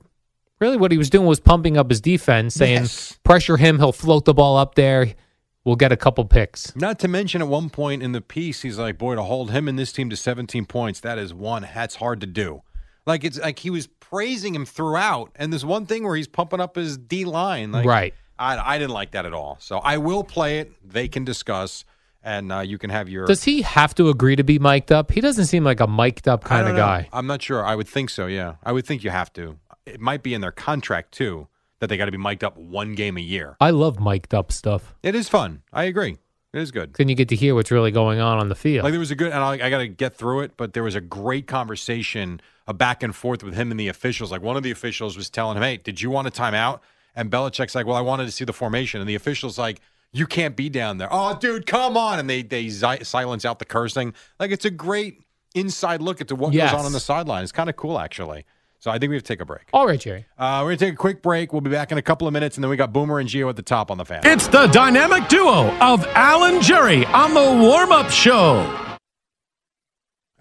really? 0.60 0.76
What 0.78 0.92
he 0.92 0.98
was 0.98 1.10
doing 1.10 1.26
was 1.26 1.40
pumping 1.40 1.78
up 1.78 1.90
his 1.90 2.02
defense, 2.02 2.54
saying, 2.54 2.82
Yes. 2.82 3.18
pressure 3.24 3.56
him. 3.58 3.80
He'll 3.80 3.92
float 3.94 4.26
the 4.26 4.34
ball 4.34 4.58
up 4.58 4.76
there. 4.76 5.14
We'll 5.64 5.76
get 5.76 5.92
a 5.92 5.98
couple 5.98 6.26
picks. 6.26 6.76
Not 6.76 6.98
to 7.00 7.08
mention, 7.08 7.42
at 7.42 7.48
one 7.48 7.70
point 7.70 8.02
in 8.02 8.14
the 8.14 8.22
piece, 8.22 8.62
he's 8.64 8.80
like, 8.80 8.98
"Boy, 8.98 9.16
to 9.16 9.24
hold 9.24 9.52
him 9.52 9.68
and 9.68 9.78
this 9.78 9.92
team 9.92 10.10
to 10.10 10.16
17 10.16 10.66
points, 10.66 11.00
that 11.02 11.20
is 11.20 11.34
one. 11.34 11.68
That's 11.74 11.96
hard 11.96 12.20
to 12.22 12.28
do." 12.28 12.64
Like 13.06 13.24
it's 13.24 13.40
like 13.40 13.60
he 13.60 13.70
was 13.70 13.88
praising 13.88 14.56
him 14.56 14.66
throughout, 14.66 15.32
and 15.36 15.52
there's 15.54 15.66
one 15.66 15.86
thing 15.86 16.04
where 16.04 16.16
he's 16.16 16.28
pumping 16.28 16.60
up 16.60 16.76
his 16.76 16.98
D 16.98 17.26
line. 17.26 17.72
Like, 17.72 17.86
Right. 17.86 18.14
I, 18.40 18.76
I 18.76 18.80
didn't 18.80 18.94
like 18.94 19.12
that 19.12 19.26
at 19.26 19.34
all. 19.34 19.58
So 19.60 19.78
I 19.78 19.98
will 19.98 20.24
play 20.24 20.60
it. 20.60 20.72
They 20.84 21.08
can 21.08 21.24
discuss, 21.24 21.86
and 22.24 22.52
uh, 22.52 22.60
you 22.60 22.80
can 22.80 22.90
have 22.90 23.08
your. 23.08 23.26
Does 23.28 23.44
he 23.44 23.62
have 23.62 23.94
to 23.96 24.10
agree 24.10 24.36
to 24.36 24.44
be 24.44 24.58
mic'd 24.58 24.92
up? 24.92 25.12
He 25.12 25.22
doesn't 25.22 25.46
seem 25.46 25.64
like 25.64 25.80
a 25.80 25.88
mic'd 25.88 26.28
up 26.28 26.44
kind 26.44 26.68
of 26.68 26.74
know. 26.74 26.80
guy. 26.82 27.08
I'm 27.14 27.28
not 27.28 27.44
sure. 27.44 27.64
I 27.64 27.76
would 27.76 27.88
think 27.88 28.10
so. 28.10 28.26
Yeah, 28.26 28.56
I 28.64 28.72
would 28.72 28.86
think 28.86 29.04
you 29.04 29.12
have 29.12 29.32
to. 29.34 29.60
It 29.86 30.00
might 30.00 30.24
be 30.24 30.34
in 30.34 30.42
their 30.42 30.52
contract 30.52 31.12
too 31.12 31.48
that 31.82 31.88
they 31.90 31.98
got 31.98 32.06
to 32.06 32.12
be 32.12 32.18
mic'd 32.18 32.44
up 32.46 32.56
one 32.58 32.96
game 32.96 33.18
a 33.18 33.22
year. 33.22 33.58
I 33.60 33.72
love 33.72 34.00
mic'd 34.00 34.34
up 34.34 34.52
stuff. 34.54 34.96
It 35.04 35.14
is 35.16 35.28
fun. 35.28 35.64
I 35.74 35.84
agree. 35.84 36.18
It 36.54 36.60
is 36.60 36.72
good. 36.72 36.94
Then 36.94 37.10
you 37.10 37.16
get 37.16 37.28
to 37.30 37.36
hear 37.36 37.56
what's 37.56 37.72
really 37.72 37.92
going 37.92 38.20
on 38.20 38.38
on 38.38 38.48
the 38.50 38.56
field. 38.56 38.84
Like 38.86 38.92
there 38.92 39.00
was 39.00 39.12
a 39.12 39.16
good, 39.16 39.32
and 39.32 39.44
I, 39.44 39.54
I 39.54 39.70
got 39.70 39.80
to 39.80 39.88
get 39.88 40.16
through 40.16 40.42
it, 40.42 40.54
but 40.58 40.74
there 40.74 40.84
was 40.84 40.96
a 40.96 41.02
great 41.02 41.48
conversation, 41.48 42.42
a 42.68 42.74
back 42.74 43.04
and 43.04 43.16
forth 43.16 43.44
with 43.44 43.54
him 43.56 43.72
and 43.72 43.80
the 43.80 43.88
officials. 43.88 44.32
Like 44.32 44.42
one 44.42 44.58
of 44.58 44.64
the 44.64 44.72
officials 44.72 45.16
was 45.18 45.30
telling 45.30 45.58
him, 45.58 45.64
"Hey, 45.64 45.78
did 45.78 46.02
you 46.02 46.10
want 46.10 46.28
a 46.28 46.32
timeout?" 46.32 46.80
And 47.16 47.32
Belichick's 47.32 47.74
like, 47.76 47.86
"Well, 47.86 47.96
I 47.96 48.02
wanted 48.02 48.26
to 48.26 48.32
see 48.32 48.46
the 48.46 48.54
formation." 48.54 49.00
And 49.02 49.10
the 49.10 49.16
officials 49.16 49.58
like, 49.58 49.80
"You 50.12 50.28
can't 50.28 50.56
be 50.56 50.70
down 50.70 50.98
there." 50.98 51.08
Oh, 51.10 51.38
dude, 51.40 51.66
come 51.66 51.96
on! 51.98 52.20
And 52.20 52.30
they 52.30 52.42
they 52.44 52.68
zi- 52.70 53.04
silence 53.04 53.46
out 53.46 53.60
the 53.60 53.66
cursing. 53.66 54.14
Like 54.40 54.52
it's 54.52 54.66
a 54.66 54.70
great 54.72 55.22
inside 55.56 56.02
look 56.02 56.20
into 56.22 56.36
what 56.36 56.54
Yes. 56.54 56.72
goes 56.72 56.80
on 56.82 56.86
on 56.86 56.92
the 56.94 57.00
sideline. 57.00 57.44
It's 57.44 57.52
kind 57.54 57.70
of 57.70 57.76
cool, 57.78 57.98
actually. 57.98 58.46
So 58.82 58.90
I 58.90 58.98
think 58.98 59.12
we 59.12 59.16
have 59.16 59.24
to 59.24 59.28
take 59.28 59.42
a 59.42 59.46
break. 59.46 59.62
All 59.74 59.86
right, 59.86 60.00
Jerry. 60.00 60.26
Uh, 60.40 60.62
we're 60.64 60.72
gonna 60.72 60.78
take 60.78 60.94
a 60.96 60.98
quick 60.98 61.22
break. 61.22 61.54
We'll 61.54 61.62
be 61.62 61.70
back 61.70 61.92
in 61.92 62.00
a 62.00 62.02
couple 62.02 62.28
of 62.28 62.34
minutes, 62.34 62.58
and 62.58 62.64
then 62.64 62.72
we 62.72 62.78
got 62.78 62.92
Boomer 62.92 63.20
and 63.20 63.30
Gio 63.30 63.48
at 63.48 63.56
the 63.56 63.62
top 63.62 63.92
on 63.92 64.00
the 64.00 64.06
fan. 64.06 64.22
It's 64.24 64.48
the 64.48 64.66
dynamic 64.68 65.30
duo 65.30 65.70
of 65.80 66.04
Alan 66.16 66.62
Jerry 66.64 67.06
on 67.06 67.36
the 67.36 67.64
warm 67.64 67.92
up 67.92 68.10
show. 68.10 68.98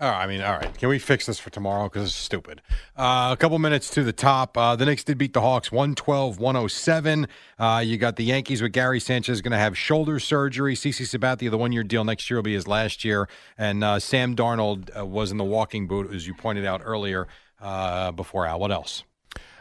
Oh, 0.03 0.09
I 0.09 0.26
mean, 0.26 0.41
all 0.41 0.55
right. 0.55 0.78
Can 0.78 0.88
we 0.88 0.99
fix 0.99 1.26
this 1.26 1.38
for 1.38 1.51
tomorrow? 1.51 1.84
Because 1.84 2.05
it's 2.05 2.14
stupid. 2.14 2.62
Uh, 2.97 3.28
a 3.32 3.36
couple 3.38 3.59
minutes 3.59 3.91
to 3.91 4.03
the 4.03 4.14
top. 4.14 4.57
Uh, 4.57 4.74
the 4.74 4.86
Knicks 4.86 5.05
did 5.05 5.18
beat 5.18 5.34
the 5.34 5.43
Hawks 5.43 5.70
112 5.70 6.38
107. 6.38 7.28
Uh, 7.59 7.82
you 7.84 7.99
got 7.99 8.16
the 8.16 8.24
Yankees 8.24 8.62
with 8.62 8.72
Gary 8.72 8.99
Sanchez 8.99 9.43
going 9.43 9.53
to 9.53 9.59
have 9.59 9.76
shoulder 9.76 10.18
surgery. 10.18 10.74
CC 10.74 11.03
Sabathia, 11.03 11.51
the 11.51 11.59
one 11.59 11.72
year 11.72 11.84
deal 11.84 12.05
next 12.05 12.30
year 12.30 12.38
will 12.38 12.43
be 12.43 12.55
his 12.55 12.66
last 12.66 13.05
year. 13.05 13.28
And 13.59 13.84
uh, 13.84 13.99
Sam 13.99 14.34
Darnold 14.34 14.88
uh, 14.99 15.05
was 15.05 15.30
in 15.30 15.36
the 15.36 15.45
walking 15.45 15.86
boot, 15.86 16.11
as 16.14 16.26
you 16.26 16.32
pointed 16.32 16.64
out 16.64 16.80
earlier 16.82 17.28
uh, 17.61 18.11
before 18.12 18.46
Al. 18.46 18.58
What 18.61 18.72
else? 18.72 19.04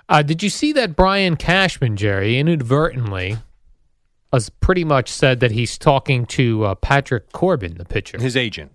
Uh, 0.07 0.21
did 0.23 0.41
you 0.41 0.49
see 0.49 0.73
that 0.73 0.95
Brian 0.95 1.35
Cashman, 1.35 1.95
Jerry, 1.95 2.39
inadvertently 2.39 3.37
has 4.33 4.49
pretty 4.49 4.83
much 4.83 5.09
said 5.09 5.39
that 5.39 5.51
he's 5.51 5.77
talking 5.77 6.25
to 6.27 6.63
uh, 6.65 6.75
Patrick 6.75 7.31
Corbin, 7.31 7.75
the 7.77 7.85
pitcher, 7.85 8.19
His 8.19 8.35
agent. 8.37 8.71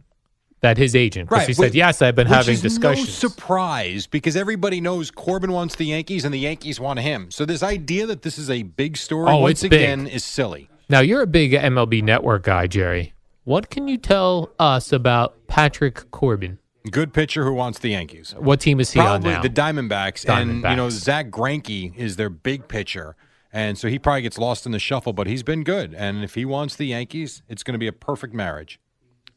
that 0.61 0.79
his 0.79 0.95
agent. 0.97 1.31
Right, 1.31 1.47
He 1.47 1.55
said, 1.55 1.75
"Yes, 1.75 2.03
I've 2.03 2.15
been 2.17 2.27
Which 2.29 2.37
having 2.37 2.55
is 2.55 2.63
discussions." 2.63 3.07
No 3.09 3.29
surprise 3.29 4.07
because 4.07 4.35
everybody 4.37 4.81
knows 4.81 5.11
Corbin 5.11 5.53
wants 5.53 5.75
the 5.77 5.85
Yankees 5.87 6.25
and 6.25 6.33
the 6.33 6.39
Yankees 6.39 6.81
want 6.81 7.01
him. 7.01 7.31
So 7.31 7.45
this 7.45 7.63
idea 7.63 8.07
that 8.07 8.23
this 8.23 8.39
is 8.39 8.49
a 8.51 8.63
big 8.63 8.97
story 8.97 9.31
Oh, 9.31 9.39
once 9.39 9.63
it's 9.63 9.71
big. 9.71 9.73
again 9.83 10.07
is 10.07 10.25
silly. 10.25 10.69
Now 10.89 11.01
you're 11.01 11.23
a 11.23 11.27
big 11.27 11.53
MLB 11.53 12.03
Network 12.03 12.45
guy, 12.45 12.67
Jerry. 12.67 13.13
What 13.45 13.71
can 13.71 13.89
you 13.89 13.97
tell 13.99 14.53
us 14.59 14.93
about 14.93 15.47
Patrick 15.49 16.11
Corbin? 16.11 16.59
Good 16.91 17.15
pitcher 17.15 17.45
who 17.45 17.55
wants 17.55 17.79
the 17.79 17.89
Yankees. 17.91 18.35
What 18.37 18.61
team 18.61 18.79
is 18.79 18.91
he 18.91 19.01
on 19.01 19.23
Probably 19.23 19.31
now? 19.33 19.43
the 19.43 19.49
Diamondbacks, 19.49 20.29
and 20.29 20.63
you 20.63 20.77
know 20.77 20.91
Zack 20.91 21.31
Greinke 21.31 21.97
is 21.97 22.17
their 22.17 22.29
big 22.29 22.69
pitcher, 22.69 23.17
and 23.53 23.79
so 23.79 23.89
he 23.89 23.99
probably 23.99 24.21
gets 24.21 24.37
lost 24.37 24.67
in 24.67 24.73
the 24.73 24.79
shuffle. 24.79 25.15
But 25.15 25.27
he's 25.27 25.43
been 25.43 25.65
good, 25.65 25.95
and 25.95 26.23
if 26.23 26.35
he 26.35 26.45
wants 26.45 26.77
the 26.77 26.87
Yankees, 26.87 27.43
it's 27.49 27.63
going 27.63 27.73
to 27.73 27.79
be 27.79 27.87
a 27.87 27.93
perfect 27.93 28.35
marriage. 28.35 28.79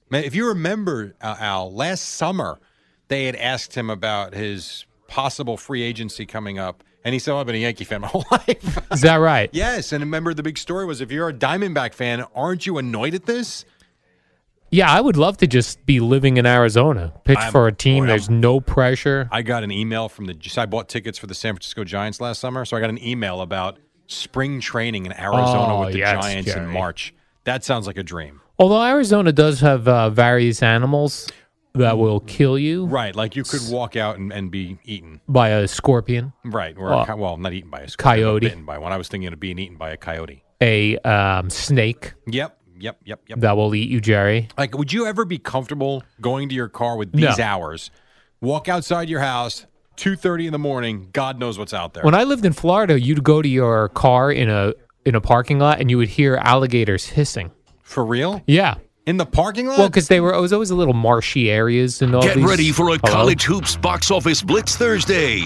Man, 0.10 0.26
if 0.26 0.36
you 0.36 0.46
remember, 0.48 1.16
uh, 1.22 1.38
Al, 1.40 1.72
last 1.74 2.02
summer 2.02 2.60
they 3.08 3.26
had 3.26 3.36
asked 3.38 3.76
him 3.76 3.90
about 3.90 4.34
his 4.34 4.86
possible 5.08 5.56
free 5.56 5.84
agency 5.84 6.26
coming 6.26 6.60
up, 6.60 6.84
and 7.06 7.14
he 7.14 7.20
said, 7.20 7.34
"I've 7.34 7.46
been 7.46 7.56
a 7.56 7.60
Yankee 7.60 7.86
fan 7.86 8.02
my 8.02 8.08
whole 8.12 8.26
life." 8.30 8.92
is 8.92 9.02
that 9.02 9.16
right? 9.16 9.50
yes, 9.54 9.94
and 9.94 10.04
remember 10.04 10.34
the 10.34 10.44
big 10.44 10.58
story 10.58 10.86
was 10.86 11.00
if 11.00 11.12
you're 11.14 11.30
a 11.30 11.34
Diamondback 11.34 11.94
fan, 11.94 12.26
aren't 12.36 12.66
you 12.66 12.78
annoyed 12.78 13.14
at 13.16 13.26
this? 13.26 13.64
Yeah, 14.70 14.92
I 14.92 15.00
would 15.00 15.16
love 15.18 15.38
to 15.38 15.48
just 15.48 15.86
be 15.86 16.00
living 16.00 16.38
in 16.38 16.46
Arizona, 16.46 17.14
pitch 17.24 17.38
I'm- 17.38 17.52
for 17.52 17.68
a 17.68 17.72
team. 17.72 18.04
boy, 18.04 18.08
There's 18.08 18.28
I'm- 18.30 18.40
no 18.42 18.60
pressure. 18.60 19.30
I 19.32 19.42
got 19.42 19.64
an 19.64 19.72
email 19.72 20.10
from 20.10 20.26
the. 20.26 20.36
So 20.42 20.62
I 20.62 20.66
bought 20.66 20.90
tickets 20.90 21.18
for 21.18 21.28
the 21.28 21.34
San 21.36 21.54
Francisco 21.54 21.84
Giants 21.84 22.20
last 22.20 22.40
summer, 22.40 22.66
so 22.66 22.76
I 22.76 22.80
got 22.82 22.90
an 22.90 23.02
email 23.04 23.42
about 23.42 23.78
spring 24.08 24.60
training 24.60 25.06
in 25.06 25.14
Arizona 25.14 25.76
Oh, 25.76 25.80
with 25.82 25.94
the 25.94 26.00
yes, 26.00 26.22
Giants 26.24 26.48
in 26.50 26.54
Jerry. 26.56 26.72
March. 26.74 27.14
That 27.46 27.64
sounds 27.64 27.88
like 27.88 27.98
a 27.98 28.04
dream, 28.04 28.42
Although 28.60 28.84
Arizona 28.84 29.32
does 29.32 29.62
have 29.62 29.88
uh, 29.88 30.10
various 30.10 30.62
animals 30.64 31.30
that 31.76 31.98
will 31.98 32.20
kill 32.22 32.58
you 32.58 32.86
right? 32.88 33.16
Like 33.16 33.36
you 33.36 33.44
could 33.44 33.62
walk 33.70 33.96
out 33.96 34.18
and, 34.18 34.34
and 34.34 34.50
be 34.50 34.80
eaten, 34.84 35.22
by 35.30 35.50
a 35.50 35.68
scorpion, 35.68 36.34
right? 36.44 36.76
Or 36.78 36.90
Well, 36.90 37.18
well, 37.18 37.38
not 37.38 37.54
eaten 37.54 37.70
by 37.70 37.82
a 37.82 37.88
scorpion, 37.88 38.24
but 38.26 38.26
coyote. 38.26 38.48
bitten 38.48 38.66
by 38.66 38.78
one. 38.80 38.92
I 38.92 38.98
was 38.98 39.08
thinking 39.08 39.32
of 39.32 39.40
being 39.40 39.60
eaten 39.60 39.78
by 39.78 39.92
a 39.92 39.98
coyote. 39.98 40.44
a 40.62 40.98
um, 41.00 41.50
snake 41.52 42.14
Yep, 42.28 42.57
yep, 42.80 43.00
yep, 43.06 43.22
yep. 43.28 43.40
that 43.40 43.56
will 43.58 43.74
eat 43.76 43.90
you, 43.90 44.00
Jerry. 44.02 44.48
Like, 44.58 44.78
would 44.78 44.92
you 44.94 45.06
ever 45.06 45.26
be 45.26 45.38
comfortable 45.38 46.04
going 46.22 46.50
to 46.50 46.56
your 46.56 46.70
car 46.70 46.98
with 46.98 47.12
these 47.12 47.38
No. 47.38 47.44
hours? 47.44 47.92
Walk 48.42 48.68
outside 48.70 49.10
your 49.10 49.20
house, 49.22 49.66
two 49.96 50.16
thirty 50.16 50.46
in 50.46 50.54
the 50.54 50.60
morning. 50.60 51.10
God 51.14 51.40
knows 51.40 51.58
what's 51.58 51.74
out 51.74 51.94
there. 51.94 52.04
When 52.04 52.14
I 52.16 52.24
lived 52.24 52.46
in 52.46 52.54
Florida, 52.54 53.00
you'd 53.00 53.24
go 53.24 53.42
to 53.42 53.50
your 53.50 53.90
car 53.90 54.32
in 54.32 54.50
a 54.50 54.74
in 55.06 55.16
a 55.16 55.22
parking 55.22 55.58
lot 55.60 55.80
and 55.80 55.90
you 55.90 55.98
would 55.98 56.10
hear 56.10 56.36
alligators 56.36 57.06
hissing. 57.08 57.52
For 57.84 58.06
real? 58.06 58.42
Yeah. 58.46 58.76
In 59.06 59.16
the 59.18 59.26
parking 59.26 59.68
lot? 59.68 59.78
Well, 59.78 59.88
because 59.88 60.10
they 60.10 60.20
were 60.20 60.34
it 60.34 60.42
was 60.42 60.52
always 60.52 60.70
a 60.70 60.76
little 60.76 60.94
marshy 60.94 61.50
areas 61.50 62.02
and 62.02 62.14
all 62.14 62.22
Get 62.22 62.36
these. 62.36 62.46
ready 62.46 62.72
for 62.74 62.90
a 62.90 62.98
Hello? 62.98 63.14
College 63.14 63.44
Hoops 63.46 63.78
Box 63.78 64.12
Office 64.12 64.42
Blitz 64.44 64.76
Thursday 64.76 65.46